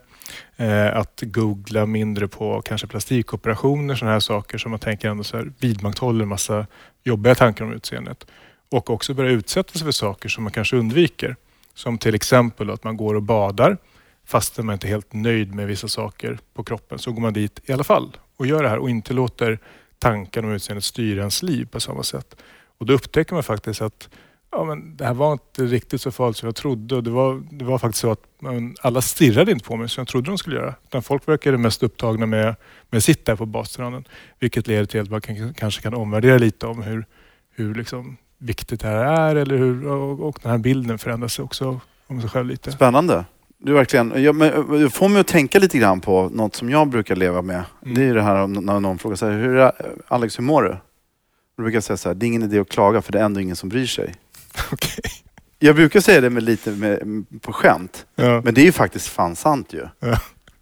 eh, 0.56 0.98
att 0.98 1.24
googla 1.26 1.86
mindre 1.86 2.28
på 2.28 2.62
kanske 2.62 2.88
plastikoperationer, 2.88 3.96
sådana 3.96 4.14
här 4.14 4.20
saker 4.20 4.58
som 4.58 4.72
man 4.72 4.80
tänker 4.80 5.10
ändå 5.10 5.24
så 5.24 5.38
här, 5.38 5.52
vidmakthåller 5.60 6.24
en 6.24 6.30
massa 6.30 6.68
jobbiga 7.04 7.36
tankar 7.36 7.66
om 7.66 7.74
utseendet. 7.74 8.26
Och 8.70 8.90
också 8.90 9.14
börja 9.14 9.32
utsätta 9.32 9.74
sig 9.74 9.86
för 9.86 9.92
saker 9.92 10.30
som 10.30 10.44
man 10.44 10.54
kanske 10.54 10.76
undviker. 10.76 11.36
Som 11.74 11.98
till 11.98 12.16
exempel 12.16 12.70
att 12.70 12.84
man 12.84 12.98
går 12.98 13.16
och 13.16 13.24
badar 13.24 13.78
fastän 14.26 14.66
man 14.66 14.74
inte 14.74 14.88
är 14.88 14.90
helt 14.90 15.14
nöjd 15.14 15.56
med 15.56 15.68
vissa 15.68 15.88
saker 15.88 16.40
på 16.54 16.64
kroppen. 16.64 17.00
Så 17.00 17.12
går 17.12 17.22
man 17.22 17.34
dit 17.34 17.60
i 17.66 17.74
alla 17.74 17.84
fall 17.84 18.18
och 18.38 18.48
gör 18.48 18.64
det 18.64 18.70
här 18.70 18.78
och 18.78 18.90
inte 18.90 19.14
låter 19.14 19.60
tankarna 20.00 20.48
om 20.48 20.54
utseendet 20.54 20.84
styra 20.84 21.20
ens 21.20 21.44
liv 21.44 21.66
på 21.66 21.80
samma 21.80 22.04
sätt. 22.04 22.36
Och 22.78 22.86
då 22.86 22.94
upptäcker 22.94 23.34
man 23.34 23.44
faktiskt 23.44 23.82
att 23.82 24.10
ja, 24.52 24.64
men 24.64 24.98
det 24.98 25.06
här 25.06 25.14
var 25.14 25.32
inte 25.32 25.64
riktigt 25.64 26.02
så 26.02 26.12
farligt 26.12 26.38
som 26.38 26.48
jag 26.48 26.56
trodde. 26.56 26.96
Och 26.96 27.04
det, 27.04 27.10
var, 27.10 27.44
det 27.52 27.66
var 27.66 27.78
faktiskt 27.78 28.02
så 28.02 28.12
att 28.12 28.24
men, 28.40 28.76
alla 28.82 29.02
stirrade 29.02 29.52
inte 29.52 29.66
på 29.66 29.76
mig 29.76 29.90
som 29.90 30.02
jag 30.02 30.08
trodde 30.08 30.32
de 30.32 30.38
skulle 30.38 30.56
göra. 30.56 30.76
Utan 30.84 31.04
folk 31.04 31.28
verkade 31.28 31.58
mest 31.58 31.84
upptagna 31.84 32.26
med, 32.26 32.56
med 32.90 33.04
sitt 33.04 33.26
där 33.26 33.34
här 33.34 33.38
på 33.38 33.46
badstranden. 33.46 34.08
Vilket 34.40 34.68
leder 34.68 34.86
till 34.86 35.02
att 35.02 35.10
man 35.10 35.22
kan, 35.22 35.54
kanske 35.54 35.82
kan 35.82 35.94
omvärdera 35.94 36.38
lite 36.38 36.68
om 36.68 36.84
hur, 36.84 37.06
hur 37.50 37.76
liksom 37.76 38.18
viktigt 38.38 38.80
det 38.82 38.88
här 38.88 39.06
är 39.06 39.36
eller 39.36 39.58
hur, 39.58 39.88
och, 39.88 40.28
och 40.28 40.40
den 40.42 40.52
här 40.52 40.58
bilden 40.58 40.98
förändras 40.98 41.40
också 41.40 41.80
om 42.08 42.22
sig 42.22 42.30
själv 42.30 42.48
lite. 42.48 42.72
Spännande. 42.72 43.26
Du 43.58 43.74
verkligen, 43.74 44.24
jag, 44.24 44.36
men, 44.36 44.72
du 44.80 44.90
får 44.90 45.10
mig 45.10 45.20
att 45.20 45.28
tänka 45.28 45.60
lite 45.60 45.78
grann 45.78 46.02
på 46.02 46.30
något 46.34 46.56
som 46.56 46.70
jag 46.70 46.88
brukar 46.88 47.16
leva 47.16 47.42
med. 47.42 47.64
Mm. 47.84 47.96
Det 47.96 48.02
är 48.02 48.06
ju 48.06 48.14
det 48.14 48.22
här 48.22 48.48
när 48.48 48.80
någon 48.80 49.00
frågar 49.00 49.16
så 49.16 49.26
här, 49.26 49.34
hur 49.34 49.56
är, 49.56 49.72
Alex, 50.08 50.40
hur 50.40 50.44
mår 50.44 50.64
du? 50.64 50.78
Då 51.58 51.64
brukar 51.64 51.76
jag 51.76 51.84
säga 51.84 51.98
så 51.98 52.10
här, 52.10 52.16
det 52.16 52.26
är 52.26 52.28
ingen 52.28 52.44
idé 52.44 52.60
att 52.60 52.70
klaga 52.70 53.02
för 53.02 53.12
det 53.12 53.20
är 53.20 53.24
ändå 53.24 53.40
ingen 53.40 53.56
som 53.56 53.70
bryr 53.70 53.86
sig. 53.86 54.16
Okej. 54.72 55.12
jag 55.60 55.76
brukar 55.76 56.00
säga 56.00 56.22
det 56.22 56.30
med 56.30 56.44
lite 56.44 56.72
med, 56.72 57.26
på 57.42 57.54
skämt. 57.54 58.06
Ja. 58.16 58.42
Men 58.44 58.54
det 58.54 58.62
är 58.62 58.66
ju 58.66 58.72
faktiskt 58.72 59.08
fan 59.08 59.36
sant 59.36 59.74
ju. 59.74 59.88
Ja. 60.00 60.20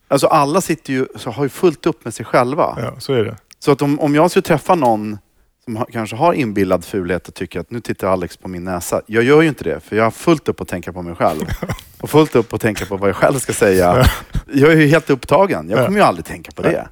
Alltså 0.08 0.28
alla 0.28 0.62
sitter 0.62 0.94
ju, 0.94 1.08
så 1.16 1.32
har 1.32 1.44
ju 1.44 1.50
fullt 1.50 1.86
upp 1.86 2.06
med 2.06 2.14
sig 2.14 2.26
själva. 2.26 2.78
ja, 2.82 3.00
så 3.00 3.14
är 3.14 3.24
det. 3.24 3.38
Så 3.60 3.72
att 3.72 3.82
om, 3.82 4.00
om 4.00 4.16
jag 4.16 4.32
skulle 4.32 4.44
träffa 4.44 4.76
någon 4.76 5.18
som 5.64 5.76
har, 5.76 5.86
kanske 5.86 6.16
har 6.16 6.34
inbillad 6.34 6.86
fulhet 6.86 7.28
och 7.28 7.34
tycker 7.34 7.60
att 7.60 7.72
nu 7.72 7.80
tittar 7.80 8.08
Alex 8.08 8.38
på 8.38 8.48
min 8.48 8.64
näsa. 8.64 9.02
Jag 9.06 9.24
gör 9.24 9.42
ju 9.42 9.48
inte 9.48 9.64
det, 9.64 9.80
för 9.80 9.96
jag 9.96 10.04
har 10.04 10.12
fullt 10.12 10.48
upp 10.50 10.62
att 10.62 10.68
tänka 10.68 10.94
på 10.94 11.02
mig 11.02 11.16
själv. 11.16 11.42
Och 12.02 12.10
fullt 12.10 12.36
upp 12.36 12.54
att 12.54 12.62
tänka 12.62 12.86
på 12.86 12.98
vad 12.98 13.10
jag 13.10 13.16
själv 13.16 13.40
ska 13.40 13.54
säga. 13.54 14.06
Jag 14.54 14.72
är 14.72 14.78
ju 14.78 14.88
helt 14.88 15.10
upptagen. 15.10 15.70
Jag 15.70 15.80
Ja. 15.80 15.86
kommer 15.86 15.98
ju 16.00 16.04
aldrig 16.06 16.26
tänka 16.26 16.52
på 16.52 16.62
det. 16.62 16.88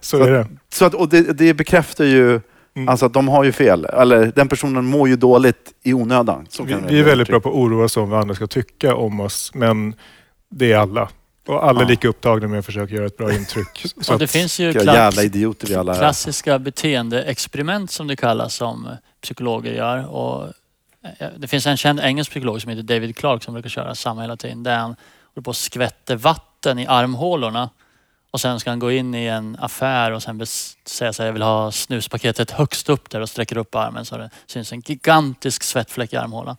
Så 0.00 0.22
är 0.22 0.30
det. 0.30 0.46
Så 0.72 0.84
att, 0.84 0.94
och 0.94 1.08
det, 1.08 1.20
det 1.38 1.54
bekräftar 1.54 2.04
ju 2.04 2.40
Mm. 2.76 2.88
alltså 2.88 3.06
att 3.06 3.12
de 3.12 3.28
har 3.28 3.44
ju 3.44 3.52
fel. 3.52 3.84
Eller 3.84 4.32
den 4.36 4.48
personen 4.48 4.84
mår 4.84 5.08
ju 5.08 5.16
dåligt 5.16 5.72
i 5.82 5.92
onödan. 5.94 6.46
Vi, 6.66 6.74
vi 6.88 7.00
är 7.00 7.04
väldigt 7.04 7.28
bra 7.28 7.40
på 7.40 7.48
att 7.48 7.54
oroa 7.54 7.84
oss 7.84 7.96
om 7.96 8.10
vad 8.10 8.20
andra 8.20 8.34
ska 8.34 8.46
tycka 8.46 8.94
om 8.94 9.20
oss, 9.20 9.50
men 9.54 9.94
det 10.50 10.72
är 10.72 10.76
alla. 10.78 11.08
Och 11.46 11.64
alla 11.66 11.80
är 11.80 11.84
Ja. 11.84 11.88
lika 11.88 12.08
upptagna 12.08 12.48
med 12.48 12.58
att 12.58 12.66
försöka 12.66 12.94
göra 12.94 13.06
ett 13.06 13.16
bra 13.16 13.32
intryck. 13.32 13.86
Så 14.00 14.12
Och 14.12 14.18
det 14.18 14.24
att- 14.24 14.30
finns 14.30 14.60
ju 14.60 14.72
klass, 14.72 14.84
jävla 14.86 15.22
idioter 15.22 15.66
vi 15.66 15.74
alla 15.74 15.94
är. 15.94 15.98
klassiska 15.98 16.58
beteendeexperiment 16.58 17.90
som 17.90 18.06
det 18.06 18.16
kallas 18.16 18.54
som 18.54 18.88
psykologer 19.22 19.72
gör. 19.72 20.06
Och 20.06 20.44
eh, 21.18 21.28
det 21.38 21.48
finns 21.48 21.66
en 21.66 21.76
känd 21.76 22.00
engelsk 22.00 22.30
psykolog 22.30 22.60
som 22.62 22.70
heter 22.70 22.82
David 22.82 23.16
Clark 23.16 23.42
som 23.42 23.54
brukar 23.54 23.68
köra 23.70 23.94
samma 23.94 24.20
hela 24.20 24.36
tiden. 24.36 24.62
Där 24.62 24.76
han 24.76 24.96
håller 25.34 25.42
på 25.44 25.48
och 25.48 25.56
skvätter 25.56 26.16
vatten 26.16 26.78
i 26.78 26.86
armhålorna. 26.86 27.70
Och 28.30 28.40
sen 28.40 28.60
ska 28.60 28.70
han 28.70 28.78
gå 28.78 28.90
in 28.92 29.14
i 29.14 29.26
en 29.26 29.56
affär 29.60 30.10
och 30.12 30.22
sen 30.22 30.46
säga 30.46 31.12
så 31.12 31.22
här, 31.22 31.26
jag 31.28 31.32
vill 31.32 31.42
ha 31.42 31.72
snuspaketet 31.72 32.50
högst 32.50 32.88
upp 32.88 33.10
där 33.10 33.20
och 33.20 33.28
sträcker 33.28 33.56
upp 33.56 33.74
armen 33.74 34.04
så 34.04 34.16
det 34.16 34.30
syns 34.46 34.72
en 34.72 34.80
gigantisk 34.80 35.62
svettfläck 35.62 36.12
i 36.12 36.16
armhålan. 36.16 36.56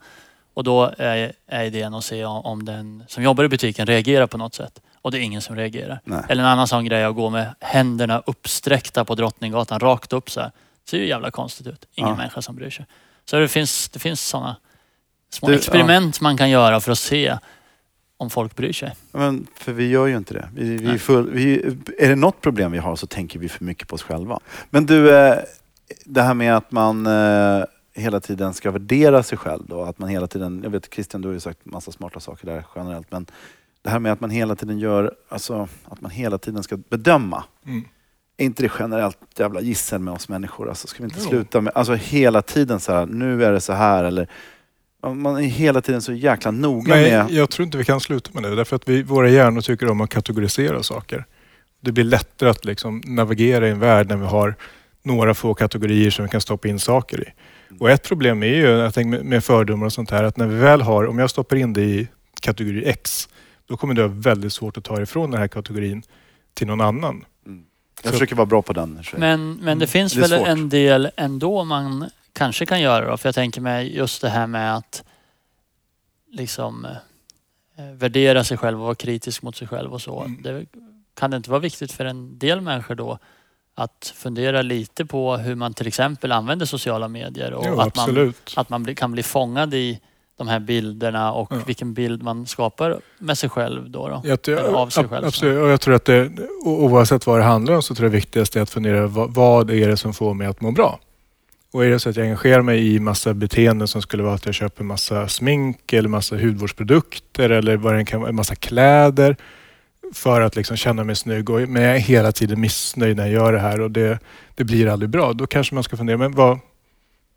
Och 0.55 0.63
då 0.63 0.93
är, 0.97 1.33
är 1.47 1.63
idén 1.63 1.93
att 1.93 2.03
se 2.05 2.25
om, 2.25 2.45
om 2.45 2.65
den 2.65 3.03
som 3.07 3.23
jobbar 3.23 3.43
i 3.43 3.49
butiken 3.49 3.85
reagerar 3.85 4.27
på 4.27 4.37
något 4.37 4.55
sätt. 4.55 4.81
Och 5.01 5.11
det 5.11 5.19
är 5.19 5.21
ingen 5.21 5.41
som 5.41 5.55
reagerar. 5.55 5.99
Nej. 6.03 6.23
Eller 6.29 6.43
en 6.43 6.49
annan 6.49 6.67
sån 6.67 6.85
grej 6.85 7.03
att 7.03 7.15
gå 7.15 7.29
med 7.29 7.55
händerna 7.59 8.23
uppsträckta 8.25 9.05
på 9.05 9.15
Drottninggatan 9.15 9.79
rakt 9.79 10.13
upp 10.13 10.29
så 10.31 10.39
här. 10.41 10.51
Det 10.83 10.89
ser 10.89 10.97
ju 10.97 11.07
jävla 11.07 11.31
konstigt 11.31 11.67
ut. 11.67 11.85
Ingen 11.95 12.09
Ja. 12.09 12.15
människa 12.17 12.41
som 12.41 12.55
bryr 12.55 12.69
sig. 12.69 12.85
Så 13.25 13.39
det 13.39 13.47
finns, 13.47 13.89
det 13.89 13.99
finns 13.99 14.21
sådana 14.27 14.55
små 15.29 15.47
Du, 15.47 15.55
experiment 15.55 16.21
man 16.21 16.37
kan 16.37 16.49
göra 16.49 16.79
för 16.79 16.91
att 16.91 16.99
se 16.99 17.37
om 18.17 18.29
folk 18.29 18.55
bryr 18.55 18.73
sig. 18.73 18.91
Men, 19.11 19.47
för 19.55 19.71
vi 19.71 19.89
gör 19.89 20.05
ju 20.05 20.17
inte 20.17 20.33
det. 20.33 20.49
Vi, 20.55 20.77
vi 20.77 20.99
full, 20.99 21.31
vi, 21.31 21.75
är 21.99 22.09
det 22.09 22.15
något 22.15 22.41
problem 22.41 22.71
vi 22.71 22.77
har 22.77 22.95
så 22.95 23.07
tänker 23.07 23.39
vi 23.39 23.49
för 23.49 23.63
mycket 23.63 23.87
på 23.87 23.95
oss 23.95 24.03
själva. 24.03 24.39
Men 24.69 24.85
du, 24.85 25.15
eh, 25.17 25.35
det 26.05 26.21
här 26.21 26.33
med 26.33 26.57
att 26.57 26.71
man 26.71 27.05
eh, 27.05 27.63
hela 27.95 28.19
tiden 28.19 28.53
ska 28.53 28.71
värdera 28.71 29.23
sig 29.23 29.37
själv 29.37 29.63
då. 29.67 29.83
Att 29.83 29.99
man 29.99 30.09
hela 30.09 30.27
tiden, 30.27 30.61
jag 30.63 30.69
vet 30.69 30.93
Christian, 30.93 31.21
du 31.21 31.27
har 31.27 31.33
ju 31.33 31.39
sagt 31.39 31.65
massa 31.65 31.91
smarta 31.91 32.19
saker 32.19 32.45
där 32.45 32.65
generellt. 32.75 33.11
Men 33.11 33.25
det 33.81 33.89
här 33.89 33.99
med 33.99 34.11
att 34.11 34.21
man 34.21 34.29
hela 34.29 34.55
tiden 34.55 34.79
gör, 34.79 35.13
alltså 35.29 35.67
att 35.83 36.01
man 36.01 36.11
hela 36.11 36.37
tiden 36.37 36.63
ska 36.63 36.77
bedöma. 36.77 37.43
Mm. 37.65 37.83
Är 38.37 38.45
inte 38.45 38.63
det 38.63 38.71
generellt 38.79 39.17
jävla 39.37 39.61
gissel 39.61 40.01
med 40.01 40.13
oss 40.13 40.29
människor? 40.29 40.69
Alltså 40.69 40.87
ska 40.87 40.97
vi 40.97 41.03
inte 41.03 41.19
Jo. 41.21 41.29
sluta 41.29 41.61
med, 41.61 41.73
alltså 41.75 41.93
hela 41.93 42.41
tiden 42.41 42.79
så 42.79 42.91
här, 42.91 43.05
nu 43.05 43.45
är 43.45 43.51
det 43.51 43.61
så 43.61 43.73
här 43.73 44.03
eller 44.03 44.29
man 45.13 45.37
är 45.37 45.41
hela 45.41 45.81
tiden 45.81 46.01
så 46.01 46.13
jäkla 46.13 46.51
noga 46.51 46.95
Nej, 46.95 47.11
med... 47.11 47.31
jag 47.31 47.49
tror 47.49 47.65
inte 47.65 47.77
vi 47.77 47.85
kan 47.85 47.99
sluta 47.99 48.29
med 48.33 48.43
det. 48.43 48.55
Därför 48.55 48.75
att 48.75 48.89
vi, 48.89 49.03
våra 49.03 49.29
hjärnor 49.29 49.61
tycker 49.61 49.89
om 49.89 50.01
att 50.01 50.09
kategorisera 50.09 50.83
saker. 50.83 51.25
Det 51.81 51.91
blir 51.91 52.03
lättare 52.03 52.49
att 52.49 52.65
liksom 52.65 53.01
navigera 53.05 53.67
i 53.67 53.71
en 53.71 53.79
värld 53.79 54.09
när 54.09 54.17
vi 54.17 54.25
har 54.25 54.55
några 55.03 55.33
få 55.33 55.53
kategorier 55.53 56.11
som 56.11 56.25
vi 56.25 56.29
kan 56.29 56.41
stoppa 56.41 56.67
in 56.67 56.79
saker 56.79 57.21
i. 57.21 57.31
Och 57.79 57.89
ett 57.89 58.03
problem 58.03 58.43
är 58.43 58.47
ju 58.47 58.61
jag 58.61 58.93
tänker 58.93 59.23
med, 59.23 59.43
fördomar 59.43 59.85
och 59.85 59.93
sånt 59.93 60.11
här 60.11 60.23
att 60.23 60.37
när 60.37 60.47
vi 60.47 60.55
väl 60.55 60.81
har, 60.81 61.07
om 61.07 61.19
jag 61.19 61.29
stoppar 61.29 61.55
in 61.55 61.73
det 61.73 61.81
i 61.81 62.07
kategori 62.41 62.85
X, 62.85 63.29
då 63.65 63.77
kommer 63.77 63.93
det 63.93 64.01
vara 64.01 64.13
väldigt 64.13 64.53
svårt 64.53 64.77
att 64.77 64.83
ta 64.83 65.01
ifrån 65.01 65.31
den 65.31 65.39
här 65.39 65.47
kategorin 65.47 66.03
till 66.53 66.67
någon 66.67 66.81
annan. 66.81 67.25
Jag 68.03 68.13
försöker 68.13 68.35
vara 68.35 68.45
bra 68.45 68.61
på 68.61 68.73
den. 68.73 69.03
Men, 69.17 69.53
men 69.53 69.79
det 69.79 69.87
finns 69.87 70.15
Mm. 70.15 70.29
Det 70.29 70.35
är 70.35 70.39
väl 70.39 70.45
svårt. 70.45 70.57
en 70.57 70.69
del 70.69 71.09
ändå 71.17 71.63
man 71.63 72.09
kanske 72.33 72.65
kan 72.65 72.81
göra 72.81 73.09
då. 73.09 73.17
För 73.17 73.27
jag 73.27 73.35
tänker 73.35 73.61
mig 73.61 73.97
just 73.97 74.21
det 74.21 74.29
här 74.29 74.47
med 74.47 74.75
att 74.75 75.03
liksom 76.31 76.85
eh, 77.77 77.85
värdera 77.93 78.43
sig 78.43 78.57
själv 78.57 78.79
och 78.79 78.85
vara 78.85 78.95
kritisk 78.95 79.41
mot 79.41 79.55
sig 79.55 79.67
själv 79.67 79.93
och 79.93 80.01
så. 80.01 80.21
Mm. 80.21 80.41
Det, 80.41 80.65
kan 81.13 81.31
det 81.31 81.37
inte 81.37 81.49
vara 81.49 81.59
viktigt 81.59 81.91
för 81.91 82.05
en 82.05 82.39
del 82.39 82.61
människor 82.61 82.95
då 82.95 83.19
att 83.75 84.13
fundera 84.15 84.61
lite 84.61 85.05
på 85.05 85.37
hur 85.37 85.55
man 85.55 85.73
till 85.73 85.87
exempel 85.87 86.31
använder 86.31 86.65
sociala 86.65 87.07
medier 87.07 87.53
och 87.53 87.65
Jo, 87.67 87.79
att 87.79 87.95
man, 87.95 88.33
att 88.55 88.69
man 88.69 88.95
kan 88.95 89.11
bli 89.11 89.23
fångad 89.23 89.73
i 89.73 89.99
de 90.37 90.47
här 90.47 90.59
bilderna 90.59 91.31
och 91.31 91.47
Ja. 91.51 91.57
vilken 91.67 91.93
bild 91.93 92.23
man 92.23 92.45
skapar 92.45 92.99
med 93.19 93.37
sig 93.37 93.49
själv 93.49 93.89
då. 93.89 94.07
då. 94.09 94.21
Jag, 94.45 94.59
av 94.75 94.89
sig 94.89 95.07
själv, 95.07 95.25
absolut. 95.25 95.61
Och 95.61 95.69
jag 95.69 95.81
tror 95.81 95.93
att 95.95 96.05
det, 96.05 96.31
oavsett 96.65 97.27
vad 97.27 97.39
det 97.39 97.43
handlar 97.43 97.75
om 97.75 97.81
så 97.81 97.95
tror 97.95 98.05
jag 98.05 98.11
det 98.11 98.15
viktigaste 98.15 98.59
är 98.59 98.63
att 98.63 98.69
fundera 98.69 99.07
vad, 99.07 99.33
vad 99.33 99.71
är 99.71 99.87
det 99.87 99.97
som 99.97 100.13
får 100.13 100.33
mig 100.33 100.47
att 100.47 100.61
må 100.61 100.71
bra? 100.71 100.99
Och 101.73 101.85
är 101.85 101.89
det 101.89 101.99
så 101.99 102.09
att 102.09 102.15
jag 102.15 102.23
engagerar 102.23 102.61
mig 102.61 102.95
i 102.95 102.99
massa 102.99 103.33
beteenden 103.33 103.87
som 103.87 104.01
skulle 104.01 104.23
vara 104.23 104.33
att 104.33 104.45
jag 104.45 104.55
köper 104.55 104.83
massa 104.83 105.27
smink 105.27 105.93
eller 105.93 106.09
massa 106.09 106.35
hudvårdsprodukter 106.35 107.49
eller 107.49 107.77
vad 107.77 107.95
det 107.95 108.05
kan 108.05 108.21
vara, 108.21 108.31
massa 108.31 108.55
kläder 108.55 109.35
för 110.13 110.41
att 110.41 110.55
liksom 110.55 110.77
känna 110.77 111.03
mig 111.03 111.15
snygg. 111.15 111.49
Och, 111.49 111.69
men 111.69 111.81
jag 111.83 111.95
är 111.95 111.99
hela 111.99 112.31
tiden 112.31 112.61
missnöjd 112.61 113.17
när 113.17 113.23
jag 113.23 113.33
gör 113.33 113.53
det 113.53 113.59
här 113.59 113.81
och 113.81 113.91
det, 113.91 114.19
det 114.55 114.63
blir 114.63 114.87
aldrig 114.87 115.09
bra. 115.09 115.33
Då 115.33 115.47
kanske 115.47 115.75
man 115.75 115.83
ska 115.83 115.97
fundera, 115.97 116.17
men 116.17 116.31
vad, 116.31 116.59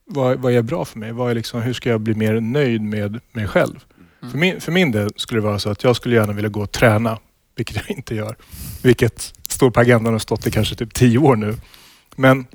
vad, 0.04 0.38
vad 0.38 0.52
är 0.52 0.62
bra 0.62 0.84
för 0.84 0.98
mig? 0.98 1.12
Vad 1.12 1.30
är 1.30 1.34
liksom, 1.34 1.62
hur 1.62 1.72
ska 1.72 1.90
jag 1.90 2.00
bli 2.00 2.14
mer 2.14 2.40
nöjd 2.40 2.82
med 2.82 3.20
mig 3.32 3.46
själv? 3.46 3.84
Mm. 4.20 4.30
För, 4.30 4.38
min, 4.38 4.60
för 4.60 4.72
min 4.72 4.92
del 4.92 5.10
skulle 5.16 5.40
det 5.40 5.46
vara 5.46 5.58
så 5.58 5.70
att 5.70 5.84
jag 5.84 5.96
skulle 5.96 6.14
gärna 6.14 6.32
vilja 6.32 6.50
gå 6.50 6.62
och 6.62 6.72
träna, 6.72 7.18
vilket 7.56 7.76
jag 7.76 7.96
inte 7.96 8.14
gör. 8.14 8.36
Vilket 8.82 9.32
står 9.48 9.70
på 9.70 9.80
agendan 9.80 10.14
och 10.14 10.22
stått 10.22 10.46
i 10.46 10.50
kanske 10.50 10.74
typ 10.74 10.94
tio 10.94 11.18
år 11.18 11.36
nu. 11.36 11.54
Men 12.16 12.46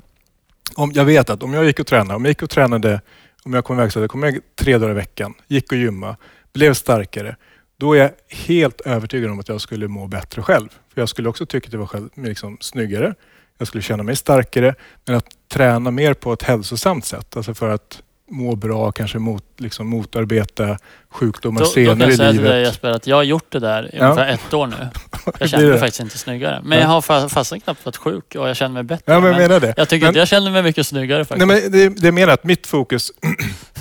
om, 0.74 0.92
jag 0.92 1.04
vet 1.04 1.30
att 1.30 1.42
om 1.42 1.54
jag 1.54 1.64
gick 1.64 1.80
och 1.80 1.86
tränade, 1.86 2.14
om 2.14 2.24
jag 2.24 2.30
gick 2.30 2.42
och 2.42 2.50
tränade, 2.50 3.00
om 3.42 3.54
jag 3.54 3.64
kom 3.64 3.78
iväg 3.78 3.92
så 3.92 4.00
jag 4.00 4.10
kom 4.10 4.24
iväg 4.24 4.40
tre 4.56 4.78
dagar 4.78 4.90
i 4.90 4.94
veckan, 4.94 5.34
gick 5.48 5.72
och 5.72 5.78
gymma, 5.78 6.16
blev 6.52 6.74
starkare. 6.74 7.36
Då 7.84 7.92
är 7.94 7.98
jag 7.98 8.10
helt 8.28 8.80
övertygad 8.80 9.30
om 9.30 9.40
att 9.40 9.48
jag 9.48 9.60
skulle 9.60 9.88
må 9.88 10.06
bättre 10.06 10.42
själv. 10.42 10.68
För 10.94 11.00
Jag 11.00 11.08
skulle 11.08 11.28
också 11.28 11.46
tycka 11.46 11.66
att 11.66 11.72
jag 11.72 11.80
var 11.80 11.86
själv, 11.86 12.08
liksom, 12.14 12.58
snyggare. 12.60 13.14
Jag 13.58 13.68
skulle 13.68 13.82
känna 13.82 14.02
mig 14.02 14.16
starkare. 14.16 14.74
Men 15.06 15.16
att 15.16 15.26
träna 15.52 15.90
mer 15.90 16.14
på 16.14 16.32
ett 16.32 16.42
hälsosamt 16.42 17.04
sätt, 17.04 17.36
alltså 17.36 17.54
för 17.54 17.68
att 17.68 18.02
må 18.30 18.56
bra, 18.56 18.92
kanske 18.92 19.18
mot, 19.18 19.44
liksom, 19.58 19.86
motarbeta 19.86 20.78
sjukdomar 21.10 21.60
Då, 21.60 21.64
då 21.66 21.72
kan 21.72 21.84
senare 21.84 21.98
jag 22.00 22.12
i 22.12 22.16
säga 22.16 22.30
till 22.32 22.40
dig 22.42 22.50
livet. 22.52 22.66
Jesper 22.68 22.90
att 22.90 23.06
jag 23.06 23.16
har 23.16 23.22
gjort 23.22 23.46
det 23.52 23.58
där 23.58 23.94
i 23.94 23.98
Ja. 23.98 24.04
ungefär 24.04 24.28
ett 24.32 24.54
år 24.54 24.66
nu. 24.66 24.76
Jag 25.38 25.48
känner 25.50 25.68
mig 25.70 25.78
faktiskt 25.78 26.00
inte 26.00 26.18
snyggare. 26.18 26.60
Men 26.64 26.78
Ja. 26.78 26.84
jag 26.84 26.88
har 26.88 27.00
fa- 27.00 27.28
fastän 27.28 27.60
knappt 27.60 27.84
varit 27.86 27.96
sjuk 27.96 28.34
och 28.34 28.48
jag 28.48 28.56
känner 28.56 28.74
mig 28.74 28.82
bättre. 28.82 29.12
Ja, 29.14 29.20
men 29.20 29.30
jag 29.30 29.38
Men 29.38 29.48
menar 29.48 29.60
det. 29.60 29.74
jag 29.76 29.88
tycker 29.88 30.04
Men- 30.04 30.08
inte 30.10 30.18
jag 30.18 30.28
känner 30.28 30.50
mig 30.50 30.62
mycket 30.62 30.86
snyggare 30.86 31.24
faktiskt. 31.24 31.46
Nej, 31.48 31.62
men 31.62 31.72
det, 31.72 31.88
det 31.88 32.08
är 32.08 32.12
mer 32.12 32.28
att 32.28 32.44
mitt 32.44 32.66
fokus 32.66 33.12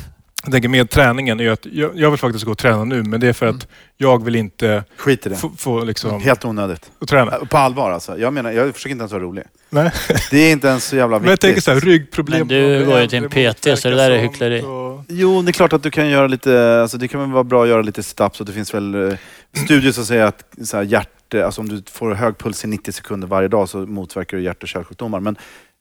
jag 0.44 0.52
tänker 0.52 0.70
med 0.70 0.90
träningen 0.90 1.40
är 1.40 1.50
att 1.52 1.66
jag, 1.66 1.92
jag 1.96 2.10
vill 2.12 2.20
faktiskt 2.20 2.46
gå 2.46 2.52
och 2.52 2.58
träna 2.58 2.84
nu 2.84 3.04
men 3.04 3.20
det 3.20 3.28
är 3.28 3.34
för 3.34 3.46
att 3.46 3.68
jag 3.98 4.24
vill 4.24 4.36
inte 4.36 4.84
Skit 4.98 5.26
i 5.26 5.30
det. 5.30 5.36
få, 5.36 5.50
få 5.58 5.84
liksom, 5.84 6.22
Helt 6.22 6.46
onödigt. 6.46 6.92
få 7.00 7.06
träna. 7.06 7.32
På 7.32 7.58
allvar 7.58 7.92
alltså. 7.92 8.18
Jag 8.18 8.34
menar, 8.34 8.52
jag 8.52 8.74
försöker 8.74 8.92
inte 8.92 9.02
ens 9.02 9.12
vara 9.12 9.24
rolig. 9.24 9.44
Nej. 9.70 9.92
Det 10.32 10.38
är 10.38 10.52
inte 10.52 10.68
ens 10.68 10.86
så 10.86 10.96
jävla 10.96 11.18
Men 11.20 11.26
jag 11.26 11.32
viktigt. 11.32 11.42
tänker 11.42 11.62
så 11.62 11.72
här, 11.72 11.80
ryggproblem. 11.80 12.40
Men 12.40 12.48
du 12.48 12.80
och 12.82 12.86
går 12.86 13.00
ju 13.00 13.08
till 13.08 13.24
en 13.24 13.30
PT, 13.54 13.80
så 13.80 13.90
det 13.90 13.96
där 13.96 14.12
är 14.12 14.18
hyckleri. 14.18 14.62
och- 14.62 15.04
Jo, 15.08 15.42
det 15.42 15.50
är 15.50 15.54
klart 15.54 15.74
att 15.74 15.84
du 15.84 15.92
kan 15.92 16.10
göra 16.10 16.28
lite, 16.28 16.82
alltså 16.82 16.98
det 16.98 17.08
kan 17.08 17.20
väl 17.22 17.32
vara 17.32 17.44
bra 17.44 17.64
att 17.64 17.70
göra 17.70 17.82
lite 17.82 18.02
sit-ups 18.02 18.40
och 18.40 18.46
det 18.46 18.52
finns 18.52 18.74
väl 18.74 19.10
eh, 19.12 19.18
studier 19.66 19.92
som 19.92 20.06
säger 20.06 20.24
att 20.26 20.44
så 20.64 20.78
här, 20.78 20.84
hjärt, 20.84 21.34
alltså 21.34 21.62
om 21.62 21.70
du 21.70 21.84
får 21.92 22.14
hög 22.14 22.38
puls 22.38 22.64
i 22.64 22.68
90 22.68 22.92
sekunder 22.92 23.28
varje 23.28 23.48
dag 23.48 23.70
så 23.70 23.78
motverkar 23.78 24.38
du 24.38 24.44
hjärt 24.44 24.64
och 24.64 24.70
kärlsjukdomar. 24.70 25.20
Men 25.20 25.38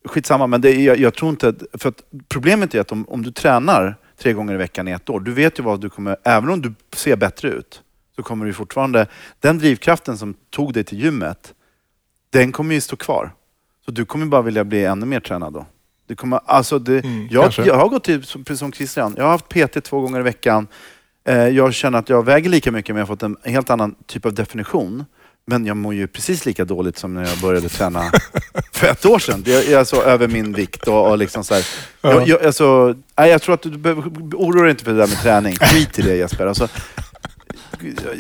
skitsamma, 0.09 0.47
men 0.47 0.61
det 0.61 0.71
är, 0.71 0.79
jag, 0.79 0.99
jag 0.99 1.15
tror 1.15 1.31
inte 1.31 1.55
för 1.79 1.89
att 1.89 2.03
problemet 2.29 2.75
är 2.75 2.81
att 2.81 2.93
om, 2.93 3.05
om 3.09 3.23
du 3.23 3.31
tränar 3.33 3.97
tre 4.23 4.33
gånger 4.33 4.55
i 4.55 4.57
veckan 4.57 4.89
i 4.89 4.91
ett 4.91 5.11
år, 5.11 5.21
du 5.21 5.33
vet 5.33 5.59
ju 5.59 5.63
vad 5.63 5.81
du 5.81 5.91
kommer, 5.91 6.17
även 6.25 6.51
om 6.51 6.63
du 6.63 6.75
ser 6.97 7.17
bättre 7.17 7.49
ut, 7.49 7.83
så 8.17 8.23
kommer 8.23 8.47
du 8.47 8.53
fortfarande, 8.53 9.07
den 9.41 9.59
drivkraften 9.59 10.19
som 10.19 10.35
tog 10.51 10.73
dig 10.73 10.85
till 10.85 11.01
gymmet, 11.01 11.55
den 12.31 12.53
kommer 12.53 12.75
ju 12.75 12.81
stå 12.81 12.97
kvar. 12.97 13.31
Så 13.85 13.91
du 13.91 14.05
kommer 14.05 14.27
bara 14.27 14.43
vilja 14.43 14.65
bli 14.65 14.85
ännu 14.85 15.07
mer 15.07 15.21
tränad 15.21 15.53
då. 15.53 15.67
Det 16.07 16.15
kommer, 16.15 16.41
alltså 16.45 16.79
det, 16.79 17.05
Mm, 17.05 17.29
jag, 17.31 17.53
jag 17.57 17.75
har 17.75 17.89
gått 17.89 18.05
till, 18.05 18.21
precis 18.21 18.59
som 18.59 18.73
Christian, 18.73 19.15
jag 19.17 19.25
har 19.25 19.31
haft 19.31 19.49
PT 19.49 19.85
två 19.85 20.01
gånger 20.01 20.21
i 20.21 20.23
veckan. 20.23 20.67
Eh, 21.25 21.49
jag 21.49 21.75
känner 21.75 21.99
att 21.99 22.09
jag 22.09 22.25
väger 22.25 22.51
lika 22.51 22.73
mycket 22.73 22.95
men 22.95 23.01
jag 23.01 23.07
har 23.07 23.15
fått 23.15 23.23
en 23.23 23.37
helt 23.45 23.71
annan 23.71 23.95
typ 24.07 24.27
av 24.27 24.35
definition. 24.35 25.05
Men 25.45 25.67
jag 25.67 25.77
mår 25.77 25.95
ju 25.95 26.07
precis 26.07 26.47
lika 26.47 26.65
dåligt 26.65 26.99
som 26.99 27.15
när 27.15 27.29
jag 27.29 27.39
började 27.39 27.69
träna 27.69 28.03
för 28.73 28.87
ett 28.87 29.07
år 29.07 29.19
sedan. 29.19 29.43
Jag 29.47 29.65
är 29.65 29.79
alltså 29.79 29.97
över 30.03 30.29
min 30.29 30.53
vikt 30.53 30.89
och, 30.89 31.11
och 31.11 31.19
liksom 31.19 31.45
så 31.45 31.55
här. 31.55 31.67
Jag, 32.01 32.29
jag, 32.29 32.45
alltså, 32.45 32.95
nej, 33.19 33.31
jag 33.31 33.43
tror 33.43 33.55
att 33.55 33.63
du 33.63 33.71
behöver 33.71 34.03
oroa 34.35 34.63
dig 34.63 34.71
inte 34.71 34.85
för 34.85 34.91
det 34.93 34.99
där 34.99 35.07
med 35.07 35.21
träning. 35.23 35.57
Skit 35.57 35.99
i 35.99 36.03
det 36.03 36.17
Jesper. 36.17 36.47
Alltså, 36.47 36.69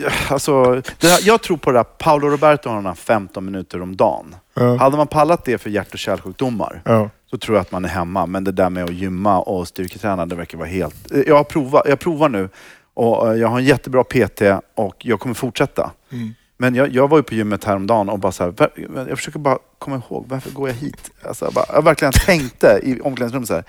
jag- 0.03 0.13
alltså, 0.29 0.65
här, 1.03 1.19
jag 1.23 1.43
tror 1.43 1.57
på 1.57 1.71
det 1.73 1.79
där, 1.79 1.85
Paolo 1.85 2.29
Roberto 2.29 2.69
har 2.69 2.77
den 2.77 2.87
här 2.87 2.95
15 2.95 3.45
minuter 3.45 3.83
om 3.83 3.97
dagen. 3.97 4.35
Ja. 4.55 4.77
Hade 4.77 4.97
man 4.97 5.07
pallat 5.07 5.45
det 5.45 5.59
för 5.59 5.71
hjärt 5.71 5.93
och 5.93 5.99
kärlsjukdomar 5.99 6.83
Ja. 6.85 7.11
så 7.31 7.39
tror 7.39 7.57
jag 7.57 7.61
att 7.63 7.73
man 7.73 7.85
är 7.85 7.89
hemma. 7.89 8.27
Men 8.27 8.45
det 8.45 8.53
där 8.53 8.71
med 8.71 8.85
att 8.85 8.95
gymma 8.95 9.39
och 9.41 9.69
styrketräna, 9.69 10.27
det 10.27 10.35
verkar 10.37 10.59
vara 10.59 10.69
helt... 10.69 10.95
Jag, 11.27 11.37
har 11.37 11.45
provat, 11.45 11.83
jag 11.89 11.99
provar 12.01 12.29
nu 12.29 12.49
Och 12.95 13.29
eh, 13.33 13.41
jag 13.41 13.49
har 13.49 13.59
en 13.59 13.65
jättebra 13.65 14.05
PT 14.05 14.43
och 14.75 14.97
jag 14.99 15.21
kommer 15.21 15.35
fortsätta. 15.35 15.91
Mm. 16.13 16.35
Men 16.63 16.75
jag, 16.75 16.95
jag 16.95 17.09
var 17.09 17.19
ju 17.19 17.23
på 17.23 17.35
gymmet 17.35 17.65
häromdagen 17.65 18.09
och 18.09 18.19
bara 18.19 18.33
så 18.33 18.45
här, 18.45 18.71
jag 19.09 19.19
försöker 19.19 19.39
bara 19.39 19.59
komma 19.79 19.97
ihåg, 19.97 20.25
varför 20.29 20.51
går 20.51 20.69
jag 20.69 20.77
hit? 20.77 21.11
Alltså, 21.25 21.45
jag, 21.45 21.55
bara, 21.55 21.65
jag 21.69 21.85
verkligen 21.85 22.13
tänkte 22.13 22.81
i 22.83 23.01
omklädningsrummet 23.01 23.49
så 23.49 23.55
här, 23.55 23.65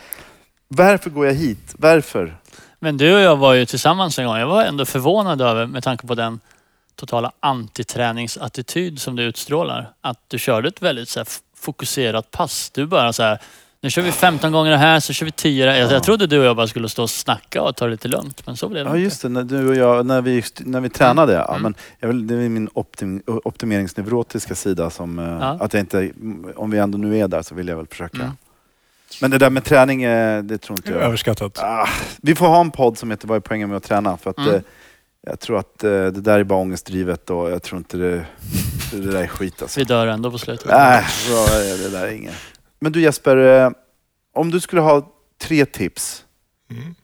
varför 0.68 1.10
går 1.10 1.26
jag 1.26 1.34
hit? 1.34 1.76
Varför? 1.78 2.38
Men 2.80 2.98
du 2.98 3.16
och 3.16 3.22
jag 3.22 3.36
var 3.36 3.54
ju 3.54 3.66
tillsammans 3.66 4.20
en 4.20 4.26
gång. 4.26 4.38
Jag 4.38 4.48
var 4.48 4.64
ändå 4.64 4.86
förvånad 4.86 5.42
över, 5.42 5.66
med 5.66 5.84
tanke 5.84 6.08
på 6.08 6.16
den 6.16 6.40
totala 6.96 7.32
antiträningsattityd 7.40 9.02
som 9.02 9.16
du 9.16 9.24
utstrålar, 9.24 9.94
att 10.02 10.20
du 10.28 10.40
körde 10.40 10.68
ett 10.68 10.82
väldigt 10.82 11.10
så 11.10 11.20
här, 11.20 11.28
fokuserat 11.56 12.32
pass. 12.32 12.70
Du 12.74 12.86
bara 12.86 13.14
så 13.14 13.24
här, 13.24 13.42
nu 13.84 13.90
kör 13.90 14.02
vi 14.02 14.12
15 14.12 14.52
gånger 14.52 14.72
det 14.72 14.78
här, 14.78 15.00
så 15.00 15.14
kör 15.14 15.26
vi 15.26 15.32
10 15.32 15.66
där. 15.66 15.76
Jag, 15.76 15.92
jag 15.92 16.04
trodde 16.04 16.28
du 16.28 16.40
och 16.40 16.46
jag 16.46 16.56
bara 16.56 16.68
skulle 16.68 16.90
stå 16.90 17.04
och 17.04 17.10
snacka 17.10 17.62
och 17.62 17.76
ta 17.76 17.86
det 17.86 17.92
lite 17.92 18.08
lugnt, 18.08 18.46
men 18.46 18.58
så 18.58 18.70
blev 18.70 18.84
det 18.86 18.90
Ja 18.90 18.96
inte. 18.96 19.04
just 19.04 19.22
det, 19.22 19.30
när 19.30 19.44
du 19.44 19.70
och 19.70 19.76
jag, 19.76 20.06
när 20.06 20.22
vi, 20.22 20.44
när 20.60 20.80
vi 20.82 20.90
tränade. 20.90 21.34
Ja, 21.34 21.50
Mm. 21.50 21.62
men 21.62 21.76
jag 22.00 22.08
vill, 22.08 22.28
det 22.28 22.36
är 22.36 22.50
min 22.50 22.70
optim, 22.74 23.22
optimeringsneurotiska 23.28 24.56
sida 24.56 24.90
som, 24.90 25.20
eh, 25.20 25.26
Ja. 25.26 25.58
att 25.60 25.74
jag 25.74 25.80
inte, 25.80 26.12
om 26.56 26.72
vi 26.72 26.78
ändå 26.78 26.98
nu 26.98 27.18
är 27.18 27.28
där 27.28 27.42
så 27.42 27.56
vill 27.56 27.68
jag 27.68 27.78
väl 27.78 27.88
försöka. 27.88 28.18
Mm. 28.18 28.32
Men 29.22 29.32
det 29.32 29.38
där 29.38 29.50
med 29.50 29.64
träning, 29.64 30.04
eh, 30.04 30.44
det 30.44 30.58
tror 30.58 30.80
inte 30.80 30.92
jag. 30.92 31.02
Överskattat. 31.02 31.60
Ah, 31.60 31.88
vi 32.22 32.36
får 32.36 32.48
ha 32.48 32.62
en 32.62 32.72
podd 32.72 32.98
som 32.98 33.12
heter 33.12 33.28
Vad 33.28 33.36
är 33.36 33.40
poängen 33.40 33.70
med 33.70 33.78
att 33.78 33.84
träna? 33.84 34.18
För 34.18 34.30
att 34.30 34.38
Mm. 34.38 34.56
eh, 34.56 34.62
jag 35.28 35.40
tror 35.40 35.60
att 35.60 35.80
det 35.80 36.12
där 36.12 36.40
är 36.40 36.44
bara 36.44 36.60
ångestdrivet 36.60 37.30
och 37.30 37.52
jag 37.52 37.64
tror 37.64 37.78
inte 37.78 37.98
det, 37.98 38.26
det 38.92 39.12
där 39.12 39.24
är 39.24 39.28
skit 39.28 39.62
alltså. 39.62 39.80
Vi 39.80 39.84
dör 39.84 40.08
ändå 40.08 40.32
på 40.32 40.38
slutet. 40.38 40.68
Nej, 40.70 41.04
bra, 41.30 41.46
det 41.78 41.90
där 41.90 42.08
är 42.08 42.12
inget. 42.12 42.34
Men 42.84 42.92
du 42.92 43.02
Jesper, 43.02 43.38
eh, 43.38 43.72
om 44.34 44.52
du 44.52 44.60
skulle 44.60 44.82
ha 44.82 45.12
tre 45.42 45.66
tips 45.66 46.26
Mm. 46.72 46.96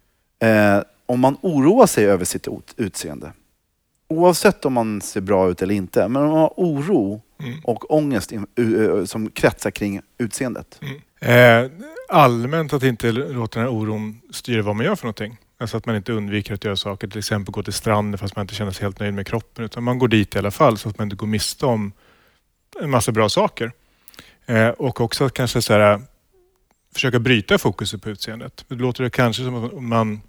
eh, 0.78 0.84
om 1.06 1.20
man 1.20 1.38
oroar 1.42 1.86
sig 1.88 2.06
över 2.06 2.26
sitt 2.26 2.48
ut- 2.48 2.74
utseende. 2.78 3.32
Oavsett 4.08 4.66
om 4.66 4.74
man 4.74 5.02
ser 5.02 5.22
bra 5.22 5.50
ut 5.50 5.62
eller 5.62 5.76
inte, 5.76 6.08
men 6.08 6.22
om 6.24 6.30
man 6.30 6.40
har 6.40 6.54
oro 6.58 7.22
Mm. 7.40 7.60
och 7.64 7.92
ångest 7.94 8.32
ö, 8.56 9.06
som 9.06 9.30
kretsar 9.30 9.72
kring 9.72 10.02
utseendet. 10.18 10.80
Eh, 11.20 11.66
allmänt 12.10 12.74
att 12.74 12.84
inte 12.84 13.12
låta 13.12 13.60
den 13.60 13.68
här 13.70 13.76
oron 13.76 14.22
styra 14.32 14.62
vad 14.62 14.76
man 14.76 14.86
gör 14.86 14.96
för 14.96 15.06
någonting. 15.06 15.38
Alltså 15.58 15.78
att 15.78 15.86
man 15.86 15.96
inte 15.96 16.14
undviker 16.14 16.54
att 16.54 16.64
göra 16.64 16.76
saker, 16.76 17.08
till 17.08 17.20
exempel 17.20 17.52
gå 17.52 17.64
till 17.64 17.74
stranden 17.74 18.18
fast 18.18 18.36
man 18.36 18.44
inte 18.44 18.56
känner 18.56 18.72
sig 18.72 18.84
helt 18.84 19.00
nöjd 19.00 19.14
med 19.14 19.28
kroppen. 19.28 19.66
Utan 19.66 19.84
man 19.84 20.00
går 20.00 20.08
dit 20.08 20.36
i 20.36 20.38
alla 20.38 20.52
fall 20.52 20.78
så 20.78 20.90
att 20.90 20.98
man 20.98 21.06
inte 21.06 21.16
går 21.16 21.28
miste 21.28 21.66
om 21.66 21.92
en 22.82 22.90
massa 22.90 23.12
bra 23.12 23.30
saker. 23.30 23.72
Eh, 24.50 24.70
och 24.70 25.02
också 25.02 25.26
att 25.26 25.34
kanske 25.34 25.62
så 25.62 25.74
här, 25.74 26.02
försöka 26.94 27.20
bryta 27.20 27.58
fokuset 27.58 28.02
på 28.02 28.10
utseendet. 28.10 28.66
Det 28.68 28.76
låter 28.76 29.04
det 29.04 29.10
kanske 29.10 29.44
som 29.44 29.66
att 29.66 29.84
man 29.84 30.22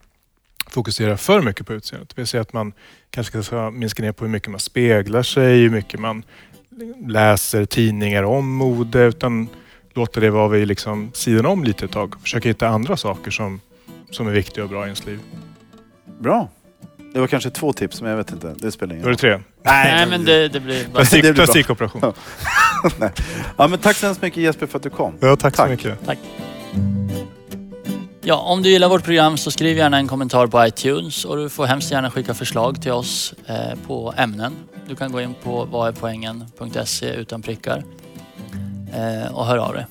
fokuserar 0.66 1.16
för 1.16 1.42
mycket 1.42 1.66
på 1.66 1.72
utseendet. 1.72 2.08
Det 2.08 2.20
vill 2.20 2.26
säga 2.26 2.40
att 2.40 2.52
man 2.52 2.72
kanske 3.10 3.42
ska 3.42 3.70
minska 3.70 4.02
ner 4.02 4.12
på 4.12 4.24
hur 4.24 4.32
mycket 4.32 4.50
man 4.50 4.60
speglar 4.60 5.22
sig, 5.22 5.60
hur 5.60 5.70
mycket 5.70 6.00
man 6.00 6.22
läser 7.06 7.64
tidningar 7.64 8.22
om 8.22 8.54
mode. 8.54 9.04
Utan 9.04 9.48
låta 9.94 10.20
det 10.20 10.30
vara 10.30 10.48
vid 10.48 10.68
liksom 10.68 11.10
sidan 11.14 11.46
om 11.46 11.64
lite 11.64 11.84
ett 11.84 11.92
tag. 11.92 12.14
Försöka 12.22 12.48
hitta 12.48 12.68
andra 12.68 12.96
saker 12.96 13.30
som, 13.30 13.60
som 14.10 14.26
är 14.26 14.32
viktiga 14.32 14.64
och 14.64 14.70
bra 14.70 14.82
i 14.82 14.84
ens 14.84 15.06
liv. 15.06 15.20
Bra. 16.20 16.48
Det 17.12 17.20
var 17.20 17.26
kanske 17.26 17.50
två 17.50 17.72
tips, 17.72 18.02
men 18.02 18.10
jag 18.10 18.16
vet 18.16 18.32
inte. 18.32 18.54
Det 18.58 18.72
spelar 18.72 18.94
ingen 18.94 19.02
Då 19.02 19.08
är 19.08 19.12
det 19.12 19.18
tre. 19.18 19.40
Nej, 19.62 20.06
men 20.06 20.24
det, 20.24 20.48
det 20.48 20.60
blir 20.60 20.84
bara... 20.92 20.94
Plastik, 20.94 21.22
det 21.22 21.32
blir 21.32 21.44
plastikoperation. 21.44 22.00
Ja, 22.04 22.14
men 23.56 23.78
tack 23.78 23.96
så 23.96 24.06
hemskt 24.06 24.22
mycket 24.22 24.42
Jesper 24.42 24.66
för 24.66 24.76
att 24.76 24.82
du 24.82 24.90
kom. 24.90 25.14
Ja, 25.20 25.36
tack, 25.36 25.56
Tack. 25.56 25.66
så 25.66 25.70
mycket. 25.70 26.06
Tack. 26.06 26.18
Ja, 28.22 28.36
om 28.36 28.62
du 28.62 28.68
gillar 28.70 28.88
vårt 28.88 29.04
program 29.04 29.36
så 29.36 29.50
skriv 29.50 29.76
gärna 29.76 29.96
en 29.96 30.08
kommentar 30.08 30.46
på 30.46 30.66
iTunes 30.66 31.24
och 31.24 31.36
du 31.36 31.48
får 31.48 31.66
hemskt 31.66 31.90
gärna 31.90 32.10
skicka 32.10 32.34
förslag 32.34 32.82
till 32.82 32.92
oss 32.92 33.34
eh, 33.46 33.78
på 33.86 34.14
ämnen. 34.16 34.56
Du 34.88 34.96
kan 34.96 35.12
gå 35.12 35.20
in 35.20 35.34
på 35.42 35.64
vadärpoängen.se 35.64 37.14
utan 37.14 37.42
prickar 37.42 37.84
eh, 38.94 39.34
och 39.34 39.46
hör 39.46 39.58
av 39.58 39.74
dig. 39.74 39.86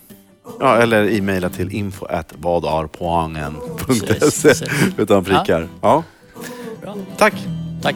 Ja, 0.59 0.77
eller 0.77 1.09
e-maila 1.11 1.49
till 1.49 1.71
info 1.75 2.05
at 2.05 2.33
vadarpoangen.se 2.37 4.65
utan 4.97 5.23
prickar. 5.23 5.67
Ja. 5.81 6.03
Bra. 6.81 6.95
Tack. 7.17 7.33
Tack. 7.81 7.95